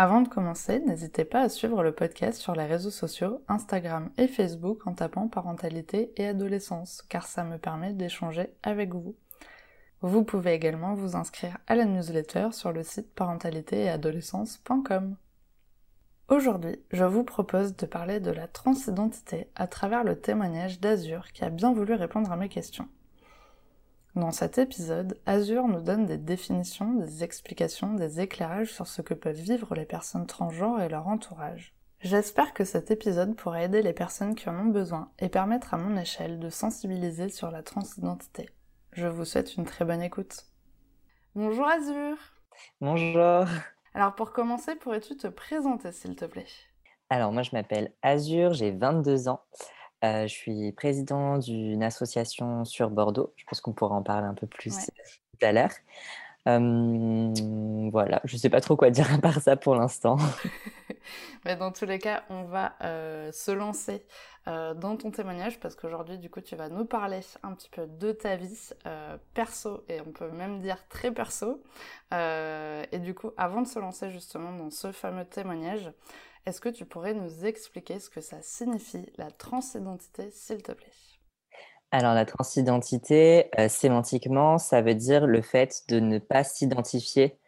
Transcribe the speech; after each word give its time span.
Avant 0.00 0.20
de 0.20 0.28
commencer, 0.28 0.78
n'hésitez 0.78 1.24
pas 1.24 1.40
à 1.40 1.48
suivre 1.48 1.82
le 1.82 1.90
podcast 1.90 2.40
sur 2.40 2.54
les 2.54 2.66
réseaux 2.66 2.92
sociaux, 2.92 3.42
Instagram 3.48 4.12
et 4.16 4.28
Facebook 4.28 4.86
en 4.86 4.94
tapant 4.94 5.26
parentalité 5.26 6.12
et 6.16 6.28
adolescence, 6.28 7.02
car 7.08 7.26
ça 7.26 7.42
me 7.42 7.58
permet 7.58 7.94
d'échanger 7.94 8.54
avec 8.62 8.94
vous. 8.94 9.16
Vous 10.00 10.22
pouvez 10.22 10.52
également 10.52 10.94
vous 10.94 11.16
inscrire 11.16 11.58
à 11.66 11.74
la 11.74 11.84
newsletter 11.84 12.50
sur 12.52 12.70
le 12.70 12.84
site 12.84 13.12
parentalité-et-adolescence.com. 13.16 15.16
Aujourd'hui, 16.28 16.80
je 16.92 17.04
vous 17.04 17.24
propose 17.24 17.74
de 17.74 17.86
parler 17.86 18.20
de 18.20 18.30
la 18.30 18.46
transidentité 18.46 19.50
à 19.56 19.66
travers 19.66 20.04
le 20.04 20.20
témoignage 20.20 20.78
d'Azur 20.78 21.32
qui 21.32 21.44
a 21.44 21.50
bien 21.50 21.72
voulu 21.72 21.94
répondre 21.94 22.30
à 22.30 22.36
mes 22.36 22.48
questions. 22.48 22.86
Dans 24.14 24.32
cet 24.32 24.58
épisode, 24.58 25.20
Azur 25.26 25.68
nous 25.68 25.80
donne 25.80 26.06
des 26.06 26.18
définitions, 26.18 26.94
des 26.94 27.22
explications, 27.22 27.94
des 27.94 28.20
éclairages 28.20 28.72
sur 28.72 28.86
ce 28.86 29.02
que 29.02 29.14
peuvent 29.14 29.36
vivre 29.36 29.74
les 29.74 29.84
personnes 29.84 30.26
transgenres 30.26 30.80
et 30.80 30.88
leur 30.88 31.06
entourage. 31.06 31.74
J'espère 32.00 32.54
que 32.54 32.64
cet 32.64 32.90
épisode 32.90 33.36
pourra 33.36 33.62
aider 33.62 33.82
les 33.82 33.92
personnes 33.92 34.34
qui 34.34 34.48
en 34.48 34.58
ont 34.58 34.70
besoin 34.70 35.10
et 35.18 35.28
permettre 35.28 35.74
à 35.74 35.78
mon 35.78 35.96
échelle 35.96 36.38
de 36.38 36.48
sensibiliser 36.48 37.28
sur 37.28 37.50
la 37.50 37.62
transidentité. 37.62 38.48
Je 38.92 39.06
vous 39.06 39.24
souhaite 39.24 39.56
une 39.56 39.64
très 39.64 39.84
bonne 39.84 40.02
écoute. 40.02 40.46
Bonjour 41.34 41.66
Azur 41.68 42.16
Bonjour 42.80 43.46
Alors 43.94 44.14
pour 44.14 44.32
commencer, 44.32 44.74
pourrais-tu 44.76 45.16
te 45.16 45.26
présenter 45.26 45.92
s'il 45.92 46.16
te 46.16 46.24
plaît? 46.24 46.46
Alors 47.10 47.32
moi 47.32 47.42
je 47.42 47.50
m'appelle 47.52 47.92
Azur, 48.02 48.52
j'ai 48.52 48.70
22 48.70 49.28
ans. 49.28 49.42
Euh, 50.04 50.22
je 50.28 50.32
suis 50.34 50.72
président 50.72 51.38
d'une 51.38 51.82
association 51.82 52.64
sur 52.64 52.90
Bordeaux. 52.90 53.32
Je 53.36 53.44
pense 53.44 53.60
qu'on 53.60 53.72
pourra 53.72 53.96
en 53.96 54.02
parler 54.02 54.26
un 54.28 54.34
peu 54.34 54.46
plus 54.46 54.76
Ouais. 54.76 54.86
tout 55.38 55.46
à 55.46 55.52
l'heure. 55.52 55.72
Euh, 56.48 57.90
voilà, 57.90 58.20
je 58.24 58.34
ne 58.36 58.38
sais 58.38 58.50
pas 58.50 58.60
trop 58.60 58.76
quoi 58.76 58.90
dire 58.90 59.12
à 59.12 59.18
part 59.18 59.40
ça 59.40 59.56
pour 59.56 59.74
l'instant. 59.76 60.16
Mais 61.44 61.56
dans 61.56 61.72
tous 61.72 61.84
les 61.86 61.98
cas, 61.98 62.24
on 62.30 62.44
va 62.44 62.74
euh, 62.82 63.32
se 63.32 63.50
lancer 63.50 64.04
euh, 64.46 64.74
dans 64.74 64.96
ton 64.96 65.10
témoignage 65.10 65.60
parce 65.60 65.74
qu'aujourd'hui, 65.74 66.18
du 66.18 66.30
coup, 66.30 66.40
tu 66.40 66.56
vas 66.56 66.68
nous 66.68 66.84
parler 66.84 67.20
un 67.42 67.52
petit 67.54 67.68
peu 67.70 67.86
de 67.86 68.12
ta 68.12 68.36
vie 68.36 68.70
perso 69.34 69.84
et 69.88 70.00
on 70.00 70.12
peut 70.12 70.30
même 70.30 70.60
dire 70.60 70.86
très 70.88 71.12
perso. 71.12 71.62
Et 72.12 72.98
du 72.98 73.14
coup, 73.14 73.32
avant 73.36 73.62
de 73.62 73.66
se 73.68 73.78
lancer 73.78 74.10
justement 74.10 74.52
dans 74.52 74.70
ce 74.70 74.92
fameux 74.92 75.24
témoignage, 75.24 75.90
est-ce 76.48 76.62
que 76.62 76.70
tu 76.70 76.86
pourrais 76.86 77.12
nous 77.12 77.44
expliquer 77.44 78.00
ce 78.00 78.08
que 78.08 78.22
ça 78.22 78.38
signifie 78.40 79.12
la 79.18 79.30
transidentité, 79.30 80.30
s'il 80.30 80.62
te 80.62 80.72
plaît? 80.72 80.92
Alors 81.90 82.14
la 82.14 82.24
transidentité, 82.24 83.50
euh, 83.58 83.68
sémantiquement, 83.68 84.56
ça 84.58 84.80
veut 84.80 84.94
dire 84.94 85.26
le 85.26 85.42
fait 85.42 85.82
de 85.88 86.00
ne 86.00 86.18
pas 86.18 86.44
s'identifier 86.44 87.38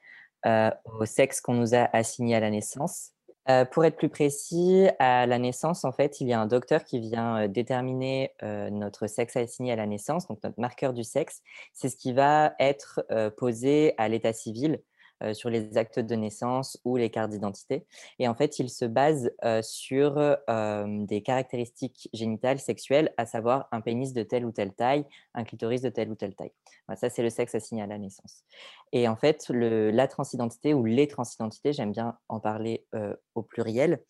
euh, 0.46 0.70
au 0.84 1.06
sexe 1.06 1.40
qu'on 1.40 1.54
nous 1.54 1.74
a 1.74 1.88
assigné 1.96 2.36
à 2.36 2.40
la 2.40 2.50
naissance. 2.50 3.12
Euh, 3.48 3.64
pour 3.64 3.86
être 3.86 3.96
plus 3.96 4.10
précis, 4.10 4.88
à 4.98 5.26
la 5.26 5.38
naissance, 5.38 5.84
en 5.84 5.92
fait, 5.92 6.20
il 6.20 6.28
y 6.28 6.34
a 6.34 6.40
un 6.40 6.46
docteur 6.46 6.84
qui 6.84 7.00
vient 7.00 7.48
déterminer 7.48 8.34
notre 8.42 9.06
sexe 9.06 9.34
assigné 9.36 9.72
à 9.72 9.76
la 9.76 9.86
naissance, 9.86 10.28
donc 10.28 10.38
notre 10.44 10.60
marqueur 10.60 10.92
du 10.92 11.04
sexe. 11.04 11.42
C'est 11.72 11.88
ce 11.88 11.96
qui 11.96 12.12
va 12.12 12.54
être 12.58 13.02
posé 13.38 13.94
à 13.96 14.08
l'état 14.08 14.34
civil 14.34 14.82
sur 15.32 15.50
les 15.50 15.76
actes 15.76 15.98
de 15.98 16.14
naissance 16.14 16.80
ou 16.84 16.96
les 16.96 17.10
cartes 17.10 17.30
d'identité. 17.30 17.86
Et 18.18 18.28
en 18.28 18.34
fait, 18.34 18.58
il 18.58 18.70
se 18.70 18.84
base 18.84 19.30
euh, 19.44 19.62
sur 19.62 20.16
euh, 20.18 21.04
des 21.06 21.22
caractéristiques 21.22 22.08
génitales 22.12 22.58
sexuelles, 22.58 23.12
à 23.16 23.26
savoir 23.26 23.68
un 23.72 23.80
pénis 23.80 24.12
de 24.12 24.22
telle 24.22 24.44
ou 24.44 24.52
telle 24.52 24.72
taille, 24.72 25.04
un 25.34 25.44
clitoris 25.44 25.82
de 25.82 25.88
telle 25.88 26.10
ou 26.10 26.14
telle 26.14 26.34
taille. 26.34 26.52
Ça, 26.96 27.08
c'est 27.08 27.22
le 27.22 27.30
sexe 27.30 27.54
assigné 27.54 27.82
à 27.82 27.86
la 27.86 27.98
naissance. 27.98 28.44
Et 28.92 29.08
en 29.08 29.16
fait, 29.16 29.48
la 29.50 30.08
transidentité 30.08 30.74
ou 30.74 30.84
les 30.84 31.06
transidentités, 31.06 31.72
j'aime 31.72 31.92
bien 31.92 32.18
en 32.28 32.40
parler 32.40 32.86
euh, 32.94 33.14
au 33.34 33.42
pluriel, 33.42 34.00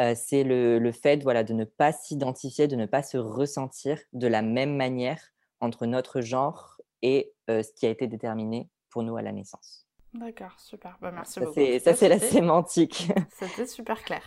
euh, 0.00 0.14
c'est 0.16 0.42
le, 0.42 0.92
fait 0.92 1.22
voilà, 1.22 1.44
de 1.44 1.52
ne 1.52 1.64
pas 1.64 1.92
s'identifier, 1.92 2.66
de 2.66 2.76
ne 2.76 2.86
pas 2.86 3.02
se 3.02 3.16
ressentir 3.16 3.98
de 4.12 4.26
la 4.26 4.42
même 4.42 4.76
manière 4.76 5.20
entre 5.60 5.86
notre 5.86 6.20
genre 6.20 6.80
et 7.02 7.32
euh, 7.50 7.62
ce 7.62 7.72
qui 7.72 7.86
a 7.86 7.90
été 7.90 8.06
déterminé 8.06 8.68
pour 8.90 9.02
nous 9.02 9.16
à 9.16 9.22
la 9.22 9.32
naissance. 9.32 9.83
D'accord, 10.14 10.58
super. 10.58 10.96
Bah, 11.00 11.10
merci 11.12 11.40
Ça, 11.40 11.40
beaucoup. 11.40 11.54
ça, 11.80 11.94
c'est 11.94 12.08
la 12.08 12.18
sémantique. 12.20 13.08
C'était 13.30 13.66
super 13.66 14.02
clair. 14.02 14.22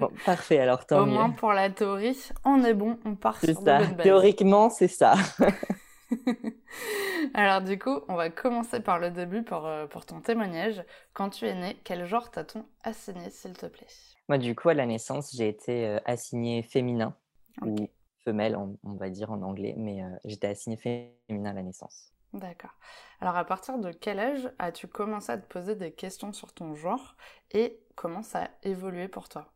Bon, 0.00 0.10
parfait, 0.24 0.58
alors 0.58 0.86
tant 0.86 1.02
Au 1.02 1.06
mieux. 1.06 1.12
moins 1.12 1.30
pour 1.30 1.52
la 1.52 1.70
théorie, 1.70 2.18
on 2.44 2.64
est 2.64 2.74
bon, 2.74 2.98
on 3.04 3.14
part 3.14 3.40
sur 3.40 3.56
ça. 3.60 3.80
Théoriquement, 4.02 4.70
c'est 4.70 4.88
ça. 4.88 5.14
Alors 7.34 7.60
du 7.62 7.78
coup, 7.78 8.00
on 8.08 8.14
va 8.14 8.30
commencer 8.30 8.80
par 8.80 8.98
le 8.98 9.10
début 9.10 9.42
pour, 9.42 9.66
euh, 9.66 9.86
pour 9.86 10.06
ton 10.06 10.20
témoignage. 10.20 10.82
Quand 11.12 11.30
tu 11.30 11.46
es 11.46 11.54
né, 11.54 11.76
quel 11.84 12.04
genre 12.06 12.30
t'as-t-on 12.30 12.64
assigné, 12.82 13.30
s'il 13.30 13.52
te 13.54 13.66
plaît? 13.66 13.86
Moi, 14.28 14.38
du 14.38 14.54
coup, 14.54 14.68
à 14.68 14.74
la 14.74 14.86
naissance, 14.86 15.34
j'ai 15.36 15.48
été 15.48 15.86
euh, 15.86 15.98
assignée 16.04 16.62
féminin 16.62 17.14
ou 17.62 17.88
femelle, 18.24 18.56
on, 18.56 18.78
on 18.84 18.94
va 18.94 19.10
dire 19.10 19.30
en 19.30 19.42
anglais, 19.42 19.74
mais 19.76 20.02
euh, 20.02 20.08
j'étais 20.24 20.48
assignée 20.48 20.76
féminin 20.76 21.50
à 21.50 21.54
la 21.54 21.62
naissance. 21.62 22.12
D'accord. 22.32 22.74
Alors 23.20 23.36
à 23.36 23.44
partir 23.44 23.78
de 23.78 23.92
quel 23.92 24.18
âge 24.18 24.50
as-tu 24.58 24.88
commencé 24.88 25.32
à 25.32 25.38
te 25.38 25.46
poser 25.46 25.74
des 25.74 25.92
questions 25.92 26.32
sur 26.32 26.52
ton 26.52 26.74
genre 26.74 27.16
et 27.52 27.80
comment 27.94 28.22
ça 28.22 28.44
a 28.44 28.50
évolué 28.62 29.08
pour 29.08 29.28
toi? 29.28 29.52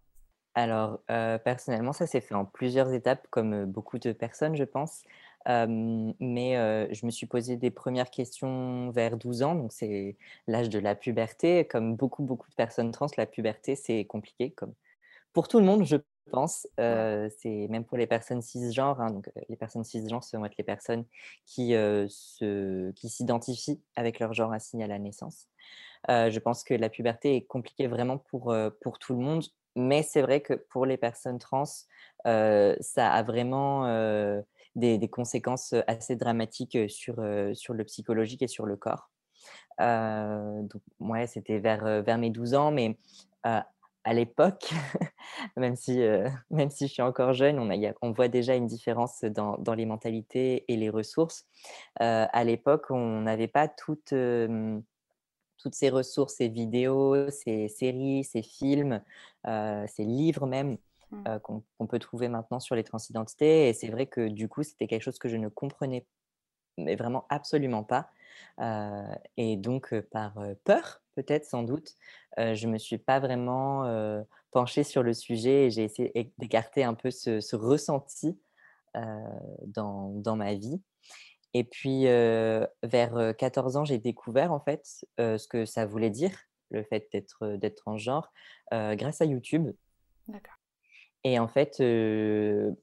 Alors, 0.57 1.01
euh, 1.11 1.39
personnellement, 1.39 1.93
ça 1.93 2.07
s'est 2.07 2.21
fait 2.21 2.35
en 2.35 2.45
plusieurs 2.45 2.93
étapes, 2.93 3.27
comme 3.31 3.53
euh, 3.55 3.67
beaucoup 3.67 3.99
de 3.99 4.13
personnes, 4.13 4.57
je 4.57 4.65
pense. 4.65 5.03
Mais 5.47 6.57
euh, 6.57 6.87
je 6.93 7.05
me 7.07 7.11
suis 7.11 7.27
posé 7.27 7.57
des 7.57 7.71
premières 7.71 8.11
questions 8.11 8.91
vers 8.91 9.17
12 9.19 9.43
ans, 9.43 9.55
donc 9.55 9.73
c'est 9.73 10.17
l'âge 10.47 10.71
de 10.71 10.79
la 10.79 10.95
puberté. 10.95 11.67
Comme 11.67 11.97
beaucoup, 11.97 12.23
beaucoup 12.23 12.49
de 12.49 12.55
personnes 12.55 12.93
trans, 12.93 13.07
la 13.19 13.27
puberté, 13.27 13.77
c'est 13.77 14.05
compliqué, 14.07 14.53
comme 14.53 14.75
pour 15.33 15.49
tout 15.49 15.59
le 15.61 15.67
monde, 15.67 15.85
je 15.85 15.97
pense. 16.31 16.67
Ouais. 16.79 16.85
Euh, 16.85 17.29
c'est 17.39 17.69
même 17.69 17.85
pour 17.85 17.97
les 17.99 18.07
personnes 18.07 18.43
cisgenres. 18.43 19.01
hein, 19.01 19.11
donc, 19.11 19.31
les 19.49 19.57
personnes 19.57 19.85
cisgenres, 19.85 20.25
ce 20.25 20.37
vont 20.37 20.45
être 20.45 20.57
les 20.59 20.65
personnes 20.65 21.05
qui, 21.47 21.75
euh, 21.75 22.07
se, 22.09 22.91
qui 22.93 23.09
s'identifient 23.09 23.83
avec 23.97 24.19
leur 24.19 24.33
genre 24.33 24.53
assigné 24.53 24.85
à 24.85 24.89
la 24.89 24.99
naissance. 24.99 25.49
Euh, 26.11 26.31
je 26.31 26.39
pense 26.39 26.65
que 26.65 26.75
la 26.75 26.91
puberté 26.91 27.37
est 27.37 27.45
compliquée 27.47 27.87
vraiment 27.87 28.19
pour, 28.19 28.55
pour 28.83 28.99
tout 28.99 29.15
le 29.15 29.21
monde, 29.21 29.45
mais 29.75 30.03
c'est 30.03 30.23
vrai 30.23 30.41
que 30.41 30.55
pour 30.55 30.87
les 30.87 30.97
personnes 30.97 31.39
trans, 31.39 31.65
ça 32.25 33.13
a 33.13 33.23
vraiment 33.23 33.87
des, 34.77 34.99
des 34.99 35.09
conséquences 35.09 35.75
assez 35.87 36.17
dramatiques 36.17 36.79
sur, 36.91 37.17
sur 37.55 37.75
le 37.75 37.85
psychologique 37.85 38.43
et 38.43 38.49
sur 38.49 38.67
le 38.67 38.77
corps. 38.77 39.11
Donc, 39.79 40.83
ouais, 41.01 41.27
c'était 41.27 41.59
vers, 41.59 42.03
vers 42.03 42.19
mes 42.19 42.31
12 42.31 42.55
ans, 42.55 42.71
mais 42.71 42.99
à 44.05 44.15
l'époque, 44.15 44.71
même, 45.57 45.77
si, 45.77 46.03
euh, 46.03 46.29
même 46.51 46.71
si 46.71 46.87
je 46.89 46.93
suis 46.93 47.03
encore 47.03 47.33
jeune, 47.35 47.59
on, 47.59 47.71
a- 47.71 47.95
on 48.03 48.13
voit 48.13 48.29
déjà 48.29 48.55
une 48.57 48.67
différence 48.67 49.25
dans, 49.25 49.57
dans 49.59 49.75
les 49.75 49.87
mentalités 49.87 50.65
et 50.73 50.77
les 50.77 50.91
ressources. 50.91 51.47
Euh, 52.03 52.27
à 52.33 52.45
l'époque, 52.45 52.87
on 52.91 53.23
n'avait 53.23 53.49
pas 53.49 53.69
toutes, 53.69 54.13
euh, 54.15 54.81
toutes 55.59 55.75
ces 55.75 55.91
ressources, 55.91 56.35
ces 56.37 56.49
vidéos, 56.49 57.31
ces 57.31 57.69
séries, 57.69 58.25
ces 58.25 58.43
films, 58.43 59.03
euh, 59.47 59.85
ces 59.89 60.05
livres 60.05 60.47
même 60.47 60.79
Mm. 61.11 61.29
euh, 61.29 61.39
qu'on 61.39 61.65
qu'on 61.79 61.87
peut 61.87 61.99
trouver 61.99 62.29
maintenant 62.29 62.61
sur 62.61 62.75
les 62.77 62.85
transidentités. 62.85 63.69
Et 63.69 63.73
c'est 63.75 63.89
vrai 63.91 64.07
que 64.07 64.29
du 64.29 64.49
coup, 64.49 64.63
c'était 64.63 64.87
quelque 64.87 65.03
chose 65.03 65.19
que 65.19 65.29
je 65.29 65.37
ne 65.37 65.49
comprenais 65.49 66.07
mais 66.79 66.97
vraiment 66.97 67.27
absolument 67.31 67.85
pas. 67.85 68.11
Et 69.37 69.57
donc, 69.57 69.95
par 70.13 70.35
peur, 70.65 71.03
peut-être 71.15 71.45
sans 71.45 71.63
doute, 71.63 71.95
je 72.37 72.67
ne 72.67 72.73
me 72.73 72.79
suis 72.79 72.99
pas 72.99 73.21
vraiment 73.21 73.85
penchée 74.51 74.85
sur 74.85 75.03
le 75.03 75.13
sujet 75.13 75.67
et 75.67 75.71
j'ai 75.71 75.85
essayé 75.85 76.33
d'écarter 76.39 76.85
un 76.85 76.95
peu 76.95 77.11
ce, 77.11 77.41
ce 77.41 77.57
ressenti 77.57 78.39
dans, 78.95 80.11
dans 80.11 80.37
ma 80.37 80.55
vie. 80.55 80.81
Et 81.55 81.63
puis, 81.63 82.09
euh, 82.09 82.67
vers 82.83 83.17
euh, 83.17 83.33
14 83.33 83.77
ans, 83.77 83.85
j'ai 83.85 83.99
découvert 83.99 84.53
en 84.53 84.61
fait 84.61 85.07
euh, 85.21 85.39
ce 85.39 85.47
que 85.47 85.65
ça 85.65 85.87
voulait 85.87 86.11
dire, 86.11 86.37
le 86.71 86.83
fait 86.83 87.09
d'être 87.13 87.47
d'être 87.57 87.77
transgenre, 87.77 88.33
euh, 88.73 88.97
grâce 88.97 89.23
à 89.23 89.25
YouTube. 89.25 89.71
D'accord. 90.27 90.57
Et 91.23 91.39
en 91.39 91.49
fait, 91.49 91.79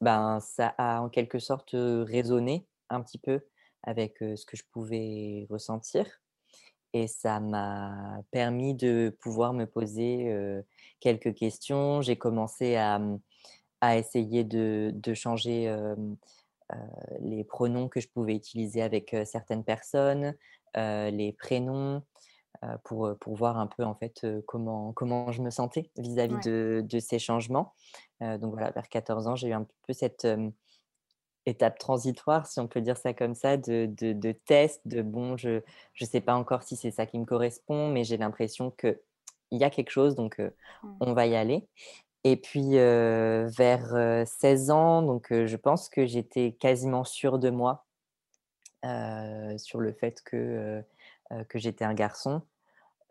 ben, 0.02 0.40
ça 0.40 0.74
a 0.80 1.02
en 1.02 1.10
quelque 1.10 1.38
sorte 1.38 1.76
résonné 1.76 2.66
un 2.90 3.02
petit 3.02 3.20
peu 3.20 3.42
avec 3.84 4.18
ce 4.20 4.46
que 4.46 4.58
je 4.58 4.64
pouvais 4.72 5.48
ressentir. 5.50 6.06
Et 6.94 7.08
ça 7.08 7.40
m'a 7.40 8.22
permis 8.32 8.76
de 8.76 9.16
pouvoir 9.22 9.54
me 9.54 9.66
poser 9.66 10.36
quelques 11.00 11.34
questions. 11.34 12.02
J'ai 12.02 12.18
commencé 12.18 12.76
à, 12.76 13.02
à 13.80 13.98
essayer 13.98 14.44
de, 14.44 14.92
de 14.94 15.14
changer 15.14 15.74
les 17.20 17.44
pronoms 17.44 17.88
que 17.88 18.02
je 18.02 18.10
pouvais 18.10 18.36
utiliser 18.36 18.82
avec 18.82 19.16
certaines 19.26 19.64
personnes, 19.64 20.36
les 20.76 21.36
prénoms, 21.40 22.04
pour, 22.84 23.18
pour 23.20 23.36
voir 23.36 23.58
un 23.58 23.68
peu 23.68 23.84
en 23.84 23.96
fait 23.96 24.28
comment, 24.46 24.92
comment 24.94 25.32
je 25.32 25.42
me 25.42 25.50
sentais 25.50 25.90
vis-à-vis 25.98 26.40
de, 26.46 26.86
de, 26.88 27.00
ces 27.00 27.20
changements. 27.20 27.74
donc 28.20 28.52
voilà, 28.52 28.72
vers 28.72 28.90
14 28.90 29.28
ans, 29.28 29.36
j'ai 29.36 29.48
eu 29.48 29.54
un 29.54 29.66
peu 29.88 29.94
cette 29.94 30.28
étape 31.46 31.80
transitoire, 31.80 32.46
si 32.46 32.60
on 32.60 32.68
peut 32.68 32.82
dire 32.82 32.98
ça 32.98 33.14
comme 33.14 33.36
ça, 33.36 33.58
de, 33.58 33.88
de, 33.98 34.14
de 34.14 34.32
test, 34.32 34.82
de 34.86 35.02
bon, 35.02 35.38
je 35.38 35.62
ne 36.02 36.06
sais 36.06 36.22
pas 36.22 36.36
encore 36.36 36.64
si 36.64 36.76
c'est 36.76 36.92
ça 36.92 37.06
qui 37.06 37.18
me 37.20 37.26
correspond, 37.26 37.90
mais 37.90 38.04
j'ai 38.04 38.18
l'impression 38.18 38.72
qu'il 38.72 38.98
y 39.52 39.64
a 39.64 39.70
quelque 39.70 39.90
chose, 39.90 40.16
donc 40.16 40.40
mmh. 40.40 40.90
on 41.00 41.14
va 41.14 41.26
y 41.26 41.36
aller. 41.36 41.68
Et 42.24 42.38
puis 42.38 42.76
vers 42.76 44.28
16 44.28 44.70
ans, 44.70 45.02
donc 45.02 45.28
je 45.32 45.56
pense 45.56 45.90
que 45.90 46.06
j'étais 46.06 46.56
quasiment 46.60 47.04
sûre 47.04 47.40
de 47.40 47.50
moi 47.50 47.86
sur 49.58 49.80
le 49.80 49.92
fait 49.94 50.22
que, 50.24 50.84
que 51.50 51.58
j'étais 51.58 51.86
un 51.86 51.96
garçon. 51.96 52.44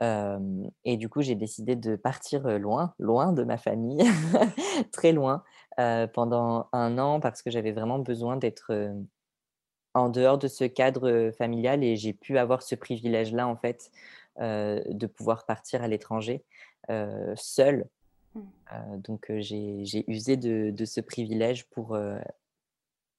Et 0.00 0.96
du 0.96 1.08
coup, 1.08 1.20
j'ai 1.20 1.34
décidé 1.34 1.76
de 1.76 1.96
partir 1.96 2.58
loin, 2.58 2.94
loin 2.98 3.32
de 3.32 3.44
ma 3.44 3.58
famille, 3.58 4.02
très 4.92 5.12
loin, 5.12 5.42
pendant 6.12 6.68
un 6.72 6.98
an 6.98 7.20
parce 7.20 7.42
que 7.42 7.50
j'avais 7.50 7.72
vraiment 7.72 7.98
besoin 7.98 8.36
d'être 8.36 8.72
en 9.94 10.08
dehors 10.08 10.38
de 10.38 10.48
ce 10.48 10.64
cadre 10.64 11.30
familial 11.36 11.84
et 11.84 11.96
j'ai 11.96 12.14
pu 12.14 12.38
avoir 12.38 12.62
ce 12.62 12.74
privilège-là, 12.74 13.46
en 13.46 13.56
fait, 13.56 13.90
de 14.38 15.06
pouvoir 15.06 15.44
partir 15.44 15.82
à 15.82 15.88
l'étranger 15.88 16.44
seule 17.36 17.88
Mmh. 18.34 19.00
donc 19.00 19.32
j'ai 19.38 20.04
usé 20.08 20.36
de, 20.36 20.84
ce 20.84 21.00
privilège 21.00 21.66
pour 21.66 21.98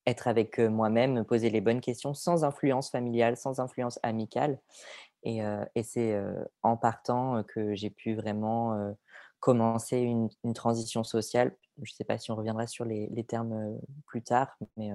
être 0.05 0.27
avec 0.27 0.59
moi-même, 0.59 1.13
me 1.13 1.23
poser 1.23 1.49
les 1.49 1.61
bonnes 1.61 1.81
questions 1.81 2.13
sans 2.13 2.43
influence 2.43 2.89
familiale, 2.89 3.37
sans 3.37 3.59
influence 3.59 3.99
amicale. 4.03 4.59
Et, 5.23 5.41
c'est 5.83 6.19
en 6.63 6.77
partant 6.77 7.43
que 7.43 7.75
j'ai 7.75 7.89
pu 7.89 8.15
vraiment 8.15 8.95
commencer 9.39 9.97
une, 9.97 10.29
transition 10.53 11.03
sociale. 11.03 11.55
Je 11.81 11.91
ne 11.91 11.95
sais 11.95 12.03
pas 12.03 12.17
si 12.17 12.31
on 12.31 12.35
reviendra 12.35 12.67
sur 12.67 12.85
les, 12.85 13.25
termes 13.27 13.79
plus 14.05 14.21
tard, 14.21 14.55
mais 14.77 14.91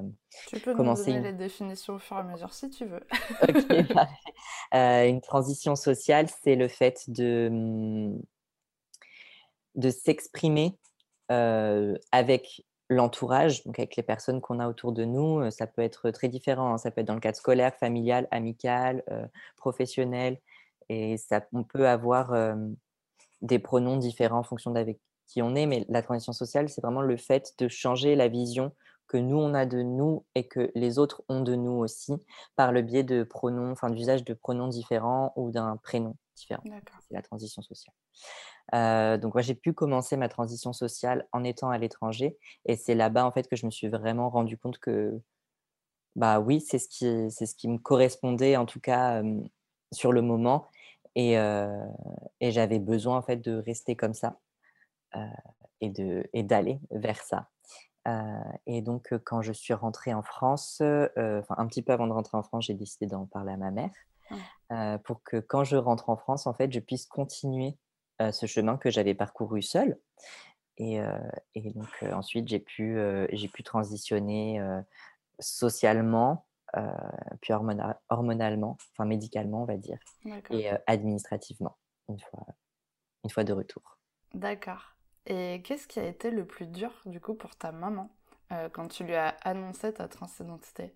tu 0.48 0.60
peux 0.60 0.74
commencer 0.74 1.10
nous 1.10 1.16
donner 1.18 1.32
les 1.32 1.38
définitions 1.38 1.94
au 1.94 1.98
fur 1.98 2.16
et 2.16 2.20
à 2.20 2.22
mesure 2.22 2.52
si 2.52 2.70
tu 2.70 2.86
veux. 2.86 3.04
une 4.72 5.20
transition 5.20 5.76
sociale, 5.76 6.28
c'est 6.42 6.56
le 6.56 6.68
fait 6.68 7.08
de 7.08 7.48
mmh, 7.50 8.22
de 9.76 9.90
s'exprimer 9.90 10.78
avec 11.28 12.64
l'entourage, 12.88 13.64
donc 13.64 13.78
avec 13.78 13.96
les 13.96 14.02
personnes 14.02 14.40
qu'on 14.40 14.60
a 14.60 14.68
autour 14.68 14.92
de 14.92 15.04
nous. 15.04 15.50
Ça 15.50 15.66
peut 15.66 15.82
être 15.82 16.10
très 16.10 16.28
différent. 16.28 16.74
Hein. 16.74 16.78
Ça 16.78 16.90
peut 16.90 17.00
être 17.00 17.06
dans 17.06 17.14
le 17.14 17.20
cadre 17.20 17.36
scolaire, 17.36 17.74
familial, 17.74 18.28
amical, 18.30 19.02
professionnel. 19.56 20.38
Et 20.88 21.16
ça, 21.16 21.44
on 21.52 21.64
peut 21.64 21.88
avoir 21.88 22.34
des 23.42 23.58
pronoms 23.58 23.96
différents 23.96 24.38
en 24.38 24.44
fonction 24.44 24.70
d'avec 24.70 25.00
qui 25.26 25.42
on 25.42 25.54
est. 25.54 25.66
Mais 25.66 25.84
la 25.88 26.02
transition 26.02 26.32
sociale, 26.32 26.68
c'est 26.68 26.80
vraiment 26.80 27.02
le 27.02 27.16
fait 27.16 27.54
de 27.58 27.68
changer 27.68 28.14
la 28.14 28.28
vision 28.28 28.72
que 29.08 29.16
nous, 29.16 29.36
on 29.36 29.54
a 29.54 29.66
de 29.66 29.82
nous 29.82 30.24
et 30.34 30.48
que 30.48 30.70
les 30.74 30.98
autres 30.98 31.22
ont 31.28 31.40
de 31.40 31.54
nous 31.54 31.72
aussi 31.72 32.14
par 32.56 32.72
le 32.72 32.82
biais 32.82 33.04
de 33.04 33.22
pronoms, 33.22 33.70
enfin 33.70 33.90
d'usage 33.90 34.24
de 34.24 34.34
pronoms 34.34 34.68
différents 34.68 35.32
ou 35.36 35.50
d'un 35.50 35.76
prénom 35.76 36.16
différent. 36.34 36.62
C'est 36.64 37.14
la 37.14 37.22
transition 37.22 37.62
sociale. 37.62 37.94
Euh, 38.74 39.16
donc 39.16 39.34
moi, 39.34 39.42
j'ai 39.42 39.54
pu 39.54 39.72
commencer 39.72 40.16
ma 40.16 40.28
transition 40.28 40.72
sociale 40.72 41.26
en 41.32 41.44
étant 41.44 41.70
à 41.70 41.78
l'étranger. 41.78 42.36
Et 42.64 42.76
c'est 42.76 42.94
là-bas, 42.94 43.24
en 43.24 43.32
fait, 43.32 43.48
que 43.48 43.56
je 43.56 43.66
me 43.66 43.70
suis 43.70 43.88
vraiment 43.88 44.30
rendu 44.30 44.58
compte 44.58 44.78
que, 44.78 45.20
bah 46.16 46.40
oui, 46.40 46.60
c'est 46.60 46.78
ce 46.78 46.88
qui, 46.88 47.30
c'est 47.30 47.46
ce 47.46 47.54
qui 47.54 47.68
me 47.68 47.78
correspondait, 47.78 48.56
en 48.56 48.66
tout 48.66 48.80
cas, 48.80 49.22
sur 49.92 50.12
le 50.12 50.22
moment. 50.22 50.68
Et, 51.14 51.34
et 51.34 52.50
j'avais 52.50 52.78
besoin, 52.78 53.18
en 53.18 53.22
fait, 53.22 53.36
de 53.36 53.56
rester 53.58 53.96
comme 53.96 54.14
ça 54.14 54.38
et, 55.80 55.90
de, 55.90 56.28
et 56.32 56.42
d'aller 56.42 56.80
vers 56.90 57.22
ça. 57.22 57.48
et 58.66 58.82
donc, 58.82 59.14
quand 59.24 59.42
je 59.42 59.52
suis 59.52 59.74
rentrée 59.74 60.14
en 60.14 60.22
France, 60.22 60.80
enfin, 60.80 61.54
un 61.58 61.66
petit 61.66 61.82
peu 61.82 61.92
avant 61.92 62.06
de 62.06 62.12
rentrer 62.12 62.36
en 62.36 62.42
France, 62.42 62.66
j'ai 62.66 62.74
décidé 62.74 63.06
d'en 63.06 63.26
parler 63.26 63.52
à 63.52 63.56
ma 63.56 63.70
mère. 63.70 65.00
pour 65.04 65.22
que 65.22 65.38
quand 65.38 65.64
je 65.64 65.76
rentre 65.76 66.10
en 66.10 66.16
France, 66.16 66.46
en 66.46 66.54
fait, 66.54 66.72
je 66.72 66.80
puisse 66.80 67.06
continuer 67.06 67.78
ce 68.18 68.46
chemin 68.46 68.76
que 68.76 68.90
j'avais 68.90 69.14
parcouru 69.14 69.62
seul. 69.62 69.98
Et, 70.78 71.00
et 71.54 71.70
donc 71.70 72.02
ensuite, 72.12 72.48
j'ai 72.48 72.60
pu, 72.60 72.98
j'ai 73.32 73.48
pu 73.48 73.62
transitionner 73.62 74.60
socialement, 75.38 76.46
puis 77.40 77.52
hormonalement, 78.08 78.76
enfin 78.92 79.04
médicalement, 79.06 79.62
on 79.62 79.66
va 79.66 79.76
dire, 79.76 79.98
et 80.50 80.70
administrativement, 80.86 81.78
une 82.08 82.20
fois, 82.20 82.46
une 83.24 83.30
fois 83.30 83.44
de 83.44 83.52
retour. 83.52 83.98
D'accord. 84.34 84.94
Et 85.26 85.62
qu'est-ce 85.62 85.88
qui 85.88 85.98
a 85.98 86.04
été 86.06 86.30
le 86.30 86.46
plus 86.46 86.66
dur, 86.66 86.92
du 87.06 87.20
coup, 87.20 87.34
pour 87.34 87.56
ta 87.56 87.72
maman 87.72 88.10
quand 88.72 88.88
tu 88.88 89.04
lui 89.04 89.14
as 89.14 89.28
annoncé 89.42 89.92
ta 89.94 90.08
transidentité? 90.08 90.94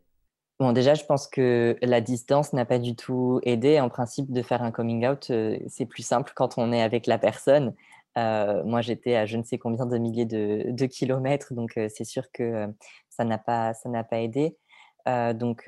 Bon, 0.61 0.73
déjà, 0.73 0.93
je 0.93 1.07
pense 1.07 1.27
que 1.27 1.79
la 1.81 2.03
distance 2.03 2.53
n'a 2.53 2.67
pas 2.67 2.79
du 2.79 2.95
tout 2.95 3.41
aidé. 3.45 3.81
En 3.81 3.89
principe, 3.89 4.31
de 4.31 4.43
faire 4.43 4.62
un 4.62 4.71
coming 4.71 5.07
out, 5.07 5.31
euh, 5.31 5.59
c'est 5.69 5.87
plus 5.87 6.03
simple 6.03 6.33
quand 6.37 6.59
on 6.59 6.71
est 6.71 6.83
avec 6.83 7.07
la 7.07 7.17
personne. 7.17 7.75
Euh, 8.19 8.62
moi, 8.65 8.83
j'étais 8.83 9.17
à 9.17 9.25
je 9.25 9.39
ne 9.39 9.43
sais 9.43 9.57
combien 9.57 9.87
de 9.87 9.97
milliers 9.97 10.27
de, 10.27 10.87
kilomètres, 10.87 11.55
donc 11.55 11.79
euh, 11.79 11.89
c'est 11.89 12.05
sûr 12.05 12.31
que 12.31 12.67
ça 13.09 13.25
n'a 13.25 13.39
pas, 13.39 13.73
ça 13.73 13.89
n'a 13.89 14.05
pas 14.05 14.21
aidé. 14.21 14.59
donc, 15.07 15.65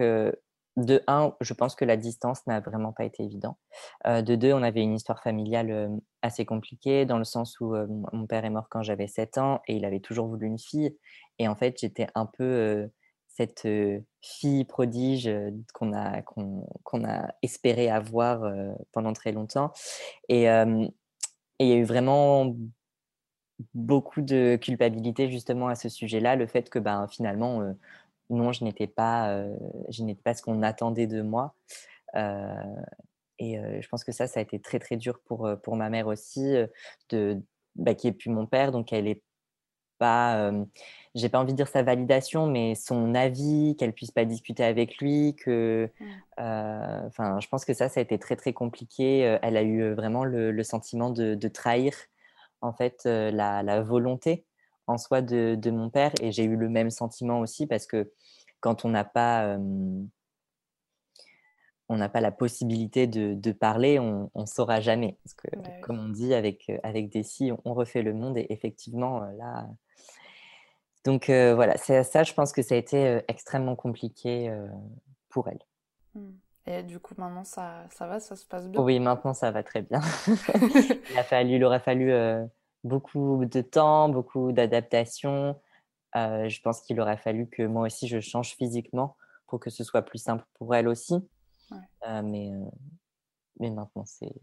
de 0.76 1.02
un, 1.06 1.34
je 1.40 1.54
pense 1.54 1.74
que 1.74 1.84
la 1.86 1.96
distance 1.96 2.46
n'a 2.46 2.60
vraiment 2.60 2.92
pas 2.92 3.04
été 3.04 3.22
évident. 3.22 3.56
de 4.06 4.34
deux, 4.36 4.52
on 4.52 4.62
avait 4.62 4.82
une 4.82 4.94
histoire 4.94 5.22
familiale 5.22 5.90
assez 6.22 6.44
compliquée, 6.44 7.06
dans 7.06 7.18
le 7.18 7.24
sens 7.24 7.60
où 7.60 7.74
mon 8.12 8.26
père 8.26 8.44
est 8.44 8.50
mort 8.50 8.68
quand 8.70 8.82
j'avais 8.82 9.08
7 9.08 9.38
ans 9.38 9.62
et 9.68 9.76
il 9.76 9.84
avait 9.86 10.00
toujours 10.00 10.26
voulu 10.26 10.46
une 10.46 10.58
fille. 10.58 10.96
Et 11.38 11.48
en 11.48 11.56
fait, 11.56 11.78
j'étais 11.80 12.08
un 12.14 12.26
peu 12.26 12.90
cette 13.34 13.66
fille 14.20 14.64
prodige 14.64 15.30
qu'on 15.72 15.92
a, 15.92 16.22
a 16.22 17.34
espéré 17.42 17.90
avoir 17.90 18.42
pendant 18.92 19.12
très 19.12 19.32
longtemps. 19.32 19.72
Et, 20.28 20.46
il 21.58 21.68
y 21.68 21.72
a 21.72 21.76
eu 21.76 21.84
vraiment 21.84 22.56
beaucoup 23.74 24.20
de 24.20 24.58
culpabilité 24.60 25.30
justement 25.30 25.68
à 25.68 25.76
ce 25.76 25.88
sujet-là, 25.88 26.34
le 26.34 26.46
fait 26.46 26.68
que 26.68 26.80
ben, 26.80 27.06
finalement, 27.08 27.62
non, 28.30 28.52
je 28.52 28.64
n'étais 28.64 28.88
pas, 28.88 29.44
pas 30.24 30.34
ce 30.34 30.42
qu'on 30.42 30.62
attendait 30.62 31.06
de 31.06 31.22
moi. 31.22 31.54
et 32.16 33.56
je 33.80 33.88
pense 33.88 34.04
que 34.04 34.12
ça, 34.12 34.26
ça 34.26 34.40
a 34.40 34.42
été 34.42 34.60
très 34.60 34.80
très 34.80 34.96
dur 34.96 35.20
pour, 35.24 35.48
pour 35.62 35.76
ma 35.76 35.88
mère 35.90 36.08
aussi, 36.08 36.54
de, 37.10 37.40
bah, 37.76 37.94
qui 37.94 38.08
est 38.08 38.12
plus 38.12 38.30
mon 38.30 38.46
père, 38.46 38.72
donc 38.72 38.92
elle 38.92 39.06
est 39.06 39.22
pas, 40.02 40.50
j'ai 41.14 41.28
pas 41.28 41.38
envie 41.38 41.52
de 41.52 41.56
dire 41.56 41.68
sa 41.68 41.82
validation, 41.82 42.46
mais 42.46 42.74
son 42.74 43.14
avis, 43.14 43.76
qu'elle 43.78 43.92
puisse 43.92 44.10
pas 44.10 44.24
discuter 44.24 44.64
avec 44.64 44.96
lui, 44.98 45.36
que, 45.36 45.88
mmh. 46.00 46.04
enfin, 47.06 47.38
je 47.40 47.48
pense 47.48 47.64
que 47.64 47.74
ça, 47.74 47.88
ça 47.88 48.00
a 48.00 48.02
été 48.02 48.18
très 48.18 48.36
très 48.36 48.52
compliqué. 48.52 49.38
Elle 49.42 49.56
a 49.56 49.62
eu 49.62 49.92
vraiment 49.92 50.24
le, 50.24 50.62
sentiment 50.62 51.10
de, 51.10 51.48
trahir 51.48 51.94
en 52.62 52.72
fait 52.72 53.04
la, 53.04 53.82
volonté 53.82 54.44
en 54.86 54.98
soi 54.98 55.22
de, 55.22 55.70
mon 55.70 55.90
père, 55.90 56.12
et 56.20 56.32
j'ai 56.32 56.44
eu 56.44 56.56
le 56.56 56.68
même 56.68 56.90
sentiment 56.90 57.40
aussi 57.40 57.66
parce 57.66 57.86
que 57.86 58.10
quand 58.60 58.84
on 58.84 58.88
n'a 58.88 59.04
pas 59.04 59.56
on 61.88 61.96
n'a 61.96 62.08
pas 62.08 62.20
la 62.20 62.30
possibilité 62.30 63.06
de, 63.06 63.52
parler, 63.52 63.98
on 63.98 64.30
ne 64.34 64.46
saura 64.46 64.80
jamais. 64.80 65.18
Parce 65.24 65.34
que, 65.34 65.80
comme 65.80 65.98
on 65.98 66.08
dit, 66.08 66.34
avec, 66.34 66.70
avec 66.82 67.10
Desi, 67.10 67.52
on 67.64 67.74
refait 67.74 68.02
le 68.02 68.14
monde. 68.14 68.38
Et 68.38 68.46
effectivement, 68.50 69.20
là, 69.36 69.68
donc 71.04 71.28
voilà, 71.28 71.76
c'est 71.76 72.02
ça, 72.04 72.22
je 72.22 72.32
pense 72.32 72.52
que 72.52 72.62
ça 72.62 72.74
a 72.74 72.78
été 72.78 73.20
extrêmement 73.28 73.76
compliqué 73.76 74.54
pour 75.28 75.48
elle. 75.48 75.60
Mmh. 76.14 76.30
Et 76.66 76.82
du 76.84 77.00
coup, 77.00 77.14
maintenant, 77.18 77.44
ça, 77.44 77.84
ça 77.90 78.06
va, 78.06 78.20
ça 78.20 78.36
se 78.36 78.46
passe 78.46 78.68
bien? 78.68 78.80
Oui, 78.80 79.00
maintenant, 79.00 79.34
ça 79.34 79.50
va 79.50 79.62
très 79.62 79.82
bien. 79.82 80.00
il, 81.10 81.18
a 81.18 81.24
fallu, 81.24 81.56
il 81.56 81.64
aura 81.64 81.80
fallu 81.80 82.12
beaucoup 82.84 83.44
de 83.44 83.60
temps, 83.60 84.08
beaucoup 84.08 84.52
d'adaptation. 84.52 85.60
je 86.14 86.60
pense 86.62 86.80
qu'il 86.80 87.00
aurait 87.00 87.16
fallu 87.16 87.48
que 87.48 87.64
moi 87.64 87.86
aussi, 87.86 88.06
je 88.06 88.20
change 88.20 88.54
physiquement 88.54 89.16
pour 89.52 89.60
que 89.60 89.68
ce 89.68 89.84
soit 89.84 90.00
plus 90.00 90.18
simple 90.18 90.46
pour 90.54 90.74
elle 90.74 90.88
aussi. 90.88 91.16
Mais, 92.22 92.50
mais 93.58 93.70
maintenant, 93.70 94.04
c'est 94.04 94.34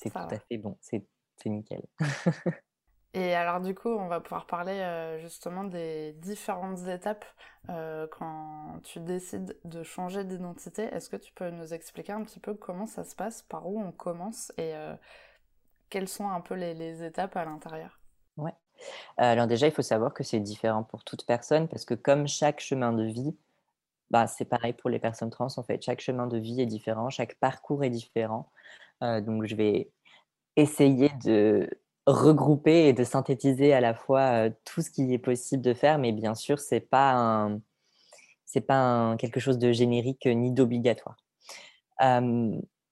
tout 0.00 0.18
à 0.18 0.38
fait 0.38 0.58
bon, 0.58 0.76
c'est 0.80 1.04
nickel. 1.46 1.82
Et 3.14 3.34
alors 3.34 3.60
du 3.60 3.74
coup, 3.74 3.90
on 3.90 4.08
va 4.08 4.20
pouvoir 4.20 4.46
parler 4.46 4.72
euh, 4.72 5.18
justement 5.18 5.64
des 5.64 6.14
différentes 6.14 6.86
étapes 6.88 7.26
euh, 7.68 8.06
quand 8.10 8.80
tu 8.84 9.00
décides 9.00 9.58
de 9.64 9.82
changer 9.82 10.24
d'identité. 10.24 10.84
Est-ce 10.84 11.10
que 11.10 11.16
tu 11.16 11.30
peux 11.34 11.50
nous 11.50 11.74
expliquer 11.74 12.12
un 12.12 12.24
petit 12.24 12.40
peu 12.40 12.54
comment 12.54 12.86
ça 12.86 13.04
se 13.04 13.14
passe, 13.14 13.42
par 13.42 13.68
où 13.68 13.78
on 13.78 13.92
commence 13.92 14.50
et 14.56 14.74
euh, 14.74 14.94
quelles 15.90 16.08
sont 16.08 16.30
un 16.30 16.40
peu 16.40 16.54
les, 16.54 17.04
étapes 17.04 17.36
à 17.36 17.44
l'intérieur? 17.44 18.00
Ouais. 18.38 18.54
Alors 19.18 19.46
déjà, 19.46 19.66
il 19.66 19.72
faut 19.72 19.82
savoir 19.82 20.14
que 20.14 20.24
c'est 20.24 20.40
différent 20.40 20.82
pour 20.82 21.04
toute 21.04 21.26
personne 21.26 21.68
parce 21.68 21.84
que 21.84 21.92
comme 21.92 22.26
chaque 22.26 22.60
chemin 22.60 22.94
de 22.94 23.04
vie 23.04 23.36
bah, 24.12 24.26
c'est 24.26 24.44
pareil 24.44 24.74
pour 24.74 24.90
les 24.90 24.98
personnes 24.98 25.30
trans, 25.30 25.48
en 25.56 25.62
fait. 25.62 25.82
Chaque 25.82 26.00
chemin 26.00 26.26
de 26.26 26.38
vie 26.38 26.60
est 26.60 26.66
différent, 26.66 27.10
chaque 27.10 27.34
parcours 27.36 27.82
est 27.82 27.90
différent. 27.90 28.50
donc, 29.00 29.46
je 29.46 29.56
vais 29.56 29.90
essayer 30.56 31.10
de 31.24 31.68
regrouper 32.06 32.88
et 32.88 32.92
de 32.92 33.04
synthétiser 33.04 33.72
à 33.72 33.80
la 33.80 33.94
fois 33.94 34.50
tout 34.64 34.82
ce 34.82 34.90
qui 34.90 35.12
est 35.14 35.18
possible 35.18 35.62
de 35.62 35.74
faire, 35.74 35.98
mais 35.98 36.12
bien 36.12 36.34
sûr, 36.34 36.58
c'est 36.58 36.80
pas 36.80 37.50
c'est 38.44 38.60
pas 38.60 39.16
quelque 39.18 39.40
chose 39.40 39.58
de 39.58 39.72
générique 39.72 40.26
ni 40.26 40.52
d'obligatoire. 40.52 41.16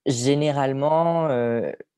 généralement, 0.07 1.27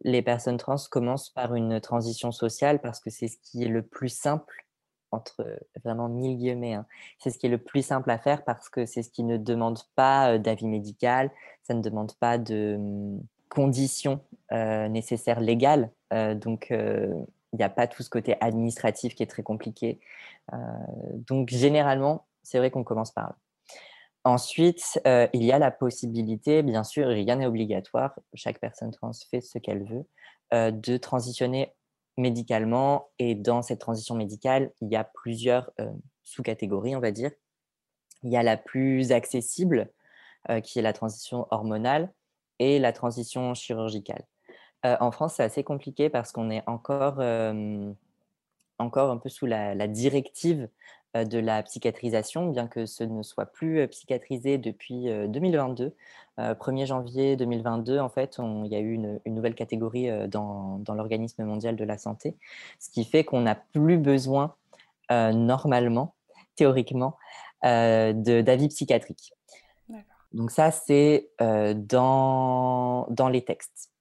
les 0.02 0.22
personnes 0.22 0.58
trans 0.58 0.76
commencent 0.92 1.30
par 1.30 1.56
une 1.56 1.80
transition 1.80 2.32
sociale 2.32 2.82
parce 2.82 3.00
que 3.00 3.10
c'est 3.10 3.30
ce 3.30 3.38
qui 3.42 3.64
est 3.64 3.70
le 3.70 3.84
plus 3.84 4.10
simple 4.10 4.66
entre 5.14 5.46
vraiment 5.84 6.10
mille 6.10 6.38
guillemets. 6.38 6.74
Hein. 6.74 6.86
C'est 7.20 7.30
ce 7.30 7.38
qui 7.38 7.46
est 7.46 7.50
le 7.50 7.58
plus 7.58 7.86
simple 7.86 8.10
à 8.12 8.18
faire 8.18 8.44
parce 8.44 8.70
que 8.70 8.86
c'est 8.86 9.04
ce 9.04 9.10
qui 9.10 9.24
ne 9.24 9.38
demande 9.38 9.80
pas 9.96 10.38
d'avis 10.38 10.68
médical, 10.68 11.32
ça 11.64 11.74
ne 11.74 11.82
demande 11.82 12.14
pas 12.20 12.38
de 12.38 12.78
mmh, 12.80 13.22
conditions 13.50 14.20
nécessaires 14.52 15.40
légales. 15.40 15.92
donc, 16.12 16.68
il 16.70 17.58
n'y 17.58 17.64
a 17.64 17.70
pas 17.70 17.88
tout 17.88 18.04
ce 18.04 18.10
côté 18.10 18.36
administratif 18.40 19.16
qui 19.16 19.24
est 19.24 19.28
très 19.28 19.44
compliqué. 19.44 20.00
donc, 20.52 21.50
généralement, 21.50 22.26
c'est 22.44 22.58
vrai 22.58 22.72
qu'on 22.72 22.84
commence 22.84 23.12
par 23.12 23.30
là. 23.30 23.36
Ensuite, 24.26 25.02
il 25.06 25.44
y 25.44 25.52
a 25.52 25.60
la 25.60 25.72
possibilité, 25.72 26.64
bien 26.64 26.84
sûr, 26.84 27.08
rien 27.08 27.36
n'est 27.36 27.46
obligatoire, 27.46 28.18
chaque 28.34 28.60
personne 28.60 28.92
trans 28.92 29.12
fait 29.30 29.42
ce 29.42 29.58
qu'elle 29.60 29.84
veut, 29.84 30.06
de 30.52 30.98
transitionner 30.98 31.74
médicalement. 32.18 33.10
Et 33.20 33.36
dans 33.36 33.62
cette 33.62 33.80
transition 33.80 34.16
médicale, 34.16 34.72
il 34.82 34.90
y 34.90 34.96
a 34.96 35.04
plusieurs 35.04 35.72
sous-catégories, 36.24 36.96
on 36.96 37.00
va 37.00 37.12
dire. 37.12 37.32
Il 38.24 38.32
y 38.32 38.38
a 38.38 38.44
la 38.44 38.58
plus 38.58 39.12
accessible, 39.12 39.92
qui 40.64 40.80
est 40.80 40.82
la 40.82 40.94
transition 40.94 41.48
hormonale, 41.52 42.14
et 42.60 42.80
la 42.80 42.94
transition 42.94 43.54
chirurgicale. 43.54 44.26
en 44.84 45.12
France, 45.12 45.36
c'est 45.36 45.44
assez 45.44 45.64
compliqué 45.64 46.10
parce 46.10 46.32
qu'on 46.32 46.50
est 46.50 46.64
encore, 46.68 47.22
encore 48.80 49.10
un 49.12 49.18
peu 49.18 49.30
sous 49.30 49.46
la, 49.46 49.88
directive 49.88 50.70
de 51.14 51.40
la 51.40 51.62
psychiatrisation, 51.64 52.50
bien 52.50 52.68
que 52.68 52.86
ce 52.86 53.04
ne 53.04 53.22
soit 53.24 53.46
plus 53.46 53.88
psychiatrisé 53.88 54.58
depuis 54.58 55.06
2022. 55.28 55.96
1er 56.38 56.88
janvier 56.88 57.36
2022, 57.36 58.00
en 58.00 58.10
fait, 58.10 58.40
il 58.40 58.72
y 58.72 58.76
a 58.76 58.80
eu 58.80 58.94
une, 58.94 59.20
nouvelle 59.28 59.54
catégorie 59.54 60.10
dans, 60.28 60.80
dans 60.80 60.96
l'organisme 60.96 61.44
mondial 61.44 61.76
de 61.76 61.84
la 61.84 62.00
santé, 62.00 62.36
ce 62.80 62.90
qui 62.90 63.04
fait 63.06 63.24
qu'on 63.24 63.42
n'a 63.42 63.54
plus 63.54 64.00
besoin, 64.00 64.56
normalement, 65.12 66.16
théoriquement, 66.56 67.18
d'avis 67.62 68.70
psychiatriques. 68.70 69.34
Donc 70.32 70.50
ça, 70.50 70.72
c'est 70.72 71.30
dans, 71.40 73.06
dans 73.12 73.30
les 73.30 73.44
textes. 73.44 73.93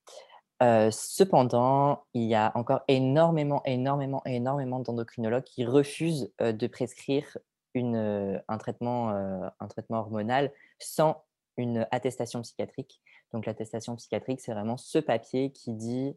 Cependant, 0.91 2.05
il 2.15 2.25
y 2.25 2.35
a 2.35 2.53
encore 2.55 2.83
énormément, 2.89 3.63
énormément, 3.65 4.23
énormément 4.25 4.81
d'endocrinologues 4.81 5.45
qui 5.45 5.65
refusent 5.65 6.33
de 6.39 6.67
prescrire 6.67 7.37
une, 7.75 8.43
un, 8.49 8.59
traitement, 8.59 9.09
un 9.09 9.69
traitement 9.69 9.99
hormonal 9.99 10.53
sans 10.79 11.25
une 11.57 11.87
attestation 11.91 12.43
psychiatrique. 12.43 13.01
Donc 13.33 13.47
l'attestation 13.47 13.97
psychiatrique, 13.97 14.41
c'est 14.41 14.53
vraiment 14.53 14.77
ce 14.77 14.99
papier 14.99 15.51
qui 15.53 15.73
dit 15.73 16.17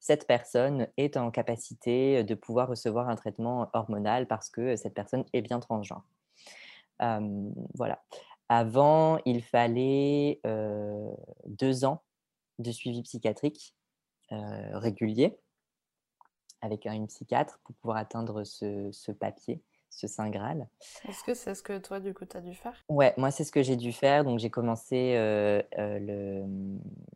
cette 0.00 0.26
personne 0.26 0.86
est 0.96 1.16
en 1.16 1.30
capacité 1.30 2.22
de 2.22 2.34
pouvoir 2.34 2.68
recevoir 2.68 3.08
un 3.08 3.16
traitement 3.16 3.68
hormonal 3.72 4.26
parce 4.28 4.48
que 4.48 4.76
cette 4.76 4.94
personne 4.94 5.24
est 5.32 5.42
bien 5.42 5.60
transgenre. 5.60 6.04
voilà. 7.74 8.02
Avant, 8.48 9.18
il 9.26 9.42
fallait 9.42 10.40
deux 11.46 11.84
ans 11.84 12.02
de 12.58 12.70
suivi 12.72 13.02
psychiatrique 13.02 13.74
régulier 14.30 15.38
avec 16.60 16.86
une 16.86 17.06
psychiatre 17.06 17.60
pour 17.64 17.74
pouvoir 17.76 17.98
atteindre 17.98 18.44
ce, 18.44 19.12
papier, 19.12 19.62
ce 19.90 20.06
Saint 20.06 20.28
Graal. 20.28 20.68
Est-ce 21.08 21.22
que 21.22 21.34
c'est 21.34 21.54
ce 21.54 21.62
que 21.62 21.78
toi, 21.78 22.00
du 22.00 22.12
coup, 22.14 22.24
tu 22.24 22.36
as 22.36 22.40
dû 22.40 22.54
faire? 22.54 22.84
Ouais, 22.88 23.14
moi, 23.16 23.30
c'est 23.30 23.44
ce 23.44 23.52
que 23.52 23.62
j'ai 23.62 23.76
dû 23.76 23.92
faire. 23.92 24.24
Donc, 24.24 24.38
j'ai 24.38 24.50
commencé 24.50 25.14
le, 25.16 26.44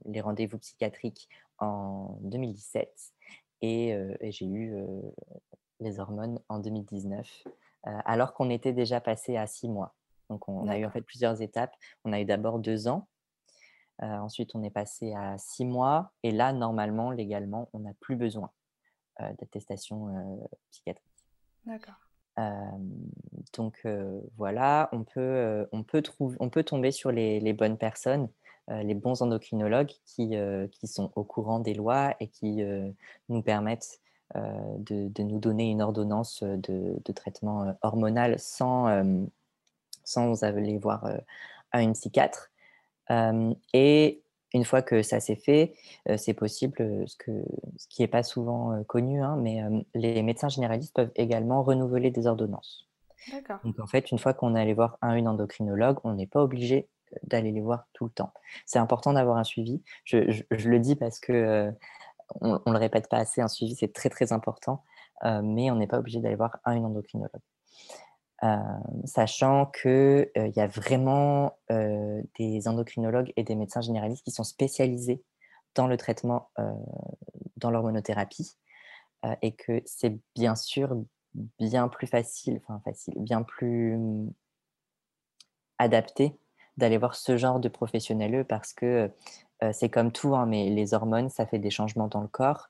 les 0.07 0.21
rendez-vous 0.21 0.59
psychiatriques 0.59 1.29
en 1.59 2.19
2017 2.23 2.89
et, 3.63 3.89
et 3.91 4.33
j'ai 4.33 4.47
eu 4.47 4.75
les 5.81 6.01
hormones 6.01 6.41
en 6.49 6.59
2019, 6.59 7.45
alors 7.83 8.35
qu'on 8.35 8.51
était 8.51 8.73
déjà 8.73 9.01
passé 9.01 9.37
à 9.37 9.47
six 9.47 9.69
mois. 9.69 9.95
Donc, 10.31 10.49
on 10.49 10.69
a 10.69 10.79
eu 10.79 10.87
en 10.87 10.91
fait 10.91 11.03
plusieurs 11.03 11.43
étapes. 11.43 11.75
On 12.05 12.13
a 12.13 12.21
eu 12.21 12.25
d'abord 12.25 12.59
deux 12.59 12.89
ans. 12.89 13.07
Ensuite, 14.03 14.55
on 14.55 14.63
est 14.63 14.71
passé 14.71 15.15
à 15.15 15.39
six 15.39 15.65
mois. 15.65 16.13
Et 16.23 16.33
là, 16.33 16.53
normalement, 16.53 17.11
légalement, 17.11 17.69
on 17.73 17.81
n'a 17.81 17.95
plus 18.01 18.17
besoin 18.17 18.51
d'attestation 19.39 20.09
psychiatrique. 20.71 21.07
D'accord. 21.65 21.95
donc 23.53 23.87
voilà, 24.37 24.89
on 24.93 25.05
peut, 25.05 25.67
on, 25.71 25.85
peut 25.85 26.03
trouver, 26.03 26.37
on 26.41 26.49
peut 26.49 26.65
tomber 26.65 26.91
sur 26.91 27.13
les, 27.13 27.53
bonnes 27.53 27.79
personnes, 27.79 28.29
les 28.69 28.95
bons 28.95 29.23
endocrinologues 29.23 29.93
qui, 30.05 30.35
qui, 30.73 30.87
sont 30.89 31.13
au 31.15 31.23
courant 31.23 31.61
des 31.61 31.75
lois 31.75 32.17
et 32.19 32.29
qui 32.29 32.63
nous 33.29 33.43
permettent 33.43 34.01
de, 34.35 35.23
nous 35.23 35.39
donner 35.39 35.71
une 35.71 35.83
ordonnance 35.83 36.43
de, 36.43 37.01
de 37.05 37.13
traitement 37.13 37.77
hormonal 37.83 38.39
sans, 38.41 39.05
sans 40.05 40.43
aller 40.43 40.79
voir 40.79 41.07
à 41.71 41.83
une 41.83 41.93
psychiatre. 41.93 42.52
Et 43.11 44.23
une 44.55 44.65
fois 44.65 44.83
que 44.83 45.03
ça 45.03 45.21
s'est 45.21 45.37
fait, 45.37 45.75
c'est 46.17 46.35
possible, 46.35 46.77
ce, 47.07 47.17
que, 47.17 47.45
ce 47.77 47.87
qui 47.89 48.03
n'est 48.03 48.09
pas 48.09 48.23
souvent 48.23 48.83
connu, 48.85 49.23
hein, 49.23 49.37
mais 49.41 49.63
les 49.95 50.23
médecins 50.23 50.49
généralistes 50.49 50.95
peuvent 50.95 51.13
également 51.17 51.63
renouveler 51.63 52.11
des 52.11 52.27
ordonnances. 52.27 52.89
Donc 53.65 53.79
en 53.79 53.87
fait, 53.87 54.11
une 54.11 54.19
fois 54.19 54.35
qu'on 54.35 54.57
est 54.57 54.61
allé 54.61 54.75
voir 54.75 54.99
un 55.01 55.15
une 55.15 55.29
endocrinologue, 55.29 55.99
on 56.05 56.15
n'est 56.15 56.27
pas 56.27 56.43
obligé 56.43 56.89
d'aller 57.23 57.53
les 57.53 57.61
voir 57.61 57.87
tout 57.93 58.05
le 58.05 58.11
temps. 58.11 58.33
C'est 58.67 58.79
important 58.79 59.13
d'avoir 59.13 59.37
un 59.37 59.45
suivi. 59.45 59.83
Je, 60.05 60.43
le 60.51 60.79
dis 60.79 60.97
parce 60.97 61.21
que 61.21 61.73
on, 62.41 62.61
ne 62.67 62.73
le 62.73 62.79
répète 62.79 63.09
pas 63.09 63.19
assez, 63.19 63.41
un 63.41 63.49
suivi 63.49 63.75
c'est 63.75 63.93
très 63.93 64.09
très 64.09 64.33
important, 64.33 64.83
mais 65.25 65.71
on 65.71 65.77
n'est 65.77 65.87
pas 65.87 65.99
obligé 65.99 66.21
d'aller 66.21 66.37
voir 66.37 66.59
un 66.65 66.75
une 66.75 66.85
endocrinologue 66.85 67.41
sachant 69.05 69.67
qu'il 69.67 70.29
il 70.37 70.53
y 70.57 70.61
a 70.61 70.67
vraiment 70.67 71.57
des 71.69 72.67
endocrinologues 72.67 73.33
et 73.37 73.45
des 73.45 73.55
médecins 73.55 73.81
généralistes 73.81 74.25
qui 74.25 74.33
sont 74.33 74.45
spécialisés 74.45 75.23
dans 75.75 75.87
le 75.87 75.97
traitement, 75.97 76.51
dans 77.57 77.71
l'hormonothérapie, 77.71 78.57
et 79.43 79.53
que 79.53 79.81
c'est 79.87 80.19
bien 80.35 80.55
sûr 80.55 80.97
bien 81.59 81.89
plus 81.89 82.07
facile, 82.07 82.61
enfin 82.63 82.81
facile, 82.85 83.15
bien 83.17 83.43
plus 83.43 83.97
mmh, 83.97 84.33
adapté 85.79 86.37
d'aller 86.77 86.99
voir 86.99 87.15
ce 87.15 87.37
genre 87.37 87.61
de 87.61 87.69
professionnels 87.69 88.45
parce 88.45 88.73
que 88.73 89.11
c'est 89.73 89.89
comme 89.89 90.11
tout, 90.11 90.35
hein, 90.35 90.47
mais 90.47 90.69
les 90.71 90.95
hormones, 90.95 91.31
ça 91.31 91.47
fait 91.47 91.61
des 91.61 91.71
changements 91.71 92.09
dans 92.09 92.21
le 92.21 92.29
corps 92.29 92.69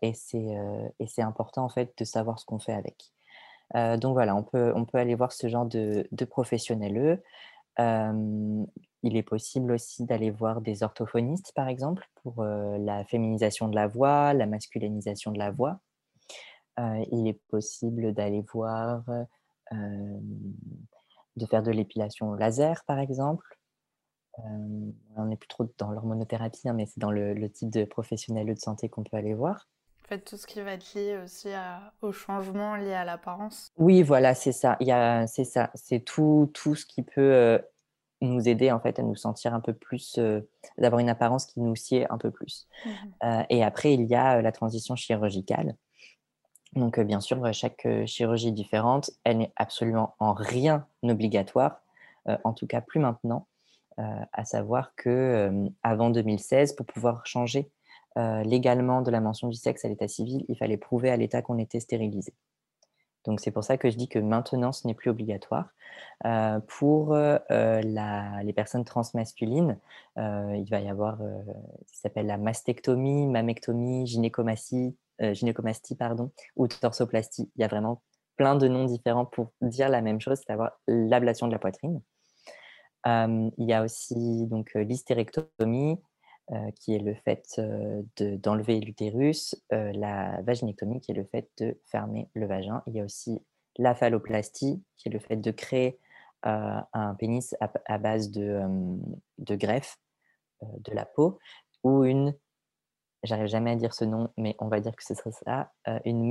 et 0.00 0.14
c'est 0.14 1.22
important 1.22 1.64
en 1.64 1.68
fait 1.68 1.92
de 1.98 2.04
savoir 2.04 2.38
ce 2.38 2.46
qu'on 2.46 2.58
fait 2.58 2.72
avec. 2.72 3.12
Euh, 3.74 3.96
donc 3.96 4.14
voilà, 4.14 4.36
on 4.36 4.42
peut, 4.42 4.72
on 4.76 4.84
peut 4.84 4.98
aller 4.98 5.14
voir 5.14 5.32
ce 5.32 5.48
genre 5.48 5.66
de, 5.66 6.06
professionnels. 6.28 7.20
il 7.78 9.16
est 9.16 9.22
possible 9.22 9.72
aussi 9.72 10.04
d'aller 10.04 10.30
voir 10.30 10.60
des 10.60 10.82
orthophonistes, 10.82 11.52
par 11.54 11.68
exemple, 11.68 12.08
pour 12.22 12.42
euh, 12.42 12.78
la 12.78 13.04
féminisation 13.04 13.68
de 13.68 13.74
la 13.74 13.86
voix, 13.86 14.32
la 14.34 14.46
masculinisation 14.46 15.32
de 15.32 15.38
la 15.38 15.50
voix. 15.50 15.80
Euh, 16.78 17.04
il 17.10 17.26
est 17.26 17.40
possible 17.48 18.12
d'aller 18.12 18.44
voir, 18.52 19.02
de 19.72 21.46
faire 21.46 21.62
de 21.62 21.70
l'épilation 21.70 22.34
laser, 22.34 22.84
par 22.86 22.98
exemple. 22.98 23.58
on 25.16 25.24
n'est 25.26 25.36
plus 25.36 25.48
trop 25.48 25.66
dans 25.78 25.90
l'hormonothérapie, 25.90 26.68
hein, 26.68 26.74
mais 26.74 26.86
c'est 26.86 27.00
dans 27.00 27.10
le, 27.10 27.34
le, 27.34 27.50
type 27.50 27.70
de 27.70 27.84
professionnel 27.84 28.46
de 28.46 28.58
santé 28.58 28.88
qu'on 28.88 29.02
peut 29.02 29.16
aller 29.16 29.34
voir. 29.34 29.66
En 30.06 30.08
fait, 30.08 30.20
tout 30.20 30.36
ce 30.36 30.46
qui 30.46 30.60
va 30.60 30.74
être 30.74 30.94
lié 30.94 31.18
aussi 31.24 31.48
au 32.00 32.12
changement 32.12 32.76
lié 32.76 32.92
à 32.92 33.04
l'apparence. 33.04 33.72
Oui, 33.76 34.04
voilà, 34.04 34.36
c'est 34.36 34.52
ça. 34.52 34.76
Il 34.78 34.86
y 34.86 35.28
c'est 35.28 35.42
ça. 35.42 35.72
C'est 35.74 35.98
tout, 35.98 36.48
tout 36.54 36.76
ce 36.76 36.86
qui 36.86 37.02
peut 37.02 37.34
euh, 37.34 37.58
nous 38.20 38.48
aider 38.48 38.70
en 38.70 38.78
fait 38.78 39.00
à 39.00 39.02
nous 39.02 39.16
sentir 39.16 39.52
un 39.52 39.58
peu 39.58 39.72
plus, 39.72 40.14
euh, 40.18 40.42
d'avoir 40.78 41.00
une 41.00 41.08
apparence 41.08 41.46
qui 41.46 41.60
nous 41.60 41.74
sied 41.74 42.06
un 42.08 42.18
peu 42.18 42.30
plus. 42.30 42.68
Mmh 42.84 42.90
euh, 43.24 43.42
et 43.50 43.64
après, 43.64 43.94
il 43.94 44.04
y 44.04 44.14
a 44.14 44.40
la 44.42 44.52
transition 44.52 44.94
chirurgicale. 44.94 45.74
Donc, 46.74 47.00
bien 47.00 47.18
sûr, 47.18 47.52
chaque 47.52 47.88
chirurgie 48.06 48.48
est 48.48 48.52
différente. 48.52 49.10
Elle 49.24 49.38
n'est 49.38 49.52
absolument 49.56 50.14
en 50.20 50.34
rien 50.34 50.86
obligatoire, 51.02 51.80
en 52.44 52.52
tout 52.52 52.68
cas 52.68 52.80
plus 52.80 53.00
maintenant. 53.00 53.48
à 53.96 54.44
savoir 54.44 54.94
que 54.94 55.50
avant 55.82 56.10
2016, 56.10 56.74
pour 56.74 56.84
pouvoir 56.84 57.26
changer 57.26 57.72
euh, 58.16 58.42
légalement 58.44 59.02
de 59.02 59.10
la 59.10 59.20
mention 59.20 59.48
du 59.48 59.56
sexe 59.56 59.84
à 59.84 59.88
l'état 59.88 60.08
civil, 60.08 60.44
il 60.48 60.56
fallait 60.56 60.78
prouver 60.78 61.10
à 61.10 61.16
l'état 61.16 61.42
qu'on 61.42 61.58
était 61.58 61.80
stérilisé. 61.80 62.32
Donc 63.24 63.40
c'est 63.40 63.50
pour 63.50 63.64
ça 63.64 63.76
que 63.76 63.90
je 63.90 63.96
dis 63.96 64.08
que 64.08 64.18
maintenant 64.18 64.72
ce 64.72 64.86
n'est 64.86 64.94
plus 64.94 65.10
obligatoire. 65.10 65.68
Euh, 66.24 66.60
pour 66.66 67.12
euh, 67.12 67.38
les 67.50 68.52
personnes 68.54 68.84
transmasculines, 68.84 69.78
il 70.16 70.66
va 70.70 70.80
y 70.80 70.88
avoir 70.88 71.18
ce 71.18 72.00
s'appelle 72.00 72.26
la 72.26 72.38
mastectomie, 72.38 73.26
mammectomie, 73.26 74.06
gynécomastie, 74.06 74.96
gynécomastie 75.20 75.96
pardon, 75.96 76.30
ou 76.54 76.68
torsoplastie. 76.68 77.50
Il 77.56 77.60
y 77.60 77.64
a 77.64 77.68
vraiment 77.68 78.00
plein 78.36 78.54
de 78.54 78.68
noms 78.68 78.84
différents 78.84 79.26
pour 79.26 79.50
dire 79.60 79.88
la 79.88 80.00
même 80.00 80.20
chose, 80.20 80.38
c'est-à-dire 80.38 80.70
l'ablation 80.86 81.48
de 81.48 81.52
la 81.52 81.58
poitrine. 81.58 82.00
il 83.04 83.52
y 83.58 83.72
a 83.74 83.82
aussi 83.82 84.48
l'hystérectomie, 84.74 85.98
euh, 86.52 86.70
qui 86.78 86.94
est 86.94 87.00
le 87.00 87.12
fait 87.12 87.44
euh, 87.58 88.04
d'enlever 88.20 88.78
l'utérus, 88.78 89.56
euh, 89.72 89.90
la 89.94 90.40
vaginectomie, 90.42 91.00
qui 91.00 91.10
est 91.10 91.14
le 91.14 91.24
fait 91.24 91.50
de 91.58 91.76
fermer 91.90 92.30
le 92.34 92.46
vagin. 92.46 92.84
Il 92.86 92.94
y 92.94 93.00
a 93.00 93.04
aussi 93.04 93.42
la 93.78 93.96
phalloplastie, 93.96 94.80
qui 94.96 95.08
est 95.08 95.12
le 95.12 95.18
fait 95.18 95.38
de 95.38 95.50
créer 95.50 95.98
un 96.44 97.16
pénis 97.18 97.56
à, 97.60 97.98
base 97.98 98.30
de, 98.30 98.62
de 99.38 99.56
greffe 99.56 99.98
de 100.62 100.94
la 100.94 101.04
peau, 101.04 101.40
ou 101.82 102.04
une, 102.04 102.36
j'arrive 103.24 103.48
jamais 103.48 103.72
à 103.72 103.74
dire 103.74 103.92
ce 103.92 104.04
nom, 104.04 104.28
mais 104.36 104.54
on 104.60 104.68
va 104.68 104.78
dire 104.78 104.94
que 104.94 105.02
ce 105.02 105.14
serait 105.14 105.32
ça, 105.32 105.72
une 106.04 106.28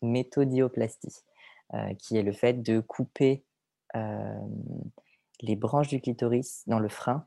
méthodioplastie, 0.00 1.18
qui 1.98 2.16
est 2.16 2.22
le 2.22 2.32
fait 2.32 2.62
de 2.62 2.80
couper 2.80 3.44
les 3.94 5.56
branches 5.56 5.88
du 5.88 6.00
clitoris 6.00 6.62
dans 6.66 6.78
le 6.78 6.88
frein 6.88 7.26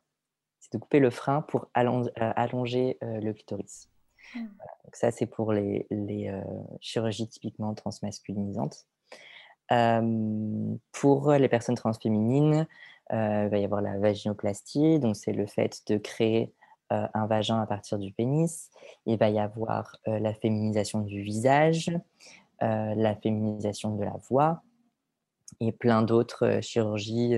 de 0.71 0.77
couper 0.77 0.99
le 0.99 1.09
frein 1.09 1.41
pour 1.41 1.67
allonger, 1.73 2.97
euh, 3.03 3.05
euh, 3.05 3.19
le 3.19 3.33
clitoris. 3.33 3.89
Mmh. 4.35 4.39
Donc 4.39 4.95
ça, 4.95 5.11
c'est 5.11 5.25
pour 5.25 5.53
les, 5.53 5.87
euh, 5.91 6.41
chirurgies 6.79 7.27
typiquement 7.27 7.73
transmasculinisantes. 7.73 8.85
pour 10.91 11.31
les 11.31 11.49
personnes 11.49 11.75
transféminines, 11.75 12.67
il 13.11 13.49
va 13.49 13.57
y 13.57 13.65
avoir 13.65 13.81
la 13.81 13.97
vaginoplastie, 13.97 14.99
donc 14.99 15.15
c'est 15.15 15.33
le 15.33 15.47
fait 15.47 15.81
de 15.87 15.97
créer 15.97 16.53
un 16.89 17.25
vagin 17.25 17.59
à 17.59 17.65
partir 17.65 17.97
du 17.97 18.11
pénis. 18.11 18.69
Il 19.07 19.17
va 19.17 19.29
y 19.29 19.39
avoir 19.39 19.97
la 20.05 20.33
féminisation 20.33 21.01
du 21.01 21.21
visage, 21.21 21.91
la 22.61 23.15
féminisation 23.15 23.95
de 23.95 24.03
la 24.03 24.15
voix 24.29 24.61
et 25.59 25.71
plein 25.71 26.03
d'autres 26.03 26.59
chirurgies 26.61 27.35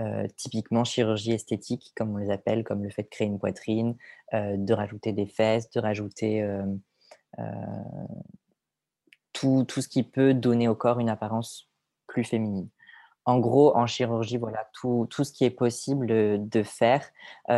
euh, 0.00 0.26
typiquement 0.36 0.84
chirurgie 0.84 1.32
esthétique, 1.32 1.92
comme 1.96 2.14
on 2.14 2.18
les 2.18 2.30
appelle, 2.30 2.62
comme 2.62 2.84
le 2.84 2.90
fait 2.90 3.02
de 3.02 3.08
créer 3.08 3.26
une 3.26 3.38
poitrine, 3.38 3.96
euh, 4.32 4.56
de 4.56 4.72
rajouter 4.72 5.12
des 5.12 5.26
fesses, 5.26 5.70
de 5.70 5.80
rajouter 5.80 6.42
euh, 6.42 6.64
tout, 9.32 9.64
tout, 9.66 9.82
ce 9.82 9.88
qui 9.88 10.04
peut 10.04 10.34
donner 10.34 10.68
au 10.68 10.76
corps 10.76 11.00
une 11.00 11.08
apparence 11.08 11.68
plus 12.06 12.22
féminine. 12.22 12.68
En 13.24 13.38
gros, 13.40 13.76
en 13.76 13.86
chirurgie, 13.86 14.36
voilà 14.36 14.68
tout, 14.72 15.06
tout 15.10 15.24
ce 15.24 15.32
qui 15.32 15.44
est 15.44 15.50
possible 15.50 16.06
de 16.48 16.62
faire, 16.62 17.04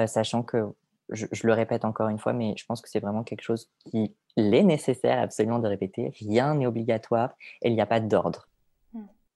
sachant 0.06 0.42
que, 0.42 0.66
je, 1.10 1.26
je, 1.30 1.46
le 1.46 1.52
répète 1.52 1.84
encore 1.84 2.08
une 2.08 2.18
fois, 2.18 2.32
mais 2.32 2.54
je 2.56 2.64
pense 2.66 2.80
que 2.80 2.88
c'est 2.88 3.00
vraiment 3.00 3.22
quelque 3.22 3.42
chose 3.42 3.70
qui 3.78 4.16
est 4.36 4.62
nécessaire 4.62 5.20
absolument 5.20 5.60
de 5.60 5.68
répéter. 5.68 6.12
Rien 6.18 6.54
n'est 6.54 6.66
obligatoire 6.66 7.34
et 7.62 7.68
il 7.68 7.74
n'y 7.74 7.80
a 7.80 7.86
pas 7.86 8.00
d'ordre. 8.00 8.49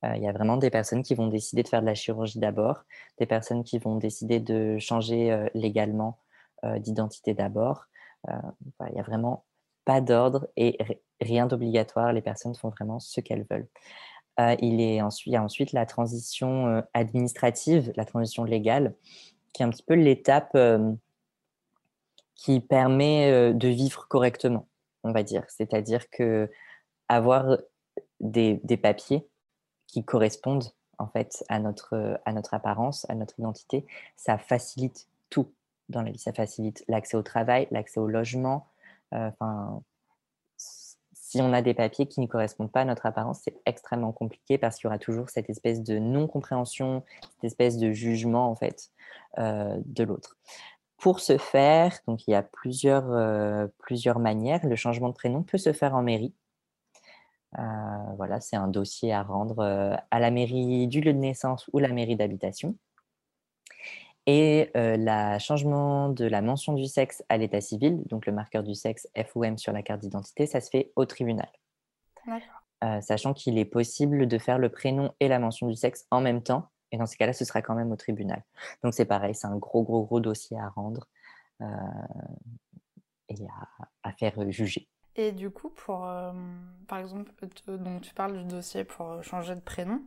Euh, 0.05 0.17
il 0.17 0.23
y 0.23 0.29
a 0.29 0.33
vraiment 0.33 0.57
des 0.57 0.71
personnes 0.71 1.03
qui 1.03 1.15
vont 1.15 1.29
décider 1.29 1.63
de 1.63 1.69
faire 1.69 1.81
de 1.81 1.87
la 1.87 1.95
chirurgie 1.95 2.39
d'abord, 2.39 2.85
des 3.19 3.27
personnes 3.27 3.65
qui 3.65 3.79
vont 3.79 3.97
décider 3.97 4.41
de 4.41 4.79
changer 4.79 5.33
euh, 5.33 5.47
légalement 5.55 6.19
euh, 6.65 6.79
d'identité 6.79 7.35
d'abord. 7.35 7.87
il 8.29 8.93
n'y 8.95 9.01
a 9.01 9.03
vraiment 9.03 9.45
pas 9.85 10.01
d'ordre 10.01 10.49
et 10.57 10.79
rien 11.21 11.47
d'obligatoire. 11.47 12.13
Les 12.13 12.23
personnes 12.23 12.55
font 12.55 12.71
vraiment 12.71 12.99
ce 13.01 13.21
qu'elles 13.21 13.47
veulent. 13.51 13.69
il, 14.61 15.03
ensuite, 15.03 15.33
y 15.33 15.37
a 15.37 15.43
ensuite 15.43 15.73
la 15.73 15.85
transition 15.85 16.83
administrative, 16.95 17.93
la 17.97 18.07
transition 18.07 18.45
légale, 18.45 18.95
qui 19.53 19.63
est 19.63 19.67
un 19.67 19.71
petit 19.71 19.83
peu 19.83 19.95
l'étape 19.95 20.57
qui 22.35 22.61
permet 22.61 23.53
de 23.53 23.69
vivre 23.69 24.09
correctement, 24.09 24.67
on 25.03 25.13
va 25.13 25.23
dire. 25.23 25.45
C'est-à-dire 25.49 26.09
que 26.09 26.51
avoir 27.09 27.59
des 28.21 28.79
papiers 28.83 29.29
qui 29.95 30.05
correspondent 30.05 30.65
en 30.99 31.07
fait 31.07 31.45
à 31.49 31.61
notre, 31.61 32.21
à 32.25 32.33
notre 32.33 32.53
apparence, 32.53 33.09
à 33.09 33.15
notre 33.15 33.39
identité, 33.39 33.87
ça 34.17 34.39
facilite 34.39 35.07
tout 35.31 35.53
dans 35.89 36.03
la 36.03 36.11
vie. 36.11 36.19
Ça 36.19 36.33
facilite 36.33 36.85
l'accès 36.89 37.17
au 37.17 37.23
travail, 37.23 37.69
l'accès 37.71 38.01
au 38.01 38.09
logement. 38.09 38.67
Euh, 39.13 39.29
enfin, 39.29 39.83
si 40.57 41.41
on 41.41 41.53
a 41.53 41.63
des 41.63 41.75
papiers 41.75 42.07
qui 42.07 42.21
ne 42.21 42.27
correspondent 42.27 42.73
pas 42.73 42.81
à 42.81 42.85
notre 42.85 43.07
apparence, 43.07 43.43
c'est 43.45 43.57
extrêmement 43.67 44.11
compliqué 44.11 44.59
parce 44.59 44.77
qu'il 44.77 44.87
y 44.87 44.89
aura 44.89 44.99
toujours 44.99 45.31
cette 45.31 45.49
espèce 45.49 45.81
de 45.81 46.01
non-compréhension, 46.01 47.05
cette 47.37 47.45
espèce 47.45 47.79
de 47.79 47.93
jugement 47.93 48.51
en 48.51 48.57
fait 48.57 48.91
euh, 49.39 49.79
de 49.87 50.03
l'autre. 50.03 50.37
Pour 50.99 51.21
ce 51.21 51.39
faire, 51.39 52.01
donc 52.09 52.27
il 52.27 52.33
y 52.33 52.35
a 52.35 52.43
plusieurs, 52.43 53.13
euh, 53.13 53.69
plusieurs 53.79 54.19
manières. 54.19 54.67
Le 54.67 54.75
changement 54.75 55.09
de 55.09 55.15
prénom 55.15 55.45
peut 55.45 55.59
se 55.59 55.73
faire 55.73 55.95
en 55.95 56.03
mairie. 56.03 56.35
Euh, 57.59 58.15
voilà, 58.17 58.41
c'est 58.41 58.57
un 58.57 58.69
dossier 58.69 59.13
à 59.13 59.23
rendre 59.23 59.61
euh, 59.61 59.95
à 60.11 60.19
la 60.19 60.31
mairie 60.31 60.89
du 60.89 61.01
lieu 61.01 61.13
de 61.13 61.19
naissance 61.19 61.69
ou 61.73 61.79
la 61.79 61.89
mairie 61.89 62.17
d'habitation. 62.17 62.77
Et 64.27 64.71
euh, 64.77 64.97
le 64.99 65.39
changement 65.39 66.09
de 66.09 66.25
la 66.25 66.41
mention 66.41 66.73
du 66.73 66.87
sexe 66.87 67.23
à 67.29 67.37
l'état 67.37 67.61
civil, 67.61 68.03
donc 68.07 68.27
le 68.27 68.33
marqueur 68.33 68.63
du 68.63 68.75
sexe 68.75 69.07
FOM 69.27 69.59
sur 69.59 69.73
la 69.73 69.83
carte 69.83 70.01
d'identité, 70.01 70.47
ça 70.47 70.61
se 70.61 70.71
fait 70.71 70.93
au 70.97 71.05
tribunal. 71.05 71.51
sachant 73.01 73.35
qu'il 73.35 73.59
est 73.59 73.65
possible 73.65 74.27
de 74.27 74.39
faire 74.39 74.59
le 74.59 74.69
prénom 74.69 75.15
et 75.21 75.29
la 75.29 75.39
mention 75.39 75.69
du 75.69 75.77
sexe 75.77 76.07
en 76.11 76.21
même 76.21 76.43
temps. 76.43 76.71
Et 76.91 76.97
dans 76.97 77.07
ces 77.07 77.17
cas-là, 77.17 77.33
ce 77.33 77.45
sera 77.45 77.63
quand 77.63 77.75
même 77.75 77.93
au 77.93 77.97
tribunal. 77.97 78.43
Donc 78.83 78.95
c'est 78.95 79.05
pareil, 79.05 79.35
c'est 79.35 79.47
un 79.47 79.57
gros, 79.57 79.83
gros, 79.83 80.05
gros 80.05 80.21
dossier 80.21 80.59
à 80.59 80.69
rendre 80.69 81.07
et 83.29 83.37
à 84.03 84.13
faire 84.13 84.51
juger. 84.51 84.89
Et 85.17 85.33
du 85.33 85.51
coup, 85.51 85.71
pour, 85.71 86.07
euh, 86.07 86.33
par 86.89 86.99
exemple, 86.99 87.31
donc 87.69 88.03
tu 88.03 88.15
parles 88.15 88.37
du 88.37 88.45
dossier 88.45 88.85
pour 88.85 89.11
euh, 89.13 89.23
changer 89.23 89.55
de 89.55 89.61
prénom. 89.61 90.03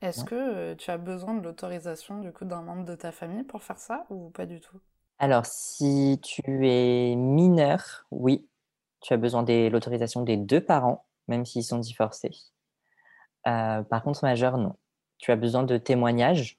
Est-ce 0.00 0.24
que 0.24 0.34
euh, 0.34 0.74
tu 0.76 0.90
as 0.90 0.98
besoin 0.98 1.34
de 1.34 1.42
l'autorisation 1.42 2.20
du 2.20 2.32
coup 2.32 2.44
d'un 2.44 2.62
membre 2.62 2.84
de 2.84 2.94
ta 2.94 3.12
famille 3.12 3.44
pour 3.44 3.62
faire 3.62 3.78
ça 3.78 4.06
ou 4.10 4.30
pas 4.30 4.46
du 4.46 4.60
tout? 4.60 4.78
Alors, 5.18 5.46
si 5.46 6.20
tu 6.22 6.42
es 6.68 7.14
mineur, 7.16 8.06
oui, 8.10 8.46
tu 9.00 9.12
as 9.12 9.16
besoin 9.16 9.42
de 9.42 9.68
l'autorisation 9.68 10.22
des 10.22 10.36
deux 10.36 10.60
parents, 10.60 11.04
même 11.28 11.44
s'ils 11.44 11.64
sont 11.64 11.78
divorcés. 11.78 12.32
par 13.44 14.02
contre, 14.02 14.24
majeur, 14.24 14.58
non. 14.58 14.76
Tu 15.18 15.30
as 15.30 15.36
besoin 15.36 15.62
de 15.62 15.76
témoignages 15.78 16.58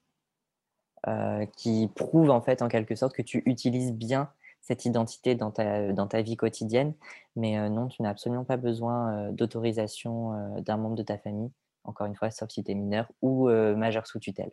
qui 1.58 1.90
prouvent 1.96 2.32
en 2.32 2.42
fait 2.42 2.62
en 2.62 2.70
quelque 2.70 2.96
sorte 2.96 3.14
que 3.14 3.22
tu 3.22 3.44
utilises 3.46 3.92
bien 3.92 4.30
cette 4.64 4.86
identité 4.86 5.36
dans 5.36 5.52
ta, 5.52 5.92
dans 5.92 6.08
ta 6.08 6.22
vie 6.22 6.38
quotidienne. 6.38 6.94
Mais 7.36 7.60
euh, 7.60 7.70
non, 7.70 7.88
tu 7.88 8.02
n'as 8.02 8.10
absolument 8.10 8.46
pas 8.46 8.58
besoin 8.58 9.14
euh, 9.14 9.32
d'autorisation 9.32 10.34
euh, 10.34 10.62
d'un 10.62 10.78
membre 10.78 10.96
de 10.96 11.04
ta 11.04 11.18
famille, 11.18 11.52
encore 11.84 12.08
une 12.08 12.16
fois, 12.16 12.32
sauf 12.32 12.50
si 12.50 12.64
tu 12.64 12.72
es 12.72 12.74
mineur 12.74 13.12
ou 13.22 13.50
majeur 13.50 14.08
sous 14.08 14.20
tutelle. 14.20 14.52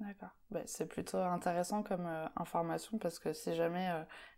D'accord. 0.00 0.30
Bah, 0.50 0.60
c'est 0.64 0.86
plutôt 0.86 1.18
intéressant 1.18 1.84
comme 1.84 2.08
information 2.34 2.98
parce 2.98 3.20
que 3.20 3.32
si 3.32 3.54
jamais 3.54 3.88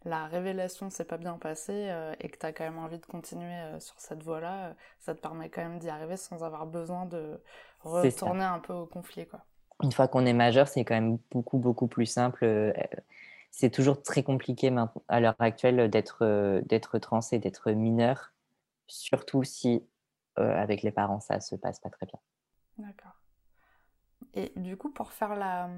la 0.04 0.26
révélation 0.26 0.90
s'est 0.90 1.06
pas 1.06 1.16
bien 1.16 1.38
passée 1.38 1.90
et 2.20 2.28
que 2.28 2.36
tu 2.36 2.44
as 2.44 2.52
quand 2.52 2.64
même 2.64 2.76
envie 2.76 2.98
de 2.98 3.06
continuer 3.06 3.56
sur 3.78 3.98
cette 3.98 4.22
voie-là, 4.22 4.74
ça 5.00 5.14
te 5.14 5.20
permet 5.22 5.48
quand 5.48 5.62
même 5.62 5.78
d'y 5.78 5.88
arriver 5.88 6.18
sans 6.18 6.44
avoir 6.44 6.66
besoin 6.66 7.06
de 7.06 7.40
retourner 7.80 8.44
un 8.44 8.58
peu 8.58 8.74
au 8.74 8.84
conflit. 8.84 9.26
Quoi. 9.26 9.40
Une 9.82 9.92
fois 9.92 10.06
qu'on 10.06 10.26
est 10.26 10.34
majeur, 10.34 10.68
c'est 10.68 10.84
quand 10.84 10.94
même 10.94 11.16
beaucoup, 11.30 11.56
beaucoup 11.56 11.86
plus 11.86 12.06
simple 12.06 12.44
c'est 13.56 13.70
toujours 13.70 14.02
très 14.02 14.24
compliqué 14.24 14.72
à 15.06 15.20
l'heure 15.20 15.36
actuelle 15.38 15.88
d'être 15.88 16.18
euh, 16.22 16.60
d'être 16.62 16.98
trans 16.98 17.20
et 17.30 17.38
d'être 17.38 17.70
mineur, 17.70 18.32
surtout 18.88 19.44
si 19.44 19.86
euh, 20.40 20.56
avec 20.56 20.82
les 20.82 20.90
parents 20.90 21.20
ça 21.20 21.40
se 21.40 21.54
passe 21.54 21.78
pas 21.78 21.88
très 21.88 22.06
bien. 22.06 22.18
D'accord. 22.78 23.12
Et 24.34 24.52
du 24.56 24.76
coup, 24.76 24.90
pour 24.90 25.12
faire 25.12 25.36
la, 25.36 25.68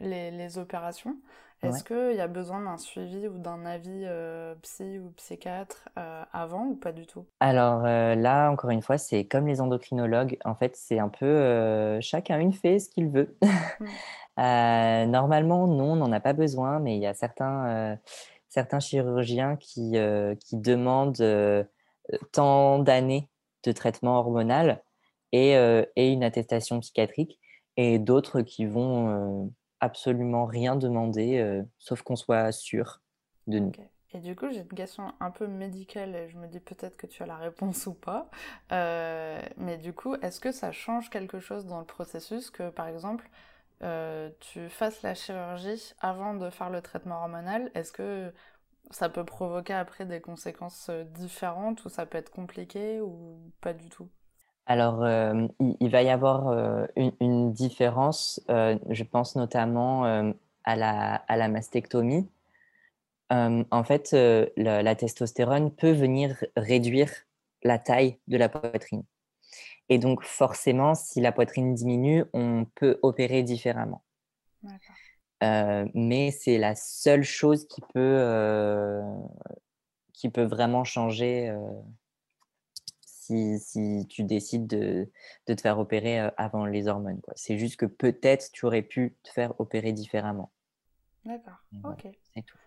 les, 0.00 0.58
opérations, 0.58 1.16
est-ce 1.62 1.84
qu'il 1.84 2.16
y 2.16 2.20
a 2.20 2.26
besoin 2.26 2.60
d'un 2.60 2.76
suivi 2.76 3.28
ou 3.28 3.38
d'un 3.38 3.64
avis 3.64 4.02
euh, 4.04 4.56
psy 4.62 4.98
ou 4.98 5.10
psychiatre 5.10 5.88
avant 6.32 6.66
ou 6.66 6.74
pas 6.74 6.90
du 6.90 7.06
tout? 7.06 7.24
Alors 7.38 7.82
là, 7.82 8.50
encore 8.50 8.70
une 8.70 8.82
fois, 8.82 8.98
c'est 8.98 9.24
comme 9.26 9.46
les 9.46 9.60
endocrinologues. 9.60 10.36
En 10.44 10.56
fait, 10.56 10.74
c'est 10.74 10.98
un 10.98 11.08
peu 11.08 12.00
chacun 12.00 12.40
une 12.40 12.52
fait 12.52 12.80
ce 12.80 12.88
qu'il 12.90 13.08
veut. 13.08 13.36
Mmh. 13.80 13.86
Euh, 14.38 15.06
normalement, 15.06 15.66
non, 15.66 15.92
on 15.92 15.96
n'en 15.96 16.12
a 16.12 16.20
pas 16.20 16.32
besoin, 16.32 16.78
mais 16.80 16.96
il 16.96 17.02
y 17.02 17.06
a 17.06 17.14
certains, 17.14 17.66
euh, 17.68 17.96
certains 18.48 18.80
chirurgiens 18.80 19.56
qui, 19.56 19.96
euh, 19.96 20.34
qui 20.36 20.56
demandent 20.56 21.66
tant 22.32 22.78
d'années 22.78 23.28
de 23.64 23.72
traitement 23.72 24.18
hormonal 24.18 24.82
et, 25.32 25.52
et, 25.96 26.08
une 26.08 26.24
attestation 26.24 26.80
psychiatrique, 26.80 27.38
et 27.76 27.98
d'autres 27.98 28.42
qui 28.42 28.66
vont 28.66 29.52
absolument 29.80 30.44
rien 30.46 30.76
demander, 30.76 31.62
sauf 31.78 32.02
qu'on 32.02 32.16
soit 32.16 32.52
sûr 32.52 33.00
de 33.46 33.58
nous. 33.58 33.72
Et 34.14 34.20
du 34.20 34.36
coup, 34.36 34.50
j'ai 34.50 34.60
une 34.60 34.68
question 34.68 35.14
un 35.20 35.30
peu 35.30 35.46
médicale 35.46 36.14
et 36.14 36.28
je 36.28 36.36
me 36.36 36.46
dis 36.46 36.60
peut-être 36.60 36.96
que 36.96 37.06
tu 37.06 37.22
as 37.22 37.26
la 37.26 37.36
réponse 37.36 37.86
ou 37.86 37.94
pas. 37.94 38.30
Euh, 38.72 39.40
mais 39.56 39.78
du 39.78 39.92
coup, 39.94 40.14
est-ce 40.16 40.40
que 40.40 40.52
ça 40.52 40.72
change 40.72 41.10
quelque 41.10 41.40
chose 41.40 41.66
dans 41.66 41.80
le 41.80 41.86
processus 41.86 42.50
que, 42.50 42.70
par 42.70 42.88
exemple, 42.88 43.28
euh, 43.82 44.30
tu 44.40 44.68
fasses 44.68 45.02
la 45.02 45.14
chirurgie 45.14 45.94
avant 46.00 46.34
de 46.34 46.50
faire 46.50 46.70
le 46.70 46.82
traitement 46.82 47.22
hormonal? 47.22 47.70
Est-ce 47.74 47.92
que 47.92 48.32
ça 48.90 49.08
peut 49.08 49.24
provoquer 49.24 49.74
après 49.74 50.06
des 50.06 50.20
conséquences 50.20 50.88
euh, 50.90 51.04
différentes 51.04 51.84
ou 51.84 51.88
ça 51.88 52.06
peut 52.06 52.18
être 52.18 52.30
compliqué 52.30 53.00
ou 53.00 53.52
pas 53.60 53.72
du 53.74 53.88
tout? 53.88 54.10
Alors, 54.66 55.04
il, 55.80 55.90
va 55.90 56.02
y 56.02 56.08
avoir 56.08 56.86
une, 56.96 57.52
différence, 57.52 58.40
je 58.48 59.02
pense 59.02 59.36
notamment 59.36 60.04
à, 60.64 60.76
la, 60.76 61.14
à 61.14 61.36
la 61.36 61.48
mastectomie 61.48 62.28
en 63.70 63.84
fait, 63.84 64.12
la, 64.56 64.94
testostérone 64.94 65.70
peut 65.74 65.92
venir 65.92 66.44
réduire 66.56 67.10
la 67.62 67.78
taille 67.78 68.18
de 68.28 68.36
la 68.36 68.48
poitrine. 68.48 69.04
Et 69.88 69.98
donc, 69.98 70.22
forcément, 70.22 70.94
si 70.94 71.20
la 71.20 71.32
poitrine 71.32 71.74
diminue, 71.74 72.24
on 72.32 72.66
peut 72.74 72.98
opérer 73.02 73.42
différemment. 73.42 74.02
mais 75.40 76.30
c'est 76.30 76.58
la 76.58 76.74
seule 76.74 77.24
chose 77.24 77.66
qui 77.66 77.80
peut, 77.94 79.00
qui 80.12 80.28
peut 80.28 80.44
vraiment 80.44 80.84
changer 80.84 81.54
si, 83.32 83.58
si, 83.58 84.06
tu 84.08 84.24
décides 84.24 84.66
de, 84.66 85.10
de, 85.46 85.54
te 85.54 85.60
faire 85.60 85.78
opérer 85.78 86.30
avant 86.36 86.66
les 86.66 86.88
hormones. 86.88 87.20
C'est 87.34 87.58
juste 87.58 87.76
que 87.76 87.86
peut-être 87.86 88.50
tu 88.52 88.66
aurais 88.66 88.82
pu 88.82 89.16
te 89.22 89.30
faire 89.30 89.58
opérer 89.60 89.92
différemment. 89.92 90.50
D'accord, 91.24 91.62
ok. 91.84 92.08
C'est 92.34 92.42
tout. 92.42 92.58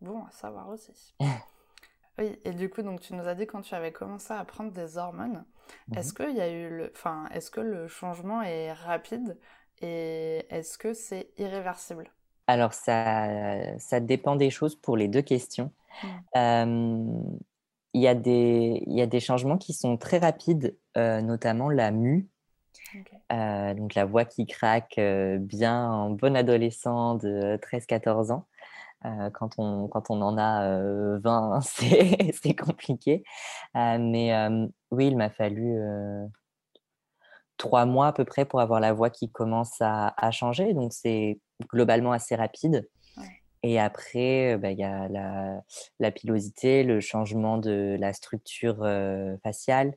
Bon, 0.00 0.24
à 0.24 0.30
savoir 0.30 0.68
aussi. 0.68 1.14
oui, 2.18 2.38
et 2.44 2.52
du 2.52 2.68
coup, 2.68 2.82
donc 2.82 3.00
tu 3.00 3.14
nous 3.14 3.26
as 3.26 3.34
dit 3.34 3.46
quand 3.46 3.62
tu 3.62 3.74
avais 3.74 3.92
commencé 3.92 4.32
à 4.32 4.44
prendre 4.44 4.72
des 4.72 4.98
hormones, 4.98 5.44
mhm. 5.88 5.98
est-ce 5.98 6.12
que 6.12 6.30
y 6.30 6.40
a 6.40 6.48
eu 6.48 6.68
le, 6.68 6.92
enfin, 6.94 7.28
est-ce 7.32 7.50
que 7.50 7.60
le 7.60 7.88
changement 7.88 8.42
est 8.42 8.72
rapide 8.72 9.38
et 9.80 10.46
est-ce 10.50 10.76
que 10.78 10.92
c'est 10.92 11.30
irréversible? 11.38 12.10
Alors 12.46 12.74
ça, 12.74 13.78
ça 13.78 14.00
dépend 14.00 14.36
des 14.36 14.50
choses 14.50 14.74
pour 14.74 14.96
les 14.96 15.08
deux 15.08 15.22
questions. 15.22 15.72
Hmm. 16.34 17.36
Il 17.94 18.00
y, 18.00 18.08
a 18.08 18.14
des, 18.14 18.82
il 18.86 18.96
y 18.96 19.02
a 19.02 19.06
des 19.06 19.20
changements 19.20 19.58
qui 19.58 19.74
sont 19.74 19.96
très 19.96 20.18
rapides, 20.18 20.76
euh, 20.96 21.20
notamment 21.20 21.68
la 21.68 21.90
mue. 21.90 22.28
Euh, 23.32 23.74
donc 23.74 23.94
la 23.94 24.04
voix 24.04 24.24
qui 24.24 24.46
craque 24.46 24.98
euh, 24.98 25.38
bien 25.38 25.90
en 25.90 26.10
bon 26.10 26.36
adolescent 26.36 27.14
de 27.16 27.58
13-14 27.58 28.32
ans. 28.32 28.46
Quand, 29.34 29.58
on, 29.58 29.88
quand 29.88 30.10
on 30.10 30.22
en 30.22 30.38
a 30.38 30.78
20, 31.18 31.60
c'est 31.62 32.54
compliqué. 32.54 33.24
Mais 33.74 34.32
oui, 34.92 35.08
il 35.08 35.16
m'a 35.16 35.28
fallu 35.28 35.76
trois 37.56 37.84
mois 37.84 38.08
à 38.08 38.12
peu 38.12 38.24
près 38.24 38.44
pour 38.44 38.60
avoir 38.60 38.78
la 38.78 38.92
voix 38.92 39.10
qui 39.10 39.30
commence 39.30 39.76
à, 39.80 40.30
changer. 40.30 40.72
Donc, 40.74 40.92
c'est 40.92 41.40
globalement 41.68 42.12
assez 42.12 42.36
rapide. 42.36 42.88
Et 43.62 43.78
après, 43.78 44.56
bah, 44.58 44.70
il 44.72 44.78
y 44.78 44.84
a 44.84 45.08
la, 46.00 46.10
pilosité, 46.10 46.82
le 46.82 47.00
changement 47.00 47.58
de 47.58 47.96
la 47.98 48.12
structure 48.12 48.86
faciale. 49.42 49.94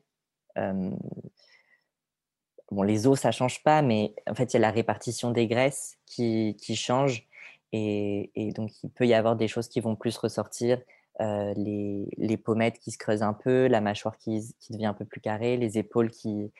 bon, 2.70 2.82
les 2.82 3.06
os, 3.06 3.18
ça 3.18 3.32
change 3.32 3.62
pas, 3.62 3.82
mais 3.82 4.14
en 4.28 4.34
fait, 4.34 4.52
il 4.52 4.54
y 4.54 4.56
a 4.58 4.60
la 4.60 4.70
répartition 4.70 5.30
des 5.32 5.46
graisses 5.48 5.98
qui, 6.06 6.56
qui 6.60 6.76
change. 6.76 7.26
Et, 7.72 8.52
donc, 8.54 8.70
il 8.82 8.90
peut 8.90 9.06
y 9.06 9.14
avoir 9.14 9.36
des 9.36 9.48
choses 9.48 9.68
qui 9.68 9.80
vont 9.80 9.96
plus 9.96 10.16
ressortir, 10.16 10.80
euh, 11.20 11.52
les, 11.56 12.36
pommettes 12.36 12.78
qui 12.78 12.90
se 12.90 12.98
creusent 12.98 13.22
un 13.22 13.32
peu, 13.32 13.66
la 13.66 13.80
mâchoire 13.80 14.16
qui, 14.18 14.54
devient 14.70 14.86
un 14.86 14.94
peu 14.94 15.04
plus 15.04 15.20
carrée, 15.20 15.56
les 15.56 15.78
épaules 15.78 16.10
qui, 16.10 16.52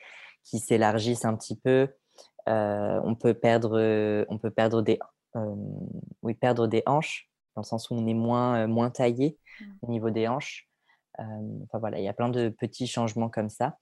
s'élargissent 0.43 1.25
un 1.25 1.35
petit 1.35 1.55
peu. 1.55 1.87
On, 2.47 3.15
peut 3.15 3.33
perdre, 3.33 4.25
on 4.29 4.37
peut 4.37 4.51
perdre 4.51 4.81
des, 4.81 4.99
oui, 6.21 6.33
perdre 6.33 6.67
des 6.67 6.83
hanches, 6.85 7.29
dans 7.55 7.61
le 7.61 7.67
sens 7.67 7.89
où 7.89 7.95
on 7.95 8.07
est 8.07 8.13
moins, 8.13 8.67
moins 8.67 8.89
taillé 8.89 9.37
mmh. 9.59 9.65
au 9.81 9.91
niveau 9.91 10.09
des 10.09 10.27
hanches. 10.27 10.69
enfin 11.17 11.79
voilà, 11.79 11.99
il 11.99 12.03
y 12.03 12.07
a 12.07 12.13
plein 12.13 12.29
de 12.29 12.49
petits 12.49 12.87
changements 12.87 13.29
comme 13.29 13.49
ça. 13.49 13.77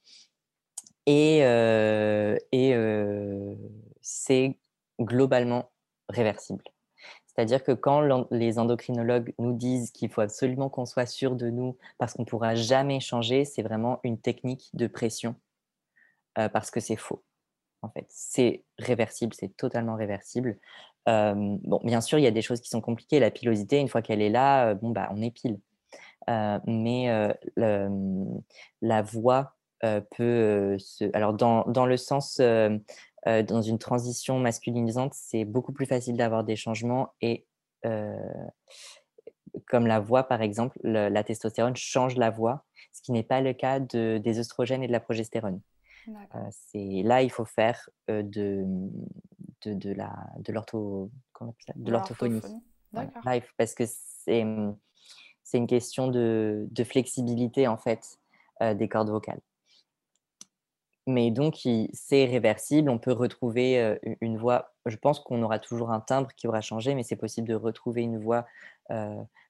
Et, 1.06 1.40
et 2.52 2.76
c'est 4.02 4.58
globalement 5.00 5.72
réversible. 6.10 6.64
C'est-à-dire 7.36 7.64
que 7.64 7.74
quand 7.74 8.28
les 8.32 8.60
endocrinologues 8.60 9.34
nous 9.40 9.54
disent 9.54 9.92
qu'il 9.92 10.10
faut 10.10 10.22
absolument 10.22 10.70
qu'on 10.70 10.86
soit 10.86 11.06
sûr 11.06 11.36
de 11.36 11.50
nous 11.50 11.78
parce 11.98 12.14
qu'on 12.14 12.24
ne 12.24 12.28
pourra 12.28 12.56
jamais 12.56 13.02
changer, 13.02 13.44
c'est 13.44 13.62
vraiment 13.62 14.00
une 14.04 14.20
technique 14.20 14.70
de 14.74 14.88
pression 14.88 15.36
euh, 16.38 16.48
parce 16.48 16.72
que 16.72 16.80
c'est 16.80 16.96
faux. 16.96 17.24
En 17.82 17.90
fait, 17.90 18.06
c'est 18.10 18.64
réversible, 18.80 19.34
c'est 19.34 19.56
totalement 19.58 19.96
réversible. 19.96 20.58
Bon, 21.06 21.80
bien 21.84 22.02
sûr, 22.02 22.18
il 22.20 22.24
y 22.24 22.28
a 22.28 22.32
des 22.32 22.42
choses 22.42 22.62
qui 22.62 22.70
sont 22.70 22.82
compliquées. 22.82 23.20
La 23.20 23.32
pilosité, 23.32 23.80
une 23.80 23.88
fois 23.88 24.02
qu'elle 24.02 24.22
est 24.22 24.30
là, 24.30 24.74
bon 24.74 24.90
bah, 24.90 25.10
on 25.12 25.22
épile. 25.22 25.60
mais 26.28 27.10
la 28.82 29.02
voix 29.02 29.56
peut 29.82 30.78
se. 30.80 31.10
Alors, 31.14 31.34
dans, 31.34 31.64
dans 31.66 31.86
le 31.86 31.98
sens 31.98 32.40
dans 32.40 33.62
une 33.62 33.80
transition 33.80 34.40
masculinisante, 34.40 35.14
c'est 35.16 35.46
beaucoup 35.46 35.74
plus 35.74 35.86
facile 35.86 36.18
d'avoir 36.18 36.44
des 36.44 36.56
changements 36.56 37.14
et 37.22 37.46
comme 39.68 39.88
la 39.88 40.00
voix, 40.00 40.24
par 40.24 40.42
exemple, 40.42 40.78
la 40.84 41.24
testostérone 41.24 41.76
change 41.76 42.16
la 42.16 42.30
voix, 42.30 42.64
ce 42.92 43.02
qui 43.02 43.12
n'est 43.12 43.24
pas 43.24 43.42
le 43.42 43.54
cas 43.54 43.80
de, 43.80 44.20
des 44.24 44.40
oestrogènes 44.40 44.84
et 44.84 44.88
de 44.88 44.92
la 44.92 45.00
progestérone. 45.00 45.62
Euh, 46.08 46.40
c'est 46.52 47.02
là, 47.04 47.22
il 47.22 47.32
faut 47.32 47.46
faire 47.46 47.90
de, 48.08 48.64
de, 49.62 49.74
de, 49.74 49.94
la 49.94 50.14
de 50.40 50.54
l'ortho 50.54 51.10
de 51.76 51.92
l'orthophonie. 51.92 52.42
parce 53.58 53.74
que 53.74 53.84
c'est 53.88 54.46
c'est 55.44 55.58
une 55.58 55.68
question 55.68 56.08
de, 56.08 56.68
de, 56.72 56.84
flexibilité 56.84 57.68
en 57.68 57.78
fait 57.78 58.20
des 58.62 58.90
cordes 58.90 59.10
vocales. 59.10 59.42
Mais 61.08 61.30
donc, 61.30 61.68
c'est 61.94 62.26
réversible. 62.26 62.90
On 62.90 62.98
peut 62.98 63.12
retrouver 63.12 64.00
une 64.22 64.38
voix. 64.38 64.74
Je 64.88 64.96
pense 64.98 65.20
qu'on 65.20 65.44
aura 65.44 65.60
toujours 65.60 65.92
un 65.92 66.00
timbre 66.00 66.32
qui 66.36 66.48
aura 66.48 66.62
changé, 66.62 66.96
mais 66.96 67.04
c'est 67.04 67.16
possible 67.16 67.48
de 67.48 67.54
retrouver 67.54 68.02
une 68.02 68.18
voix 68.18 68.48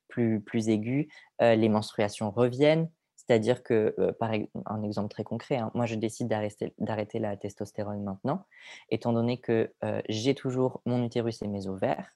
plus, 0.10 0.42
plus 0.42 0.68
aiguë. 0.68 1.08
les 1.40 1.70
menstruations 1.70 2.30
reviennent. 2.30 2.90
C'est-à-dire 3.28 3.64
que, 3.64 3.96
par 4.20 4.32
un 4.66 4.84
exemple 4.84 5.10
très 5.10 5.24
concret, 5.24 5.58
hein, 5.58 5.72
moi 5.74 5.86
je 5.86 5.96
décide 5.96 6.28
d'arrêter 6.28 7.20
la 7.20 7.38
testostérone 7.38 8.04
maintenant, 8.04 8.46
étant 8.90 9.14
donné 9.14 9.40
que 9.40 9.74
j'ai 10.10 10.36
toujours 10.36 10.82
mon 10.86 11.04
utérus 11.04 11.42
et 11.42 11.48
mes 11.48 11.68
ovaires, 11.68 12.16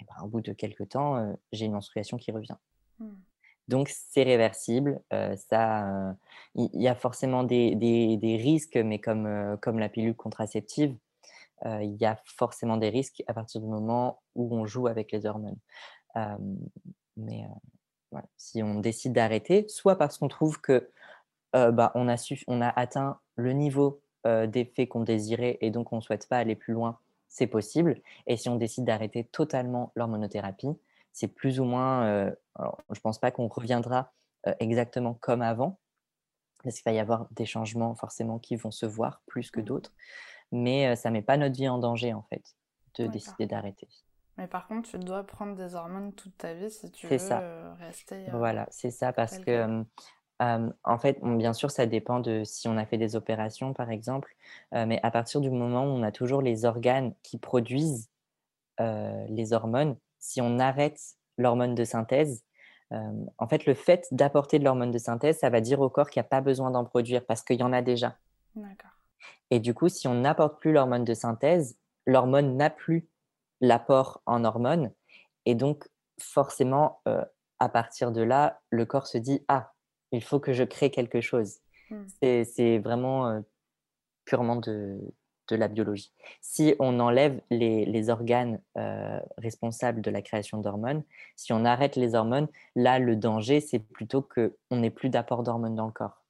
et 0.00 0.04
ben, 0.04 0.24
au 0.24 0.28
bout 0.28 0.40
de 0.40 0.52
quelques 0.52 0.90
temps, 0.90 1.36
j'ai 1.52 1.66
une 1.66 1.72
menstruation 1.72 2.16
qui 2.16 2.32
revient. 2.32 2.56
Mmh. 3.00 3.08
Donc, 3.68 3.90
c'est 3.90 4.22
réversible. 4.22 5.00
Euh, 5.12 5.36
ça, 5.36 6.16
il 6.54 6.70
y, 6.82 6.88
a 6.88 6.94
forcément 6.94 7.44
des, 7.44 7.74
des, 7.76 8.36
risques, 8.36 8.76
mais 8.76 8.98
comme, 8.98 9.26
euh, 9.26 9.56
comme 9.58 9.78
la 9.78 9.90
pilule 9.90 10.16
contraceptive, 10.16 10.96
euh, 11.66 11.82
il 11.82 11.94
y 11.96 12.06
a 12.06 12.18
forcément 12.24 12.78
des 12.78 12.88
risques 12.88 13.22
à 13.26 13.34
partir 13.34 13.60
du 13.60 13.66
moment 13.66 14.22
où 14.34 14.56
on 14.56 14.64
joue 14.64 14.86
avec 14.86 15.12
les 15.12 15.26
hormones. 15.26 15.58
mais 17.16 17.44
si 18.36 18.62
on 18.62 18.80
décide 18.80 19.12
d'arrêter, 19.12 19.66
soit 19.68 19.96
parce 19.96 20.18
qu'on 20.18 20.28
trouve 20.28 20.60
que 20.60 20.90
bah, 21.52 21.92
on, 21.94 22.08
a 22.08 22.16
on 22.46 22.60
a 22.60 22.68
atteint 22.68 23.18
le 23.36 23.52
niveau 23.52 24.00
d'effet 24.24 24.86
qu'on 24.86 25.02
désirait 25.02 25.58
et 25.60 25.70
donc 25.70 25.92
on 25.92 25.96
ne 25.96 26.00
souhaite 26.00 26.28
pas 26.28 26.38
aller 26.38 26.54
plus 26.54 26.72
loin, 26.72 26.98
c'est 27.28 27.46
possible. 27.46 28.00
Et 28.26 28.36
si 28.36 28.48
on 28.48 28.56
décide 28.56 28.84
d'arrêter 28.84 29.24
totalement 29.24 29.92
l'hormonothérapie, 29.94 30.76
c'est 31.12 31.28
plus 31.28 31.60
ou 31.60 31.64
moins, 31.64 32.04
euh, 32.06 32.30
je 32.58 32.98
ne 32.98 33.00
pense 33.00 33.18
pas 33.18 33.30
qu'on 33.30 33.48
reviendra 33.48 34.12
euh, 34.46 34.54
exactement 34.60 35.14
comme 35.14 35.42
avant, 35.42 35.78
parce 36.62 36.76
qu'il 36.76 36.84
va 36.84 36.92
y 36.92 36.98
avoir 36.98 37.28
des 37.32 37.46
changements 37.46 37.94
forcément 37.94 38.38
qui 38.38 38.56
vont 38.56 38.70
se 38.70 38.86
voir 38.86 39.22
plus 39.26 39.50
que 39.50 39.60
mmh. 39.60 39.64
d'autres, 39.64 39.92
mais 40.52 40.88
euh, 40.88 40.96
ça 40.96 41.10
ne 41.10 41.14
met 41.14 41.22
pas 41.22 41.36
notre 41.36 41.56
vie 41.56 41.68
en 41.68 41.78
danger 41.78 42.14
en 42.14 42.22
fait 42.22 42.56
de 42.94 43.06
décider 43.06 43.46
d'arrêter. 43.46 43.88
Mais 44.38 44.46
par 44.46 44.66
contre, 44.68 44.88
tu 44.88 44.98
dois 44.98 45.24
prendre 45.24 45.54
des 45.54 45.74
hormones 45.74 46.12
toute 46.12 46.36
ta 46.38 46.54
vie 46.54 46.70
si 46.70 46.90
tu 46.90 47.06
veux 47.06 47.18
ça. 47.18 47.42
rester. 47.78 48.26
voilà, 48.32 48.66
c'est 48.70 48.90
ça, 48.90 49.12
parce 49.12 49.38
que 49.38 49.84
en 50.40 50.98
fait, 50.98 51.18
bien 51.22 51.52
sûr, 51.52 51.70
ça 51.70 51.86
dépend 51.86 52.20
de 52.20 52.44
si 52.44 52.68
on 52.68 52.76
a 52.76 52.86
fait 52.86 52.98
des 52.98 53.16
opérations, 53.16 53.74
par 53.74 53.90
exemple, 53.90 54.36
mais 54.72 55.00
à 55.02 55.10
partir 55.10 55.40
du 55.40 55.50
moment 55.50 55.82
où 55.82 55.88
on 55.88 56.02
a 56.02 56.12
toujours 56.12 56.40
les 56.40 56.64
organes 56.64 57.12
qui 57.22 57.36
produisent 57.38 58.08
les 58.78 59.52
hormones, 59.52 59.96
si 60.20 60.40
on 60.40 60.58
arrête 60.60 61.00
l'hormone 61.36 61.74
de 61.74 61.84
synthèse, 61.84 62.44
euh, 62.92 63.12
en 63.36 63.48
fait, 63.48 63.66
le 63.66 63.74
fait 63.74 64.06
d'apporter 64.12 64.58
de 64.58 64.64
l'hormone 64.64 64.90
de 64.90 64.98
synthèse, 64.98 65.38
ça 65.38 65.50
va 65.50 65.60
dire 65.60 65.80
au 65.80 65.90
corps 65.90 66.08
qu'il 66.08 66.20
n'y 66.20 66.26
a 66.26 66.28
pas 66.28 66.40
besoin 66.40 66.70
d'en 66.70 66.84
produire 66.84 67.24
parce 67.24 67.42
qu'il 67.42 67.58
y 67.58 67.62
en 67.62 67.72
a 67.72 67.82
déjà. 67.82 68.16
Et 69.50 69.60
du 69.60 69.74
coup, 69.74 69.88
si 69.88 70.08
on 70.08 70.14
n'apporte 70.14 70.58
plus 70.58 70.72
l'hormone 70.72 71.04
de 71.04 71.14
synthèse, 71.14 71.78
l'hormone 72.06 72.56
n'a 72.56 72.70
plus 72.70 73.08
l'apport 73.60 74.22
en 74.26 74.44
hormones. 74.44 74.92
Et 75.46 75.54
donc, 75.54 75.88
forcément, 76.20 77.00
euh, 77.08 77.24
à 77.58 77.68
partir 77.68 78.12
de 78.12 78.22
là, 78.22 78.60
le 78.70 78.84
corps 78.86 79.06
se 79.06 79.18
dit 79.18 79.44
ah, 79.48 79.72
il 80.12 80.22
faut 80.22 80.40
que 80.40 80.52
je 80.52 80.64
crée 80.64 80.90
quelque 80.90 81.20
chose. 81.20 81.58
Mmh. 81.90 82.44
C'est 82.44 82.78
vraiment 82.78 83.42
purement 84.24 84.56
de, 84.56 85.00
de 85.48 85.56
la 85.56 85.68
biologie. 85.68 86.12
Si 86.40 86.74
on 86.78 87.00
enlève 87.00 87.40
les, 87.50 88.10
organes 88.10 88.60
euh, 88.76 89.18
responsables 89.38 90.00
de 90.00 90.10
la 90.10 90.22
création 90.22 90.58
d'hormones, 90.58 91.02
si 91.36 91.52
on 91.52 91.64
arrête 91.64 91.96
les 91.96 92.14
hormones, 92.14 92.48
là, 92.76 92.98
le 92.98 93.16
danger, 93.16 93.60
c'est 93.60 93.78
plutôt 93.78 94.22
qu'on 94.22 94.76
n'ait 94.76 94.90
plus 94.90 95.08
d'apport 95.08 95.42
d'hormones 95.42 95.74
dans 95.74 95.86
le 95.86 95.92
corps. 95.92 96.22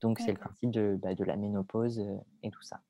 Donc, 0.00 0.20
c'est 0.20 0.32
le 0.32 0.38
principe 0.38 0.70
de, 0.70 0.98
bah, 1.00 1.14
de 1.14 1.24
la 1.24 1.36
ménopause 1.36 2.00
euh, 2.00 2.16
et 2.42 2.50
tout 2.50 2.62
ça. 2.62 2.80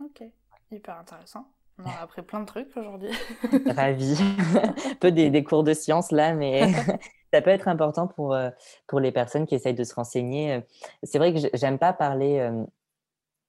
Ok, 0.00 0.22
hyper 0.70 0.98
intéressant. 0.98 1.46
On 1.78 1.86
a 1.86 2.02
appris 2.02 2.22
plein 2.22 2.40
de 2.40 2.46
trucs 2.46 2.76
aujourd'hui. 2.76 3.10
Ravi. 3.66 4.16
Un 4.20 4.94
peu 5.00 5.10
des, 5.10 5.44
cours 5.44 5.64
de 5.64 5.74
science 5.74 6.12
là, 6.12 6.34
mais 6.34 6.72
ça 7.32 7.42
peut 7.42 7.50
être 7.50 7.68
important 7.68 8.06
pour, 8.06 8.34
euh, 8.34 8.50
pour 8.86 9.00
les 9.00 9.12
personnes 9.12 9.46
qui 9.46 9.54
essayent 9.54 9.74
de 9.74 9.84
se 9.84 9.94
renseigner. 9.94 10.62
C'est 11.02 11.18
vrai 11.18 11.34
que 11.34 11.40
j'aime 11.54 11.78
pas 11.78 11.92
parler 11.92 12.48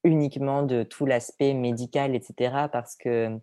uniquement 0.03 0.63
de 0.63 0.83
tout 0.83 1.05
l'aspect 1.05 1.53
médical, 1.53 2.15
etc. 2.15 2.67
Parce 2.71 2.95
que 2.95 3.39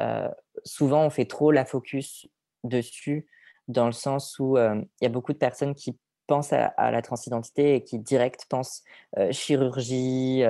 euh, 0.00 0.28
souvent, 0.64 1.04
on 1.04 1.10
fait 1.10 1.24
trop 1.24 1.50
la 1.50 1.64
focus 1.64 2.26
dessus, 2.64 3.26
dans 3.68 3.86
le 3.86 3.92
sens 3.92 4.38
où 4.38 4.56
euh, 4.56 4.80
il 5.00 5.04
y 5.04 5.06
a 5.06 5.10
beaucoup 5.10 5.32
de 5.32 5.38
personnes 5.38 5.74
qui 5.74 5.98
pensent 6.26 6.52
à, 6.52 6.90
la 6.90 7.02
transidentité 7.02 7.76
et 7.76 7.84
qui 7.84 7.98
direct 7.98 8.46
pensent 8.48 8.82
euh, 9.18 9.32
chirurgie, 9.32 10.42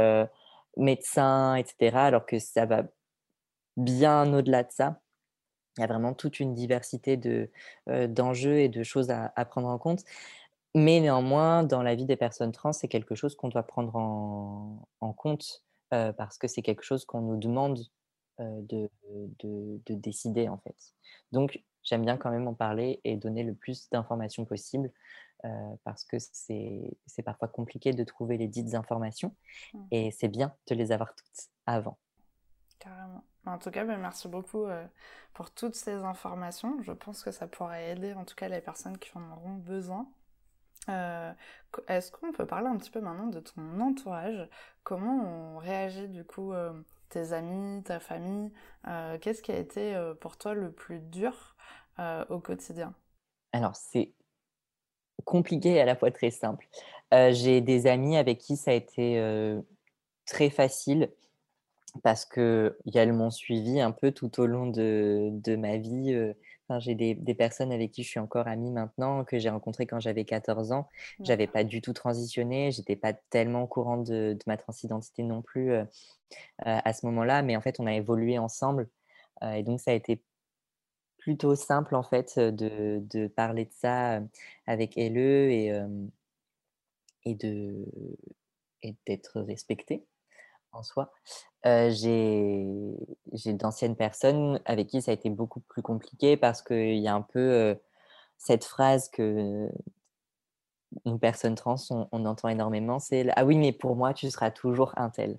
médecin, 0.77 1.57
etc. 1.57 1.97
Alors 1.97 2.27
que 2.27 2.39
ça 2.39 2.67
va 2.67 2.85
bien 3.77 4.33
au-delà 4.33 4.63
de 4.65 4.71
ça. 4.71 5.01
Il 5.79 5.81
y 5.81 5.85
a 5.85 5.87
vraiment 5.87 6.13
toute 6.13 6.39
une 6.39 6.55
diversité 6.55 7.17
de, 7.17 7.51
d'enjeux 7.87 8.59
et 8.59 8.69
de 8.69 8.83
choses 8.83 9.11
à, 9.11 9.33
à 9.37 9.45
prendre 9.45 9.69
en 9.69 9.79
compte. 9.79 10.05
Mais 10.75 11.01
néanmoins, 11.01 11.65
dans 11.65 11.83
la 11.83 11.95
vie 11.95 12.07
des 12.07 12.17
personnes 12.17 12.53
trans, 12.53 12.73
c'est 12.73 12.89
quelque 12.89 13.15
chose 13.15 13.35
qu'on 13.37 13.49
doit 13.49 13.63
prendre 13.63 13.95
en, 13.97 15.13
compte 15.13 15.65
parce 15.91 16.39
que 16.39 16.49
c'est 16.49 16.63
quelque 16.63 16.83
chose 16.83 17.05
qu'on 17.05 17.21
nous 17.21 17.37
demande 17.37 17.79
de, 18.39 18.89
décider 19.89 20.49
en 20.49 20.59
fait. 20.59 20.77
Donc, 21.31 21.63
j'aime 21.83 22.05
bien 22.05 22.17
quand 22.17 22.31
même 22.31 22.49
en 22.49 22.55
parler 22.55 23.01
et 23.05 23.17
donner 23.17 23.43
le 23.43 23.55
plus 23.55 23.91
d'informations 23.91 24.47
possible 24.47 24.91
parce 25.85 26.05
que 26.05 26.17
c'est 26.19 27.23
parfois 27.25 27.49
compliqué 27.49 27.93
de 27.93 28.05
trouver 28.05 28.39
les 28.39 28.49
dites 28.49 28.75
informations 28.75 29.35
mmh. 29.75 29.79
et 29.91 30.11
c'est 30.11 30.29
bien 30.29 30.55
de 30.69 30.75
les 30.75 30.93
avoir 30.93 31.15
toutes 31.15 31.51
avant. 31.67 31.99
En 33.47 33.59
tout 33.59 33.71
cas, 33.71 33.85
ben, 33.85 33.99
merci 33.99 34.29
beaucoup 34.29 34.66
pour 35.35 35.51
toutes 35.51 35.75
ces 35.75 35.95
informations. 36.05 36.81
Je 36.83 36.92
pense 36.92 37.23
que 37.23 37.31
ça 37.31 37.47
pourrait 37.47 37.90
aider 37.90 38.12
en 38.14 38.25
tout 38.25 38.35
cas 38.35 38.49
les 38.49 38.61
personnes 38.61 38.99
qui 38.99 39.11
en 39.16 39.33
auront 39.33 39.55
besoin. 39.55 40.07
Euh, 40.88 41.33
est-ce 41.87 42.11
qu'on 42.11 42.33
peut 42.33 42.47
parler 42.47 42.66
un 42.66 42.77
petit 42.77 42.90
peu 42.90 43.01
maintenant 43.01 43.27
de 43.27 43.40
ton 43.40 43.81
entourage? 43.81 44.49
Comment 44.83 45.55
on 45.55 45.59
réagit 45.59 46.09
du 46.09 46.25
coup 46.25 46.53
euh, 46.53 46.73
tes 47.09 47.33
amis, 47.33 47.83
ta 47.85 48.01
famille? 48.01 48.53
Euh, 48.88 49.18
Qu'est-ce 49.18 49.42
qui 49.42 49.53
a 49.53 49.59
été 49.59 50.12
pour 50.21 50.37
toi 50.37 50.55
le 50.55 50.73
plus 50.73 51.01
dur 51.01 51.57
au 52.31 52.40
quotidien? 52.40 52.95
Alors 53.53 53.77
c'est 53.77 54.12
compliqué 55.25 55.75
et 55.75 55.81
à 55.81 55.85
la 55.85 55.95
fois 55.95 56.11
très 56.11 56.31
simple. 56.31 56.66
J'ai 57.12 57.61
des 57.61 57.87
amis 57.87 58.16
avec 58.16 58.38
qui 58.38 58.57
ça 58.57 58.73
a 58.73 58.75
été 58.75 59.62
très 60.27 60.51
facile 60.51 61.12
parce 62.02 62.24
qu'elles 62.24 63.12
m'ont 63.12 63.31
suivi 63.31 63.81
un 63.81 63.92
peu 63.92 64.12
tout 64.12 64.40
au 64.40 64.46
long 64.46 64.66
de, 64.66 65.31
de 65.33 65.57
ma 65.57 65.76
vie 65.76 66.35
j'ai 66.81 66.94
des, 66.94 67.35
personnes 67.35 67.72
avec 67.72 67.92
qui 67.92 68.02
je 68.02 68.09
suis 68.09 68.20
encore 68.20 68.48
amie 68.48 68.70
maintenant, 68.70 69.24
que 69.24 69.38
j'ai 69.38 69.48
rencontrées 69.50 69.87
quand 69.87 70.00
j'avais 70.00 70.24
14 70.24 70.72
ans. 70.72 70.88
J'avais 71.20 71.46
pas 71.46 71.64
du 71.64 71.81
tout 71.81 71.92
transitionné, 71.92 72.72
j'étais 72.72 72.96
pas 72.96 73.12
tellement 73.12 73.62
au 73.62 73.66
courant 73.66 73.98
de, 73.98 74.37
ma 74.46 74.57
transidentité 74.57 75.22
non 75.22 75.42
plus 75.42 75.72
euh, 75.72 75.85
euh, 76.66 76.81
à 76.85 76.92
ce 76.92 77.07
moment-là, 77.07 77.42
mais 77.42 77.57
en 77.57 77.61
fait, 77.61 77.81
on 77.81 77.87
a 77.87 77.94
évolué 77.94 78.38
ensemble. 78.38 78.88
Euh, 79.42 79.52
et 79.55 79.62
donc, 79.62 79.81
ça 79.81 79.92
a 79.92 79.94
été 79.94 80.22
plutôt 81.18 81.55
simple, 81.55 81.94
en 81.94 82.02
fait, 82.02 82.38
de, 82.38 83.26
parler 83.28 83.66
de 83.66 83.72
ça 83.72 84.20
avec 84.66 84.98
elle 84.98 85.16
et, 85.18 85.72
et 87.24 87.35
d'être 89.07 89.40
respectée 89.40 90.05
en 90.72 90.83
soi. 90.83 91.12
J'ai 91.64 93.53
d'anciennes 93.55 93.96
personnes 93.96 94.61
avec 94.64 94.88
qui 94.88 95.03
ça 95.03 95.11
a 95.11 95.14
été 95.14 95.31
beaucoup 95.31 95.61
plus 95.61 95.83
compliqué 95.83 96.37
parce 96.37 96.62
qu'il 96.62 96.98
y 96.98 97.09
a 97.09 97.14
un 97.14 97.22
peu 97.22 97.77
cette 98.38 98.64
phrase 98.64 99.09
que 99.09 99.68
une 101.07 101.18
personne 101.18 101.55
trans, 101.55 101.77
on, 101.90 102.27
entend 102.27 102.48
énormément, 102.48 102.98
c'est 102.98 103.27
«Ah 103.37 103.46
oui, 103.46 103.57
mais 103.57 103.72
pour 103.72 103.96
moi, 103.96 104.12
tu 104.12 104.31
seras 104.31 104.51
toujours 104.51 104.92
un 104.96 105.09
tel 105.09 105.38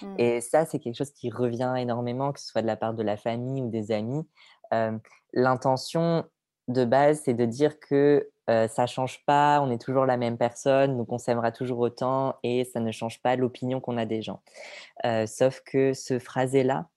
mmh. 0.00 0.14
Et 0.18 0.40
ça, 0.40 0.64
c'est 0.64 0.78
quelque 0.78 0.96
chose 0.96 1.10
qui 1.10 1.28
revient 1.28 1.74
énormément, 1.76 2.32
que 2.32 2.38
ce 2.38 2.46
soit 2.46 2.62
de 2.62 2.68
la 2.68 2.76
part 2.76 2.94
de 2.94 3.02
la 3.02 3.16
famille 3.16 3.62
ou 3.62 3.68
des 3.68 3.90
amis. 3.90 4.24
L'intention 5.32 6.24
de 6.68 6.84
base, 6.84 7.22
c'est 7.24 7.34
de 7.34 7.44
dire 7.44 7.78
que 7.80 8.28
ça 8.48 8.68
ça 8.68 8.86
change 8.86 9.24
pas, 9.24 9.60
on 9.62 9.70
est 9.70 9.80
toujours 9.80 10.04
la 10.04 10.16
même 10.16 10.36
personne, 10.36 10.96
donc 10.98 11.10
on 11.12 11.18
s'aimera 11.18 11.52
toujours 11.52 11.78
autant 11.78 12.36
et 12.42 12.64
ça 12.64 12.80
ne 12.80 12.92
change 12.92 13.22
pas 13.22 13.36
l'opinion 13.36 13.80
qu'on 13.80 13.96
a 13.96 14.04
des 14.04 14.20
gens. 14.20 14.42
sauf 15.26 15.60
que 15.64 15.94
ce 15.94 16.18
phrasé-là, 16.18 16.88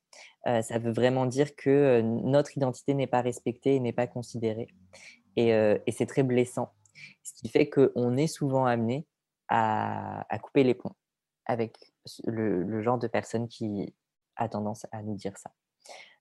ça 0.44 0.80
veut 0.80 0.92
vraiment 0.92 1.26
dire 1.26 1.56
que 1.56 2.02
notre 2.02 2.58
identité 2.58 2.94
n'est 2.94 3.08
pas 3.08 3.22
respectée 3.22 3.76
et 3.76 3.80
n'est 3.80 3.94
pas 3.94 4.08
considérée. 4.08 4.68
Et, 5.38 5.54
c'est 5.92 6.08
très 6.08 6.24
blessant. 6.24 6.74
Ce 7.24 7.34
qui 7.34 7.48
fait 7.48 7.70
qu'on 7.70 8.18
est 8.18 8.28
souvent 8.28 8.66
amené 8.66 9.06
à, 9.48 10.26
couper 10.42 10.64
les 10.64 10.74
ponts 10.74 10.96
avec 11.46 11.78
le 12.26 12.82
genre 12.82 12.98
de 12.98 13.08
personne 13.08 13.48
qui 13.48 13.94
a 14.36 14.50
tendance 14.50 14.86
à 14.92 15.04
nous 15.04 15.16
dire 15.16 15.38
ça 15.38 15.52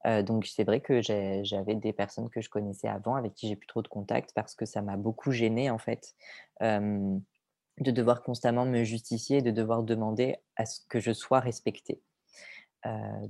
donc 0.04 0.46
c'est 0.46 0.64
vrai 0.64 0.80
que 0.80 1.00
j'avais 1.00 1.74
des 1.74 1.92
personnes 1.92 2.28
que 2.28 2.40
je 2.40 2.50
connaissais 2.50 2.88
avant 2.88 3.14
avec 3.14 3.34
qui 3.34 3.48
j'ai 3.48 3.56
plus 3.56 3.66
trop 3.66 3.82
de 3.82 3.88
contact 3.88 4.32
parce 4.34 4.54
que 4.54 4.66
ça 4.66 4.82
m'a 4.82 4.96
beaucoup 4.96 5.30
gênée 5.32 5.70
en 5.70 5.78
fait 5.78 6.14
de 6.60 7.90
devoir 7.90 8.22
constamment 8.22 8.66
me 8.66 8.84
justifier, 8.84 9.42
de 9.42 9.50
devoir 9.50 9.82
demander 9.82 10.36
à 10.56 10.66
ce 10.66 10.80
que 10.88 11.00
je 11.00 11.12
sois 11.12 11.40
respectée. 11.40 12.02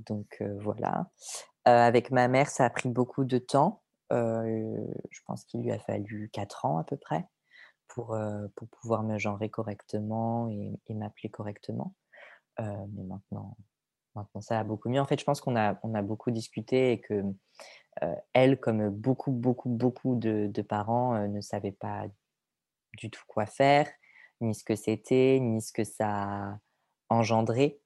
donc 0.05 0.43
voilà. 0.59 1.09
avec 1.63 2.11
ma 2.11 2.27
mère, 2.27 2.49
ça 2.49 2.65
a 2.65 2.69
pris 2.69 2.89
beaucoup 2.89 3.23
de 3.23 3.37
temps. 3.37 3.81
je 4.11 5.19
pense 5.25 5.45
qu'il 5.45 5.61
lui 5.61 5.71
a 5.71 5.79
fallu 5.79 6.29
quatre 6.31 6.65
ans 6.65 6.77
à 6.77 6.83
peu 6.83 6.97
près 6.97 7.25
pour, 7.87 8.17
pour 8.55 8.67
pouvoir 8.67 9.03
me 9.03 9.17
genrer 9.17 9.49
correctement 9.49 10.49
et, 10.49 10.79
et 10.87 10.93
m'appeler 10.93 11.29
correctement. 11.29 11.95
mais 12.59 13.03
maintenant, 13.03 13.55
Maintenant, 14.15 14.41
ça 14.41 14.55
va 14.55 14.63
beaucoup 14.63 14.89
mieux. 14.89 15.01
En 15.01 15.05
fait, 15.05 15.19
je 15.19 15.25
pense 15.25 15.41
qu'on 15.41 15.55
a, 15.55 15.79
on 15.83 15.93
a 15.93 16.01
beaucoup 16.01 16.31
discuté 16.31 16.91
et 16.93 16.99
que 16.99 17.23
elle, 18.33 18.59
comme 18.59 18.89
beaucoup, 18.89 19.31
beaucoup, 19.31 19.69
beaucoup 19.69 20.15
de, 20.15 20.61
parents, 20.61 21.27
ne 21.27 21.39
savait 21.39 21.71
pas 21.71 22.05
du 22.97 23.09
tout 23.09 23.23
quoi 23.27 23.45
faire, 23.45 23.87
ni 24.41 24.53
ce 24.53 24.65
que 24.65 24.75
c'était, 24.75 25.39
ni 25.39 25.61
ce 25.61 25.71
que 25.71 25.85
ça 25.85 26.09
a 26.09 26.59
engendré. 27.09 27.79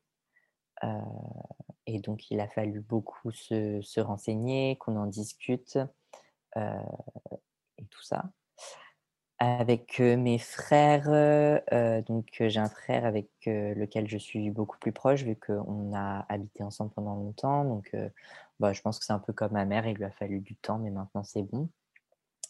et 1.86 2.00
donc, 2.00 2.32
il 2.32 2.40
a 2.40 2.48
fallu 2.48 2.80
beaucoup 2.82 3.32
se, 3.32 3.82
se 3.82 4.00
renseigner, 4.00 4.78
qu'on 4.78 4.96
en 4.98 5.06
discute 5.06 5.78
et 6.56 7.86
tout 7.90 8.04
ça. 8.04 8.32
Avec 9.42 10.00
mes 10.00 10.38
frères, 10.38 11.06
donc 12.04 12.28
j'ai 12.40 12.60
un 12.60 12.68
frère 12.68 13.06
avec 13.06 13.30
lequel 13.46 14.10
je 14.10 14.18
suis 14.18 14.50
beaucoup 14.50 14.78
plus 14.80 14.92
proche 14.92 15.24
vu 15.24 15.38
qu'on 15.38 15.94
a 15.96 16.26
habité 16.28 16.62
ensemble 16.62 16.92
pendant 16.92 17.16
longtemps. 17.16 17.64
Donc 17.64 17.96
bah, 18.60 18.74
je 18.74 18.82
pense 18.82 19.00
que 19.00 19.06
c'est 19.06 19.14
un 19.14 19.20
peu 19.20 19.32
comme 19.32 19.54
ma 19.54 19.64
mère, 19.64 19.88
il 19.88 19.96
lui 19.96 20.04
a 20.04 20.12
fallu 20.12 20.42
du 20.42 20.58
temps, 20.58 20.78
mais 20.78 20.90
maintenant 20.90 21.24
c'est 21.24 21.44
bon. 21.44 21.70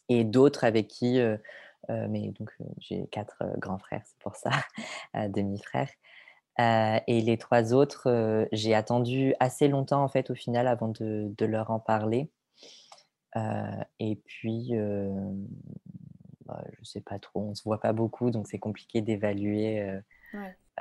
Et 0.10 0.24
d'autres 0.24 0.64
avec 0.64 0.88
qui, 0.88 1.20
mais 1.90 2.32
donc 2.40 2.58
j'ai 2.80 3.06
quatre 3.12 3.44
grands 3.60 3.78
frères, 3.78 4.02
c'est 4.06 4.18
pour 4.18 4.36
ça, 4.36 4.50
demi-frères. 5.30 5.92
et 6.58 7.22
les 7.22 7.38
trois 7.38 7.72
autres, 7.72 8.48
j'ai 8.52 8.74
attendu 8.74 9.36
assez 9.40 9.68
longtemps 9.68 10.04
en 10.04 10.08
fait 10.10 10.32
au 10.32 10.36
final 10.36 10.68
avant 10.68 10.88
de, 10.88 11.32
de 11.38 11.46
leur 11.46 11.70
en 11.70 11.80
parler. 11.80 12.32
et 14.00 14.16
puis 14.26 14.74
bah, 16.50 16.64
je 16.74 16.82
ne 16.82 16.86
sais 16.86 17.02
pas 17.02 17.20
trop, 17.20 17.42
on 17.42 17.50
ne 17.50 17.56
se 17.56 17.64
voit 17.64 17.80
pas 17.80 17.94
beaucoup, 17.94 18.32
donc 18.32 18.48
c'est 18.48 18.60
compliqué 18.60 19.02
d'évaluer 19.02 19.82
euh, 19.82 20.00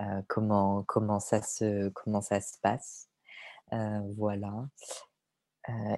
euh, 0.01 0.23
comment, 0.27 0.83
comment, 0.85 1.21
ça 1.21 1.43
se, 1.43 1.89
comment 1.91 2.21
ça 2.21 2.41
se 2.41 2.59
passe. 2.63 3.09
Euh, 3.73 4.01
voilà. 4.17 4.53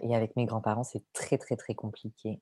et 0.03 0.17
avec 0.17 0.35
mes 0.35 0.45
grands-parents, 0.45 0.83
c'est 0.83 1.05
très, 1.13 1.39
très, 1.39 1.57
très 1.57 1.75
compliqué. 1.75 2.41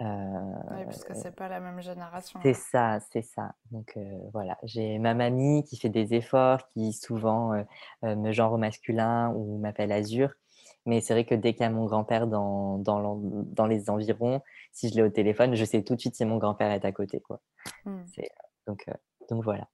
oui, 0.00 0.84
puisque 0.88 1.14
c'est 1.14 1.34
pas 1.34 1.48
la 1.48 1.60
même 1.60 1.80
génération. 1.80 2.40
C'est 2.42 2.54
ça, 2.54 2.98
c'est 3.12 3.22
ça. 3.22 3.54
Donc 3.70 3.96
voilà, 4.32 4.58
j'ai 4.64 4.98
ma 4.98 5.14
mamie 5.14 5.62
qui 5.64 5.76
fait 5.76 5.88
des 5.88 6.14
efforts, 6.14 6.68
qui 6.70 6.92
souvent 6.92 7.64
me 8.02 8.32
genre 8.32 8.54
au 8.54 8.58
masculin 8.58 9.30
ou 9.30 9.58
m'appelle 9.58 9.92
Azur. 9.92 10.34
Mais 10.86 11.00
c'est 11.00 11.12
vrai 11.12 11.24
que 11.24 11.34
dès 11.34 11.52
qu'il 11.52 11.62
y 11.62 11.66
a 11.66 11.70
mon 11.70 11.84
grand-père 11.84 12.26
dans, 12.26 12.78
dans, 12.78 13.66
les 13.66 13.90
environs, 13.90 14.40
si 14.72 14.88
je 14.88 14.94
l'ai 14.94 15.02
au 15.02 15.10
téléphone, 15.10 15.54
je 15.54 15.64
sais 15.64 15.82
tout 15.82 15.94
de 15.94 16.00
suite 16.00 16.14
si 16.14 16.24
mon 16.24 16.38
grand-père 16.38 16.70
est 16.70 16.84
à 16.84 16.92
côté. 16.92 17.20
Quoi. 17.20 17.40
Mmh. 17.84 18.04
Donc, 18.66 18.86
donc 19.28 19.44
voilà. 19.44 19.68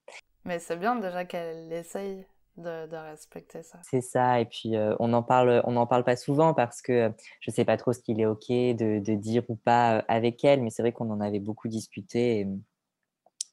Mais 0.44 0.58
c'est 0.58 0.76
bien 0.76 0.96
déjà 0.96 1.24
qu'elle 1.24 1.72
essaye 1.72 2.26
de, 2.56 2.96
respecter 2.96 3.62
ça. 3.62 3.78
C'est 3.82 4.00
ça, 4.00 4.40
et 4.40 4.44
puis 4.44 4.74
on 4.98 5.08
n'en 5.08 5.22
parle, 5.22 5.62
on 5.64 5.76
en 5.76 5.86
parle 5.86 6.04
pas 6.04 6.16
souvent 6.16 6.54
parce 6.54 6.82
que 6.82 7.12
je 7.40 7.50
sais 7.50 7.64
pas 7.64 7.76
trop 7.76 7.92
ce 7.92 8.00
qu'il 8.00 8.20
est 8.20 8.26
ok 8.26 8.48
de, 8.48 8.98
de, 8.98 9.14
dire 9.14 9.44
ou 9.48 9.56
pas 9.56 9.98
avec 10.08 10.44
elle, 10.44 10.62
mais 10.62 10.70
c'est 10.70 10.82
vrai 10.82 10.92
qu'on 10.92 11.10
en 11.10 11.20
avait 11.20 11.40
beaucoup 11.40 11.68
discuté 11.68 12.40
et, 12.40 12.48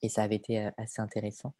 et, 0.01 0.09
ça 0.09 0.23
avait 0.23 0.35
été 0.35 0.69
assez 0.77 1.01
intéressant. 1.01 1.53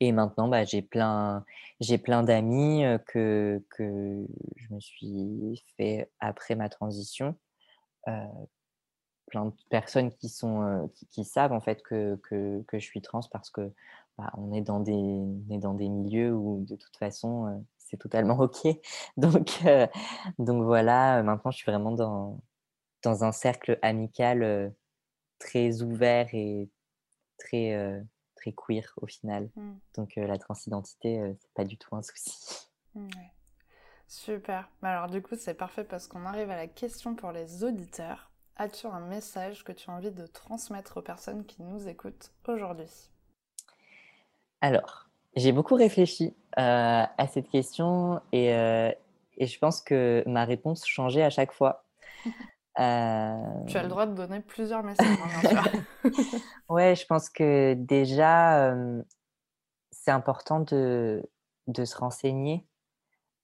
Et 0.00 0.12
maintenant, 0.12 0.48
bah, 0.48 0.64
j'ai 0.64 0.82
plein, 0.82 1.44
j'ai 1.80 1.98
plein 1.98 2.22
d'amis 2.22 2.84
que, 3.06 3.62
que 3.70 4.26
je 4.56 4.74
me 4.74 4.80
suis 4.80 5.62
fait 5.76 6.10
après 6.20 6.54
ma 6.54 6.68
transition. 6.68 7.36
plein 9.26 9.46
de 9.46 9.52
personnes 9.70 10.10
qui, 10.12 10.28
sont, 10.28 10.90
qui, 11.10 11.24
savent 11.24 11.52
en 11.52 11.60
fait 11.60 11.82
que, 11.82 12.16
que, 12.22 12.62
que 12.68 12.78
je 12.78 12.84
suis 12.84 13.02
trans 13.02 13.20
parce 13.32 13.50
que 13.50 13.72
bah, 14.18 14.30
on, 14.36 14.52
est 14.52 14.60
dans 14.60 14.80
des, 14.80 15.22
dans 15.58 15.74
des 15.74 15.88
milieux 15.88 16.32
où 16.34 16.64
de 16.64 16.76
toute 16.76 16.96
façon, 16.96 17.64
c'est 17.78 17.96
totalement 17.98 18.38
OK. 18.40 18.66
Donc, 19.16 19.62
donc 20.38 20.64
voilà, 20.64 21.22
maintenant, 21.22 21.50
je 21.50 21.58
suis 21.58 21.70
vraiment 21.70 21.92
dans, 21.92 22.40
dans 23.02 23.24
un 23.24 23.32
cercle 23.32 23.78
amical 23.82 24.74
très 25.38 25.82
ouvert 25.82 26.28
et 26.32 26.68
très, 27.38 28.02
très 28.36 28.52
queer 28.52 28.92
au 29.00 29.06
final. 29.06 29.50
Mmh. 29.56 29.72
Donc 29.96 30.16
la 30.16 30.38
transidentité, 30.38 31.20
c'est 31.40 31.54
pas 31.54 31.64
du 31.64 31.76
tout 31.76 31.94
un 31.96 32.02
souci. 32.02 32.68
Mmh, 32.96 33.08
Super. 34.06 34.68
Bah, 34.80 34.90
alors 34.90 35.10
du 35.10 35.20
coup, 35.20 35.34
c'est 35.36 35.54
parfait 35.54 35.82
parce 35.82 36.06
qu'on 36.06 36.26
arrive 36.26 36.48
à 36.48 36.54
la 36.54 36.68
question 36.68 37.16
pour 37.16 37.32
les 37.32 37.64
auditeurs. 37.64 38.30
As-tu 38.56 38.86
un 38.86 39.00
message 39.00 39.64
que 39.64 39.72
tu 39.72 39.90
as 39.90 39.92
envie 39.92 40.12
de 40.12 40.26
transmettre 40.26 40.98
aux 40.98 41.02
personnes 41.02 41.44
qui 41.44 41.62
nous 41.64 41.88
écoutent 41.88 42.30
aujourd'hui? 42.46 43.10
Alors, 44.60 45.08
j'ai 45.34 45.50
beaucoup 45.50 45.74
réfléchi 45.74 46.34
euh, 46.58 47.04
à 47.18 47.26
cette 47.26 47.48
question 47.48 48.20
euh, 48.32 48.92
et, 49.36 49.46
je 49.46 49.58
pense 49.58 49.80
que 49.80 50.22
ma 50.26 50.44
réponse 50.44 50.86
changeait 50.86 51.24
à 51.24 51.30
chaque 51.30 51.52
fois. 51.52 51.84
Euh, 52.80 53.64
tu 53.66 53.76
as 53.76 53.82
le 53.82 53.88
droit 53.88 54.06
de 54.06 54.14
donner 54.14 54.40
plusieurs 54.40 54.82
messages, 54.82 55.06
hein, 55.44 56.10
ouais, 56.68 56.96
je 56.96 57.06
pense 57.06 57.28
que 57.28 57.74
déjà, 57.74 58.74
c'est 59.92 60.10
important 60.10 60.60
de, 60.60 61.22
se 61.72 61.96
renseigner 61.96 62.66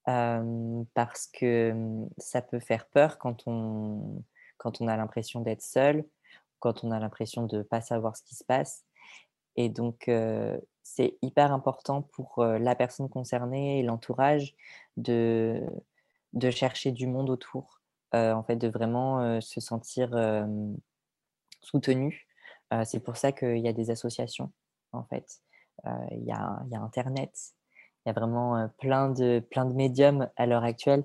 parce 0.05 1.29
que 1.29 1.73
ça 2.19 2.43
peut 2.43 2.59
faire 2.59 2.87
peur 2.87 3.19
quand 3.19 3.47
on, 3.47 4.25
quand 4.57 4.81
on 4.81 4.88
a 4.88 4.97
l'impression 4.97 5.40
d'être 5.40 5.62
seul, 5.62 6.05
quand 6.59 6.83
on 6.83 6.90
a 6.90 6.99
l'impression 6.99 7.47
de 7.47 7.59
ne 7.59 7.62
pas 7.62 7.81
savoir 7.81 8.16
ce 8.16 8.25
qui 8.25 8.35
se 8.35 8.43
passe. 8.43 8.85
Et 9.55 9.69
donc, 9.69 10.11
c'est 10.83 11.16
hyper 11.23 11.53
important 11.53 12.03
pour 12.03 12.45
la 12.45 12.75
personne 12.75 13.09
concernée 13.09 13.79
et 13.79 13.83
l'entourage 13.85 14.57
de, 14.97 15.62
de 16.33 16.51
chercher 16.51 16.93
du 16.93 17.07
monde 17.07 17.31
autour, 17.31 17.80
en 18.12 18.42
fait, 18.42 18.57
de 18.57 18.68
vraiment 18.68 19.40
se 19.40 19.61
sentir 19.61 20.11
soutenu. 21.62 22.27
c'est 22.85 23.01
pour 23.01 23.16
ça 23.16 23.33
qu'il 23.33 23.59
y 23.59 23.68
a 23.68 23.73
des 23.73 23.90
associations, 23.90 24.53
en 24.92 25.05
fait. 25.05 25.40
Il 26.11 26.25
y, 26.25 26.33
a, 26.33 26.62
y, 26.70 26.75
a, 26.75 26.81
Internet, 26.81 27.33
il 28.05 28.09
y 28.09 28.11
a 28.11 28.12
vraiment 28.12 28.68
plein, 28.79 29.09
de, 29.09 29.40
plein 29.51 29.64
de 29.64 29.73
médiums 29.75 30.29
à 30.37 30.46
l'heure 30.46 30.64
actuelle. 30.64 31.05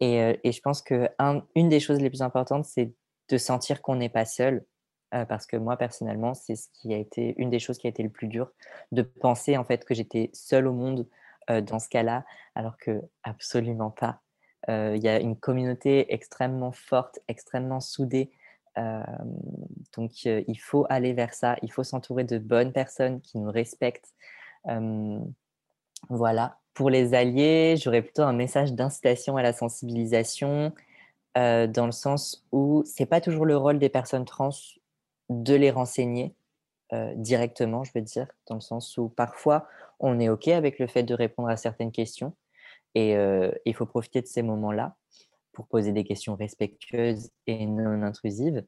Et, 0.00 0.40
et, 0.42 0.52
je 0.52 0.60
pense 0.60 0.82
qu'une 0.82 1.42
une 1.54 1.68
des 1.68 1.80
choses 1.80 2.00
les 2.00 2.10
plus 2.10 2.22
importantes, 2.22 2.64
c'est 2.64 2.92
de 3.28 3.38
sentir 3.38 3.82
qu'on 3.82 3.96
n'est 3.96 4.08
pas 4.08 4.24
seul 4.24 4.64
parce 5.10 5.46
que 5.46 5.56
moi 5.56 5.76
personnellement, 5.76 6.34
c'est 6.34 6.56
ce 6.56 6.68
qui 6.72 6.92
a 6.92 6.98
été 6.98 7.34
une 7.38 7.50
des 7.50 7.58
choses 7.58 7.78
qui 7.78 7.86
a 7.86 7.90
été 7.90 8.02
le 8.02 8.10
plus 8.10 8.28
dur, 8.28 8.50
de 8.92 9.02
penser 9.02 9.56
en 9.56 9.64
fait 9.64 9.84
que 9.84 9.94
j'étais 9.94 10.30
seule 10.32 10.66
au 10.66 10.72
monde 10.72 11.06
dans 11.48 11.78
ce 11.78 11.88
cas-là, 11.88 12.24
alors 12.54 12.76
que 12.76 13.02
absolument 13.22 13.90
pas. 13.90 14.20
Il 14.68 15.02
y 15.02 15.08
a 15.08 15.20
une 15.20 15.36
communauté 15.36 16.12
extrêmement 16.12 16.72
forte, 16.72 17.20
extrêmement 17.28 17.80
soudée. 17.80 18.30
donc 19.96 20.24
il 20.24 20.58
faut 20.60 20.86
aller 20.88 21.12
vers 21.12 21.34
ça, 21.34 21.56
il 21.62 21.72
faut 21.72 21.84
s'entourer 21.84 22.24
de 22.24 22.38
bonnes 22.38 22.72
personnes 22.72 23.20
qui 23.20 23.38
nous 23.38 23.50
respectent. 23.50 24.14
voilà. 26.08 26.58
Pour 26.74 26.90
les 26.90 27.14
alliés, 27.14 27.76
j'aurais 27.78 28.02
plutôt 28.02 28.22
un 28.22 28.34
message 28.34 28.74
d'incitation 28.74 29.36
à 29.36 29.42
la 29.42 29.52
sensibilisation, 29.52 30.72
dans 31.34 31.86
le 31.86 31.92
sens 31.92 32.44
où 32.52 32.82
c'est 32.84 33.06
pas 33.06 33.20
toujours 33.20 33.46
le 33.46 33.56
rôle 33.56 33.78
des 33.78 33.88
personnes 33.88 34.24
trans 34.24 34.50
de 35.28 35.54
les 35.54 35.70
renseigner 35.70 36.34
directement, 37.14 37.84
je 37.84 37.92
veux 37.94 38.00
dire, 38.00 38.26
dans 38.46 38.56
le 38.56 38.60
sens 38.60 38.96
où 38.98 39.08
parfois 39.08 39.66
on 40.00 40.20
est 40.20 40.28
OK 40.28 40.48
avec 40.48 40.78
le 40.78 40.86
fait 40.86 41.02
de 41.02 41.14
répondre 41.14 41.48
à 41.48 41.56
certaines 41.56 41.92
questions 41.92 42.34
et 42.98 43.14
il 43.66 43.74
faut 43.74 43.84
profiter 43.84 44.22
de 44.22 44.26
ces 44.26 44.42
moments-là 44.42 44.96
pour 45.52 45.68
poser 45.68 45.92
des 45.92 46.02
questions 46.02 46.34
respectueuses 46.34 47.30
et 47.46 47.66
non 47.66 48.02
intrusives, 48.02 48.64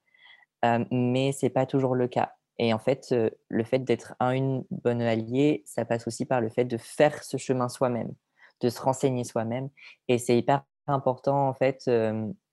mais 0.91 1.33
ce 1.33 1.47
n'est 1.47 1.51
pas 1.51 1.65
toujours 1.65 1.95
le 1.95 2.09
cas. 2.09 2.35
Et 2.59 2.75
en 2.75 2.79
fait, 2.79 3.15
le 3.49 3.65
fait 3.65 3.79
d'être 3.79 4.15
un 4.21 4.33
une 4.33 4.65
bonne 4.71 5.01
alliée, 5.01 5.63
ça 5.65 5.87
passe 5.87 6.07
aussi 6.07 6.27
par 6.27 6.43
le 6.43 6.51
fait 6.51 6.67
de 6.67 6.77
faire 6.77 7.25
ce 7.25 7.39
chemin 7.39 7.71
soi-même, 7.71 8.13
de 8.61 8.69
se 8.69 8.83
renseigner 8.83 9.25
soi-même. 9.25 9.71
Et 10.09 10.19
c'est 10.19 10.37
hyper 10.37 10.63
important, 10.87 11.49
en 11.49 11.55
fait, 11.55 11.91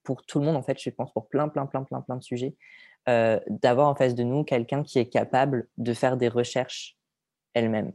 pour 0.05 0.25
tout 0.25 0.39
le 0.39 0.45
monde, 0.45 0.55
en 0.55 0.63
fait, 0.63 0.81
je 0.81 0.89
pense, 0.91 1.11
pour 1.11 1.27
plein, 1.27 1.49
plein, 1.49 1.65
plein, 1.65 1.83
plein, 1.83 1.99
plein 1.99 2.15
de 2.15 2.23
sujets, 2.23 2.55
euh, 3.09 3.39
d'avoir 3.49 3.89
en 3.89 3.95
face 3.95 4.15
de 4.15 4.23
nous 4.23 4.43
quelqu'un 4.45 4.83
qui 4.83 4.97
est 4.99 5.09
capable 5.09 5.67
de 5.77 5.93
faire 5.93 6.15
des 6.15 6.29
recherches 6.29 6.97
elle-même. 7.53 7.91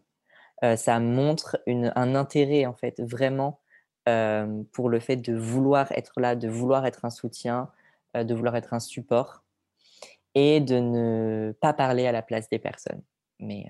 Euh, 0.63 0.77
ça 0.77 1.01
montre 1.01 1.59
un 1.67 2.15
intérêt 2.15 2.67
en 2.67 2.75
fait 2.75 3.01
vraiment 3.01 3.61
euh, 4.09 4.63
pour 4.73 4.89
le 4.89 5.01
fait 5.01 5.17
de 5.17 5.35
vouloir 5.35 5.91
être 5.93 6.21
là, 6.21 6.37
de 6.37 6.49
vouloir 6.49 6.87
être 6.87 7.05
un 7.05 7.11
soutien, 7.11 7.71
de 8.15 8.35
vouloir 8.35 8.57
être 8.57 8.75
un 8.75 8.81
support 8.81 9.45
et 10.35 10.61
de 10.61 10.79
ne 10.79 11.53
pas 11.61 11.73
parler 11.73 12.07
à 12.07 12.13
la 12.13 12.23
place 12.23 12.49
des 12.49 12.59
personnes. 12.59 13.03
Mais 13.39 13.67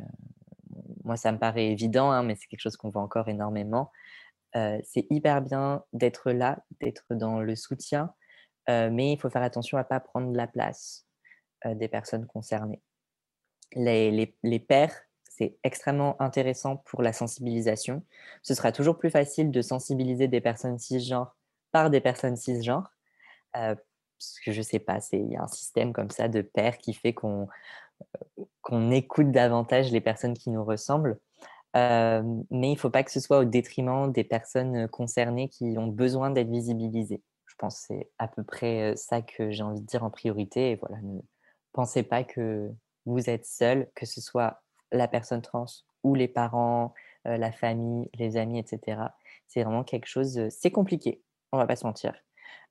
moi, 1.05 1.17
ça 1.17 1.33
me 1.33 1.39
paraît 1.39 1.67
évident, 1.67 2.11
hein, 2.11 2.23
mais 2.23 2.37
c'est 2.37 2.47
quelque 2.47 2.61
chose 2.61 2.77
qu'on 2.77 2.91
voit 2.91 3.03
encore 3.03 3.29
énormément. 3.29 3.91
c'est 4.55 5.07
hyper 5.11 5.43
bien 5.43 5.85
d'être 5.93 6.31
là, 6.33 6.65
d'être 6.81 7.15
dans 7.15 7.41
le 7.41 7.55
soutien, 7.55 8.15
mais 8.69 9.13
il 9.13 9.19
faut 9.21 9.31
faire 9.31 9.43
attention 9.43 9.77
à 9.79 9.83
ne 9.83 9.89
pas 9.89 10.01
prendre 10.01 10.35
la 10.35 10.47
place. 10.47 11.07
Euh, 11.67 11.75
des 11.75 11.89
personnes 11.89 12.27
concernées. 12.27 12.81
Les, 13.75 14.35
pairs, 14.67 14.95
c'est 15.41 15.57
extrêmement 15.65 16.21
intéressant 16.21 16.77
pour 16.77 17.01
la 17.01 17.15
sensibilisation. 17.15 18.05
Ce 18.43 18.53
sera 18.53 18.73
toujours 18.73 18.99
plus 18.99 19.09
facile 19.09 19.51
de 19.51 19.63
sensibiliser 19.63 20.29
des 20.29 20.43
personnes 20.43 20.79
cisgenres 20.79 21.35
par 21.73 21.89
des 21.89 22.03
personnes 22.03 22.37
cisgenres. 22.37 22.93
Euh, 23.57 23.75
parce 24.19 24.39
que 24.45 24.53
je 24.53 24.61
sais 24.61 24.79
pas, 24.79 24.99
il 25.13 25.33
y 25.33 25.37
a 25.37 25.43
un 25.43 25.49
système 25.49 25.95
comme 25.95 26.11
ça 26.11 26.29
de 26.29 26.43
pairs 26.43 26.77
qui 26.77 26.93
fait 26.93 27.15
qu'on 27.15 27.49
euh, 28.03 28.45
qu'on 28.61 28.91
écoute 28.91 29.31
davantage 29.31 29.91
les 29.91 30.03
personnes 30.03 30.35
qui 30.35 30.51
nous 30.51 30.65
ressemblent. 30.65 31.19
mais 31.75 32.23
il 32.51 32.73
ne 32.73 32.79
faut 32.79 32.91
pas 32.91 33.03
que 33.03 33.11
ce 33.11 33.21
soit 33.21 33.39
au 33.39 33.45
détriment 33.45 34.13
des 34.13 34.25
personnes 34.25 34.89
concernées 34.89 35.49
qui 35.49 35.77
ont 35.79 35.87
besoin 35.87 36.31
d'être 36.31 36.51
visibilisées. 36.51 37.23
Je 37.47 37.55
pense 37.57 37.81
que 37.81 37.87
c'est 37.89 38.11
à 38.19 38.29
peu 38.29 38.45
près 38.45 38.95
ça 38.97 39.23
que 39.23 39.51
j'ai 39.51 39.63
envie 39.63 39.81
de 39.81 39.87
dire 39.87 40.05
en 40.05 40.11
priorité. 40.11 40.77
Voilà, 40.83 40.99
pensez 41.73 42.03
pas 42.03 42.25
que 42.25 42.71
vous 43.07 43.31
êtes 43.31 43.47
seul, 43.47 43.89
que 43.95 44.05
ce 44.05 44.21
soit 44.21 44.63
la 44.93 45.09
personne 45.09 45.43
trans 45.43 45.67
ou 46.03 46.15
les 46.15 46.29
parents, 46.29 46.95
euh, 47.27 47.37
la 47.37 47.53
famille, 47.53 48.09
les 48.15 48.37
amis, 48.37 48.59
etc. 48.59 49.03
C'est 49.47 49.63
vraiment 49.63 49.85
quelque 49.85 50.07
chose, 50.07 50.49
c'est 50.49 50.71
compliqué, 50.71 51.23
on 51.53 51.59
va 51.59 51.67
pas 51.67 51.77
se 51.77 51.87
mentir. 51.87 52.15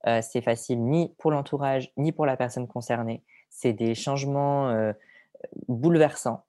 Euh, 0.06 0.20
c'est 0.22 0.40
facile 0.40 0.82
ni 0.82 1.14
pour 1.18 1.30
l'entourage, 1.30 1.92
ni 1.96 2.12
pour 2.12 2.26
la 2.26 2.36
personne 2.36 2.66
concernée. 2.66 3.22
C'est 3.48 3.72
des 3.72 3.94
changements 3.94 4.70
euh, 4.70 4.92
bouleversants, 5.68 6.44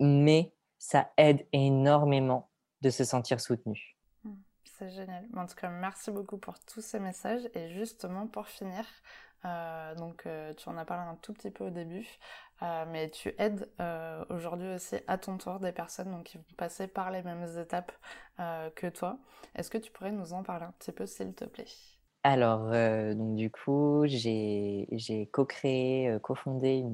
mais 0.00 0.52
ça 0.78 1.10
aide 1.16 1.46
énormément 1.52 2.50
de 2.80 2.90
se 2.90 3.04
sentir 3.04 3.40
soutenu. 3.40 3.96
Mmh, 4.24 4.32
c'est 4.64 4.90
génial. 4.90 5.26
En 5.36 5.46
tout 5.46 5.54
cas, 5.54 5.68
merci 5.68 6.10
beaucoup 6.10 6.38
pour 6.38 6.58
tous 6.60 6.80
ces 6.80 6.98
messages. 6.98 7.48
Et 7.54 7.68
justement, 7.70 8.26
pour 8.26 8.48
finir, 8.48 8.84
euh, 9.44 9.94
donc 9.94 10.26
euh, 10.26 10.52
tu 10.54 10.68
en 10.68 10.76
as 10.76 10.84
parlé 10.84 11.08
un 11.08 11.16
tout 11.16 11.32
petit 11.32 11.50
peu 11.50 11.64
au 11.64 11.70
début, 11.70 12.06
euh, 12.62 12.84
mais 12.88 13.08
tu 13.10 13.34
aides 13.38 13.68
aujourd'hui 14.28 14.74
aussi 14.74 14.96
à 15.06 15.18
ton 15.18 15.38
tour 15.38 15.60
des 15.60 15.72
personnes 15.72 16.10
donc, 16.10 16.24
qui 16.24 16.38
vont 16.38 16.44
passer 16.56 16.86
par 16.86 17.10
les 17.10 17.22
mêmes 17.22 17.46
étapes 17.58 17.92
que 18.74 18.88
toi. 18.88 19.18
Est-ce 19.54 19.70
que 19.70 19.78
tu 19.78 19.90
pourrais 19.90 20.12
nous 20.12 20.32
en 20.32 20.42
parler 20.42 20.64
un 20.64 20.72
petit 20.78 20.92
peu 20.92 21.06
s'il 21.06 21.34
te 21.34 21.44
plaît? 21.44 21.66
Alors, 22.22 22.70
donc 23.14 23.34
du 23.36 23.50
coup, 23.50 24.04
j'ai 24.06 25.28
co-créé, 25.32 26.18
cofondé 26.22 26.84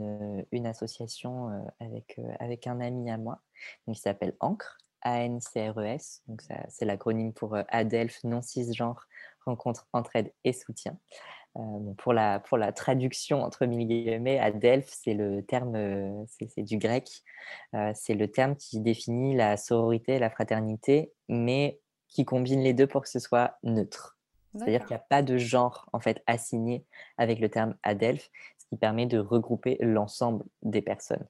une, 0.53 0.67
association 0.67 1.51
avec, 1.81 2.67
un 2.67 2.81
ami 2.81 3.11
à 3.11 3.19
moi, 3.19 3.41
qui 3.87 3.95
s'appelle 3.95 4.37
ANCRE, 4.41 4.79
A-N-C-R-E-S. 5.03 6.23
Donc, 6.27 6.43
c'est 6.69 6.85
l'acronyme 6.85 7.33
pour 7.33 7.57
Adelph 7.69 8.23
non 8.25 8.43
cisgenre 8.43 9.07
rencontre, 9.47 9.87
entraide 9.93 10.33
et 10.45 10.53
soutien. 10.53 10.99
Euh, 11.59 11.95
pour, 11.97 12.13
la, 12.13 12.41
pour 12.41 12.59
la 12.59 12.73
traduction 12.73 13.43
entre 13.43 13.67
mille 13.67 13.87
guillemets, 13.87 14.39
Adelph, 14.39 14.89
c'est 14.89 15.15
le 15.15 15.43
terme, 15.43 15.75
euh, 15.75 16.25
c'est 16.29 16.63
du 16.63 16.77
grec, 16.77 17.23
euh, 17.75 17.93
c'est 17.95 18.15
le 18.15 18.31
terme 18.31 18.57
qui 18.57 18.81
définit 18.81 19.35
la 19.35 19.57
sororité, 19.57 20.19
la 20.19 20.29
fraternité, 20.29 21.13
mais 21.29 21.81
qui 22.09 22.25
combine 22.25 22.61
les 22.61 22.75
deux 22.75 22.87
pour 22.87 23.03
que 23.03 23.09
ce 23.09 23.19
soit 23.19 23.59
neutre. 23.63 24.19
C'est-à-dire 24.55 24.81
qu'il 24.81 24.97
n'y 24.97 25.03
a 25.03 25.07
pas 25.11 25.23
de 25.23 25.37
genre 25.37 25.87
en 25.93 26.01
fait 26.01 26.23
assigné 26.27 26.87
avec 27.19 27.41
le 27.41 27.51
terme 27.51 27.75
Adelph, 27.83 28.31
ce 28.59 28.67
qui 28.67 28.77
permet 28.77 29.05
de 29.05 29.19
regrouper 29.19 29.77
l'ensemble 29.81 30.45
des 30.63 30.81
personnes. 30.81 31.27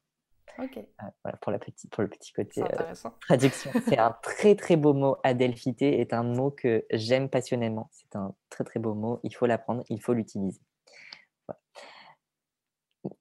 Ok. 0.59 0.79
voilà 1.23 1.37
pour, 1.41 1.53
la 1.53 1.59
petite, 1.59 1.91
pour 1.91 2.03
le 2.03 2.09
petit 2.09 2.33
côté 2.33 2.63
traduction. 3.21 3.71
C'est 3.89 3.99
un 3.99 4.17
très 4.23 4.55
très 4.55 4.77
beau 4.77 4.95
mot. 4.95 5.17
Adelphité 5.23 6.01
est 6.01 6.13
un 6.13 6.23
mot 6.23 6.51
que 6.51 6.85
j'aime 6.91 7.29
passionnément. 7.29 7.91
C'est 7.93 8.17
un 8.17 8.35
très 8.51 8.65
très 8.65 8.81
beau 8.81 8.95
mot. 8.95 9.21
Il 9.23 9.35
faut 9.35 9.47
l'apprendre, 9.47 9.85
il 9.89 10.01
faut 10.01 10.13
l'utiliser. 10.13 10.61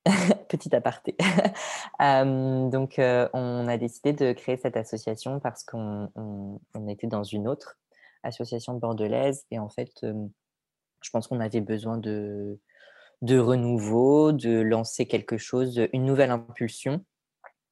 petit 0.50 0.76
aparté. 0.76 1.16
donc, 2.00 2.96
on 3.00 3.68
a 3.68 3.78
décidé 3.78 4.14
de 4.14 4.34
créer 4.34 4.58
cette 4.58 4.78
association 4.78 5.40
parce 5.40 5.64
qu'on 5.64 6.10
on, 6.16 6.88
était 6.88 7.08
dans 7.08 7.24
une 7.24 7.48
autre 7.48 7.78
association 8.24 8.74
bordelaise 8.74 9.46
et 9.52 9.60
en 9.60 9.70
fait, 9.70 9.92
je 10.02 11.10
pense 11.12 11.28
qu'on 11.28 11.40
avait 11.40 11.62
besoin 11.62 11.98
de, 11.98 12.60
de 13.22 13.38
renouveau, 13.38 14.32
de 14.32 14.60
lancer 14.60 15.06
quelque 15.06 15.38
chose, 15.38 15.88
une 15.94 16.06
nouvelle 16.06 16.32
impulsion. 16.32 17.04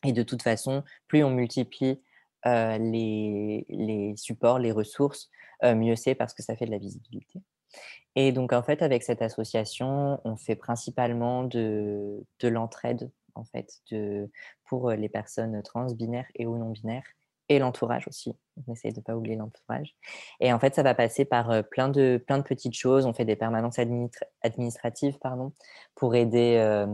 Et 0.04 0.12
de 0.12 0.24
toute 0.24 0.42
façon, 0.42 0.84
plus 1.08 1.24
on 1.24 1.30
multiplie 1.30 2.02
les, 2.46 4.14
supports, 4.18 4.60
les 4.60 4.72
ressources, 4.72 5.30
mieux 5.64 5.96
c'est 5.96 6.16
parce 6.16 6.34
que 6.34 6.44
ça 6.44 6.56
fait 6.56 6.66
de 6.66 6.72
la 6.72 6.78
visibilité. 6.78 7.42
Et 8.16 8.32
donc, 8.32 8.54
en 8.54 8.62
fait, 8.62 8.82
avec 8.82 9.04
cette 9.04 9.22
association, 9.22 10.20
on 10.24 10.36
fait 10.36 10.56
principalement 10.56 11.44
de, 11.44 12.24
l'entraide, 12.44 13.12
en 13.36 13.44
fait, 13.44 13.82
pour 14.66 14.92
les 14.92 15.10
personnes 15.10 15.62
trans, 15.64 15.92
binaires 15.94 16.28
et 16.36 16.46
ou 16.46 16.58
non 16.58 16.70
binaires, 16.70 17.08
et 17.50 17.60
l'entourage 17.60 18.08
aussi. 18.08 18.36
On 18.68 18.72
essaye 18.72 18.94
de 18.94 19.00
ne 19.00 19.04
pas 19.04 19.16
oublier 19.16 19.36
l'entourage. 19.36 19.96
Et 20.40 20.54
en 20.54 20.60
fait, 20.60 20.76
ça 20.76 20.84
va 20.84 20.94
passer 20.94 21.26
par 21.26 21.64
plein 21.70 21.90
de 21.90 22.24
petites 22.46 22.76
choses. 22.76 23.06
On 23.06 23.14
fait 23.14 23.26
des 23.26 23.36
permanences 23.36 23.80
administratives 24.42 25.18
pardon, 25.20 25.52
pour 25.96 26.16
aider 26.16 26.86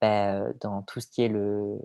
bah, 0.00 0.44
dans 0.60 0.82
tout 0.82 1.00
ce 1.00 1.08
qui 1.08 1.22
est 1.22 1.28
le, 1.28 1.78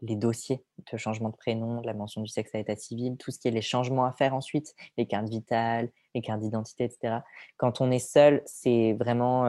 les 0.00 0.16
dossiers 0.16 0.64
de 0.90 0.96
changement 0.96 1.28
de 1.28 1.36
prénom, 1.36 1.80
de 1.82 1.86
la 1.86 1.92
mention 1.92 2.22
du 2.22 2.28
sexe 2.28 2.54
à 2.54 2.58
l'état 2.58 2.76
civil, 2.76 3.16
tout 3.18 3.30
ce 3.30 3.38
qui 3.38 3.48
est 3.48 3.50
les 3.50 3.62
changements 3.62 4.06
à 4.06 4.12
faire 4.12 4.34
ensuite, 4.34 4.74
les 4.96 5.06
cartes 5.06 5.28
vitales, 5.28 5.90
les 6.14 6.22
cartes 6.22 6.40
d'identité, 6.40 6.84
etc. 6.84 7.18
Quand 7.58 7.80
on 7.80 7.90
est 7.90 7.98
seul, 7.98 8.42
c'est 8.46 8.94
vraiment, 8.94 9.44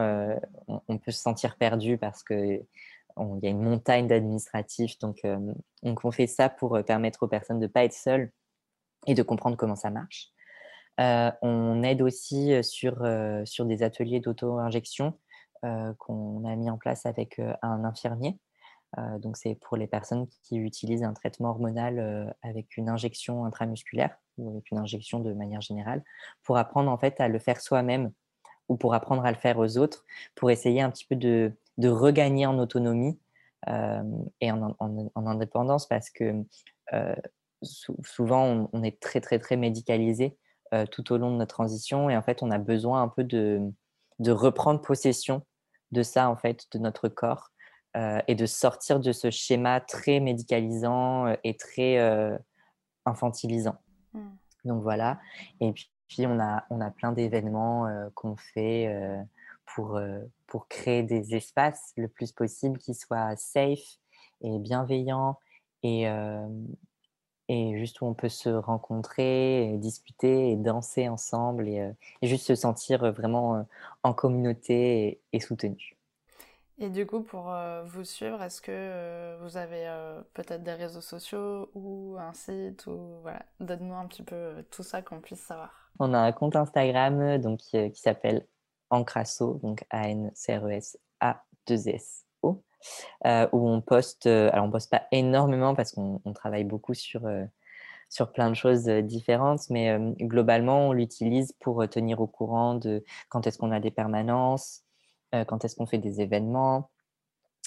on, 0.68 0.98
peut 0.98 1.12
se 1.12 1.20
sentir 1.20 1.56
perdu 1.56 1.96
parce 1.96 2.22
que 2.22 2.60
il 3.16 3.40
y 3.42 3.46
a 3.46 3.50
une 3.50 3.62
montagne 3.62 4.06
d'administratifs. 4.06 4.98
Donc, 4.98 5.26
on 5.82 6.10
fait 6.10 6.26
ça 6.26 6.48
pour 6.48 6.78
permettre 6.84 7.22
aux 7.22 7.28
personnes 7.28 7.58
de 7.58 7.66
ne 7.66 7.72
pas 7.72 7.84
être 7.84 7.94
seules 7.94 8.32
et 9.06 9.14
de 9.14 9.22
comprendre 9.22 9.56
comment 9.56 9.76
ça 9.76 9.90
marche. 9.90 10.28
on 10.98 11.82
aide 11.82 12.02
aussi 12.02 12.52
sur, 12.62 13.00
des 13.00 13.82
ateliers 13.82 14.20
d'auto-injection 14.20 15.14
qu'on 15.98 16.44
a 16.44 16.56
mis 16.56 16.70
en 16.70 16.78
place 16.78 17.06
avec 17.06 17.38
euh, 17.38 17.54
un 17.62 17.84
infirmier. 17.84 18.38
Euh, 18.98 19.18
donc, 19.18 19.36
c'est 19.36 19.54
pour 19.54 19.76
les 19.76 19.86
personnes 19.86 20.26
qui 20.42 20.56
utilisent 20.56 21.04
un 21.04 21.12
traitement 21.12 21.50
hormonal 21.50 22.34
avec 22.42 22.76
une 22.76 22.88
injection 22.88 23.44
intramusculaire 23.44 24.16
ou 24.38 24.50
avec 24.50 24.70
une 24.70 24.78
injection 24.78 25.20
de 25.20 25.32
manière 25.32 25.60
générale, 25.60 26.02
pour 26.42 26.56
apprendre 26.56 26.90
en 26.90 26.98
fait 26.98 27.20
à 27.20 27.28
le 27.28 27.38
faire 27.38 27.60
soi-même 27.60 28.10
ou 28.68 28.76
pour 28.76 28.94
apprendre 28.94 29.24
à 29.24 29.30
le 29.30 29.36
faire 29.36 29.58
aux 29.58 29.78
autres, 29.78 30.04
pour 30.34 30.50
essayer 30.50 30.80
un 30.80 30.90
petit 30.90 31.04
peu 31.04 31.16
de, 31.16 31.52
regagner 31.82 32.46
en 32.46 32.58
autonomie 32.58 33.18
et 33.66 34.52
en, 34.52 34.76
indépendance 35.14 35.86
parce 35.86 36.10
que 36.10 36.44
souvent 37.62 38.68
on, 38.72 38.82
est 38.82 39.00
très 39.00 39.20
très 39.20 39.38
très 39.38 39.56
médicalisé 39.56 40.36
tout 40.90 41.12
au 41.12 41.16
long 41.16 41.32
de 41.32 41.36
notre 41.36 41.54
transition 41.54 42.10
et 42.10 42.16
en 42.16 42.22
fait 42.22 42.42
on 42.42 42.50
a 42.50 42.58
besoin 42.58 43.02
un 43.02 43.08
peu 43.08 43.24
de, 43.24 43.72
de 44.20 44.30
reprendre 44.30 44.80
possession 44.80 45.42
de 45.92 46.02
ça, 46.02 46.30
en 46.30 46.36
fait, 46.36 46.66
de 46.72 46.78
notre 46.78 47.08
corps, 47.08 47.50
euh, 47.96 48.20
et 48.28 48.36
de 48.36 48.46
sortir 48.46 49.00
de 49.00 49.10
ce 49.10 49.30
schéma 49.30 49.80
très 49.80 50.20
médicalisant 50.20 51.26
euh, 51.26 51.34
et 51.42 51.56
très 51.56 51.98
euh, 51.98 52.38
infantilisant. 53.04 53.76
Mmh. 54.12 54.28
Donc 54.64 54.82
voilà. 54.82 55.18
Et 55.60 55.72
puis, 55.72 55.90
on, 56.20 56.38
a, 56.38 56.64
on 56.70 56.80
a 56.80 56.90
plein 56.92 57.10
d'événements 57.10 57.88
qu'on 58.14 58.36
fait 58.36 58.92
pour, 59.64 60.00
pour 60.46 60.68
créer 60.68 61.02
des 61.02 61.34
espaces 61.34 61.92
le 61.96 62.08
plus 62.08 62.32
possible 62.32 62.78
qui 62.78 62.94
soient 62.94 63.36
safe 63.36 63.98
et 64.42 64.58
bienveillants 64.58 65.38
et, 65.82 66.06
et 67.50 67.76
juste 67.76 68.00
où 68.00 68.06
on 68.06 68.14
peut 68.14 68.28
se 68.28 68.48
rencontrer, 68.48 69.74
et 69.74 69.76
discuter 69.76 70.52
et 70.52 70.56
danser 70.56 71.08
ensemble 71.08 71.68
et, 71.68 71.80
euh, 71.80 71.90
juste 72.22 72.46
se 72.46 72.54
sentir 72.54 73.02
euh, 73.02 73.10
vraiment 73.10 73.56
euh, 73.56 73.62
en 74.04 74.12
communauté 74.14 75.20
et, 75.32 75.40
soutenu. 75.40 75.96
Et 76.78 76.90
du 76.90 77.06
coup, 77.06 77.22
pour 77.22 77.52
vous 77.84 78.04
suivre, 78.04 78.40
est-ce 78.42 78.62
que 78.62 79.36
vous 79.42 79.58
avez 79.58 79.84
peut-être 80.32 80.62
des 80.62 80.72
réseaux 80.72 81.02
sociaux 81.02 81.68
ou 81.74 82.16
un 82.18 82.32
site 82.32 82.86
ou 82.86 83.18
voilà, 83.20 83.44
donne-nous 83.58 83.94
un 83.94 84.06
petit 84.06 84.22
peu 84.22 84.64
tout 84.70 84.82
ça 84.82 85.02
qu'on 85.02 85.20
puisse 85.20 85.40
savoir. 85.40 85.90
On 85.98 86.14
a 86.14 86.18
un 86.18 86.32
compte 86.32 86.56
Instagram 86.56 87.36
donc 87.36 87.58
qui, 87.58 87.90
s'appelle 87.96 88.46
Ancrasso, 88.88 89.58
donc 89.62 89.84
A 89.90 90.08
N 90.08 90.30
C 90.34 90.56
R 90.56 90.64
E 90.64 90.70
S 90.70 90.98
A 91.20 91.44
2 91.66 91.88
S 91.88 92.24
euh, 93.26 93.48
où 93.52 93.68
on 93.68 93.80
poste, 93.80 94.26
euh, 94.26 94.50
alors 94.52 94.66
on 94.66 94.70
poste 94.70 94.90
pas 94.90 95.02
énormément 95.12 95.74
parce 95.74 95.92
qu'on 95.92 96.20
travaille 96.34 96.64
beaucoup 96.64 96.94
sur, 96.94 97.26
euh, 97.26 97.44
sur 98.08 98.32
plein 98.32 98.50
de 98.50 98.54
choses 98.54 98.86
différentes, 98.86 99.70
mais 99.70 99.96
globalement, 100.20 100.88
on 100.88 100.92
l'utilise 100.92 101.52
pour 101.60 101.88
tenir 101.88 102.20
au 102.20 102.26
courant 102.26 102.74
de 102.74 103.04
quand 103.28 103.46
est-ce 103.46 103.58
qu'on 103.58 103.70
a 103.70 103.78
des 103.78 103.92
permanences, 103.92 104.82
quand 105.32 105.64
est-ce 105.64 105.76
qu'on 105.76 105.86
fait 105.86 105.98
des 105.98 106.20
événements. 106.20 106.90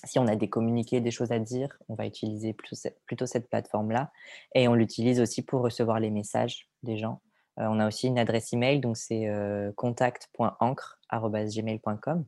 Si 0.03 0.19
on 0.19 0.27
a 0.27 0.35
des 0.35 0.49
communiqués, 0.49 0.99
des 0.99 1.11
choses 1.11 1.31
à 1.31 1.39
dire, 1.39 1.69
on 1.87 1.95
va 1.95 2.05
utiliser 2.05 2.51
plutôt 2.51 3.25
cette 3.25 3.49
plateforme-là. 3.49 4.11
Et 4.53 4.67
on 4.67 4.73
l'utilise 4.73 5.21
aussi 5.21 5.43
pour 5.43 5.61
recevoir 5.61 6.01
les 6.01 6.09
messages 6.09 6.67
des 6.83 6.97
gens. 6.97 7.21
on 7.55 7.79
a 7.79 7.87
aussi 7.87 8.07
une 8.07 8.19
adresse 8.19 8.51
email, 8.51 8.81
donc 8.81 8.97
c'est 8.97 9.29
contact.ancre.gmail.com. 9.77 12.25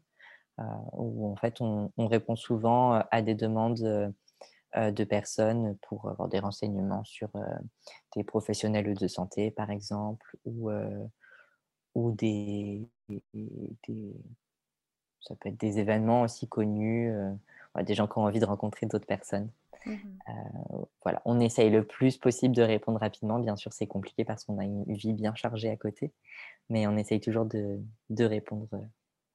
Euh, 0.59 0.63
où 0.93 1.29
en 1.29 1.35
fait 1.35 1.59
on, 1.59 1.91
répond 1.97 2.37
souvent 2.37 2.95
euh, 2.95 3.01
à 3.11 3.21
des 3.21 3.35
demandes 3.35 4.13
euh, 4.77 4.91
de 4.91 5.03
personnes 5.03 5.75
pour 5.81 6.09
avoir 6.09 6.29
des 6.29 6.39
renseignements 6.39 7.03
sur 7.03 7.29
des 8.15 8.23
professionnels 8.25 8.93
de 8.93 9.07
santé, 9.07 9.51
par 9.51 9.69
exemple, 9.69 10.37
ou, 10.43 10.69
ou 11.93 12.11
des, 12.11 12.85
ça 15.21 15.35
peut 15.39 15.47
être 15.47 15.57
des 15.57 15.79
événements 15.79 16.23
aussi 16.23 16.49
connus, 16.49 17.09
des 17.83 17.93
gens 17.93 18.05
qui 18.05 18.17
ont 18.17 18.23
envie 18.23 18.41
de 18.41 18.45
rencontrer 18.45 18.85
d'autres 18.85 19.07
personnes. 19.07 19.49
Mmh 19.85 19.93
voilà, 21.03 21.21
on 21.23 21.39
essaye 21.39 21.69
le 21.69 21.85
plus 21.85 22.17
possible 22.17 22.53
de 22.53 22.63
répondre 22.63 22.99
rapidement. 22.99 23.39
Bien 23.39 23.55
sûr, 23.55 23.71
c'est 23.71 23.87
compliqué 23.87 24.25
parce 24.25 24.43
qu'on 24.43 24.57
a 24.57 24.65
une 24.65 24.83
vie 24.93 25.13
bien 25.13 25.35
chargée 25.35 25.69
à 25.69 25.77
côté, 25.77 26.11
mais 26.69 26.85
on 26.85 26.97
essaye 26.97 27.21
toujours 27.21 27.45
de, 27.45 27.79
de 28.09 28.25
répondre 28.25 28.67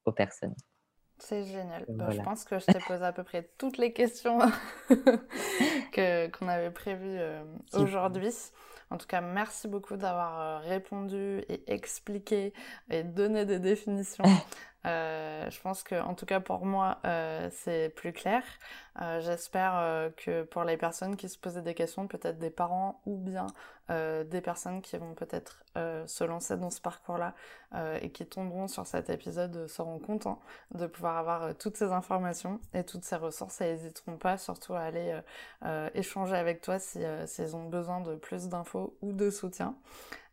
aux 0.04 0.12
personnes. 0.12 0.54
C'est 1.20 1.44
génial. 1.44 1.84
Bah, 1.88 2.10
je 2.10 2.20
pense 2.20 2.44
que 2.44 2.58
je 2.58 2.66
t'ai 2.66 2.78
posé 2.86 3.04
à 3.04 3.12
peu 3.12 3.22
près 3.22 3.48
toutes 3.58 3.78
les 3.78 3.92
questions 3.92 4.38
que, 5.92 6.28
qu'on 6.28 6.48
avait 6.48 6.70
prévues 6.70 7.18
euh, 7.18 7.42
aujourd'hui. 7.74 8.32
En 8.90 8.96
tout 8.96 9.06
cas, 9.06 9.20
merci 9.20 9.68
beaucoup 9.68 9.96
d'avoir 9.96 10.40
euh, 10.40 10.58
répondu 10.58 11.44
et 11.48 11.72
expliqué 11.72 12.52
et 12.90 13.04
donné 13.04 13.44
des 13.44 13.58
définitions. 13.58 14.24
Euh, 14.86 15.50
je 15.50 15.60
pense 15.60 15.82
que, 15.82 15.94
en 16.00 16.14
tout 16.14 16.26
cas 16.26 16.40
pour 16.40 16.64
moi, 16.64 16.98
euh, 17.04 17.48
c'est 17.52 17.90
plus 17.94 18.12
clair. 18.12 18.42
Euh, 19.00 19.20
j'espère 19.20 20.10
que 20.16 20.42
pour 20.42 20.64
les 20.64 20.76
personnes 20.76 21.16
qui 21.16 21.28
se 21.28 21.38
posaient 21.38 21.62
des 21.62 21.74
questions, 21.74 22.06
peut-être 22.06 22.38
des 22.38 22.50
parents 22.50 23.00
ou 23.06 23.16
bien 23.16 23.46
des 23.88 24.40
personnes 24.40 24.82
qui 24.82 24.96
vont 24.96 25.14
peut-être 25.14 25.64
se 25.74 26.22
lancer 26.22 26.56
dans 26.56 26.70
ce 26.70 26.80
parcours-là 26.80 27.34
et 28.00 28.10
qui 28.12 28.24
tomberont 28.24 28.68
sur 28.68 28.86
cet 28.86 29.10
épisode 29.10 29.66
seront 29.66 29.98
contents 29.98 30.40
de 30.72 30.86
pouvoir 30.86 31.16
avoir 31.16 31.56
toutes 31.56 31.76
ces 31.76 31.90
informations 31.90 32.60
et 32.72 32.84
toutes 32.84 33.02
ces 33.02 33.16
ressources 33.16 33.60
et 33.60 33.72
n'hésiteront 33.72 34.16
pas 34.16 34.38
surtout 34.38 34.74
à 34.74 34.82
aller 34.82 35.20
échanger 35.94 36.36
avec 36.36 36.60
toi 36.60 36.78
si 36.78 37.00
s'ils 37.26 37.56
ont 37.56 37.68
besoin 37.68 38.00
de 38.00 38.14
plus 38.14 38.48
d'infos 38.48 38.96
ou 39.02 39.12
de 39.12 39.28
soutien. 39.28 39.74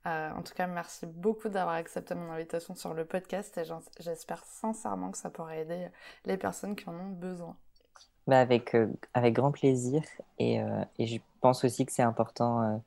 Euh, 0.08 0.30
en 0.32 0.42
tout 0.42 0.54
cas, 0.54 0.68
merci 0.68 1.06
beaucoup 1.06 1.50
d'avoir 1.50 1.76
accepté 1.76 2.16
mon 2.16 2.32
invitation 2.32 2.76
sur 2.76 2.94
le 2.94 3.04
podcast 3.04 3.58
et 3.58 3.64
j'espère 4.00 4.44
sincèrement 4.46 5.12
que 5.12 5.18
ça 5.18 5.30
pourra 5.30 5.58
aider 5.58 5.88
les 6.26 6.38
personnes 6.38 6.76
qui 6.76 6.88
en 6.88 6.94
ont 6.94 7.10
besoin. 7.10 7.56
Bah 8.26 8.40
avec, 8.40 8.76
euh, 8.76 8.88
avec 9.14 9.34
grand 9.34 9.52
plaisir 9.52 10.02
et, 10.38 10.62
euh, 10.62 10.84
et, 10.98 11.08
je 11.08 11.18
pense 11.42 11.64
aussi 11.64 11.86
que 11.86 11.92
c'est 11.92 12.04
important 12.04 12.82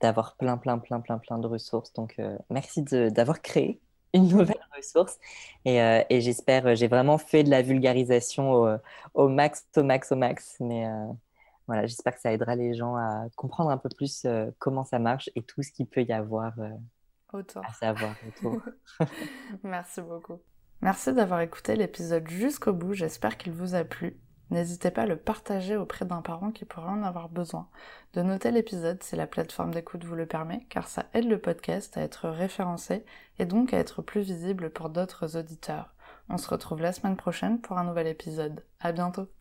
d'avoir 0.00 0.34
plein, 0.36 0.56
plein, 0.58 0.78
plein, 0.78 1.00
plein, 1.00 1.18
plein 1.18 1.38
de 1.38 1.46
ressources. 1.46 1.92
Donc, 1.92 2.20
merci 2.50 2.82
d'avoir 2.82 3.42
créé 3.42 3.80
une 4.14 4.28
nouvelle 4.28 4.66
ressource. 4.76 5.18
Et, 5.64 5.80
euh, 5.82 6.02
et 6.08 6.20
j'espère, 6.20 6.74
j'ai 6.74 6.88
vraiment 6.88 7.18
fait 7.18 7.44
de 7.44 7.50
la 7.50 7.62
vulgarisation 7.62 8.52
au, 8.52 8.68
au, 9.14 9.28
max, 9.28 9.66
au 9.76 9.82
max, 9.82 10.12
au 10.12 10.16
max. 10.16 10.56
Mais 10.60 10.88
voilà, 11.70 11.86
j'espère 11.86 12.14
que 12.14 12.20
ça 12.20 12.32
aidera 12.32 12.56
les 12.56 12.74
gens 12.74 12.96
à 12.96 13.26
comprendre 13.36 13.70
un 13.70 13.78
peu 13.78 13.88
plus 13.96 14.26
comment 14.58 14.84
ça 14.84 14.98
marche 14.98 15.30
et 15.36 15.42
tout 15.42 15.62
ce 15.62 15.70
qu'il 15.70 15.86
peut 15.86 16.02
y 16.02 16.12
avoir 16.12 16.52
autour. 17.32 17.64
à 17.64 17.72
savoir 17.72 18.14
autour. 18.26 18.60
Merci 19.62 20.00
beaucoup. 20.02 20.40
Merci 20.82 21.12
d'avoir 21.12 21.40
écouté 21.40 21.76
l'épisode 21.76 22.28
jusqu'au 22.28 22.72
bout, 22.72 22.94
j'espère 22.94 23.36
qu'il 23.36 23.52
vous 23.52 23.74
a 23.74 23.84
plu. 23.84 24.18
N'hésitez 24.50 24.90
pas 24.90 25.02
à 25.02 25.06
le 25.06 25.16
partager 25.16 25.76
auprès 25.76 26.04
d'un 26.04 26.22
parent 26.22 26.50
qui 26.50 26.64
pourrait 26.64 26.88
en 26.88 27.04
avoir 27.04 27.28
besoin. 27.28 27.68
De 28.14 28.22
noter 28.22 28.50
l'épisode 28.50 29.02
si 29.02 29.14
la 29.14 29.28
plateforme 29.28 29.72
d'écoute 29.72 30.04
vous 30.04 30.16
le 30.16 30.26
permet, 30.26 30.66
car 30.68 30.88
ça 30.88 31.06
aide 31.14 31.28
le 31.28 31.38
podcast 31.38 31.96
à 31.96 32.02
être 32.02 32.28
référencé 32.28 33.04
et 33.38 33.44
donc 33.44 33.72
à 33.72 33.78
être 33.78 34.02
plus 34.02 34.22
visible 34.22 34.70
pour 34.70 34.90
d'autres 34.90 35.36
auditeurs. 35.36 35.94
On 36.28 36.36
se 36.36 36.48
retrouve 36.48 36.80
la 36.80 36.92
semaine 36.92 37.16
prochaine 37.16 37.60
pour 37.60 37.78
un 37.78 37.84
nouvel 37.84 38.08
épisode. 38.08 38.64
À 38.80 38.90
bientôt! 38.92 39.39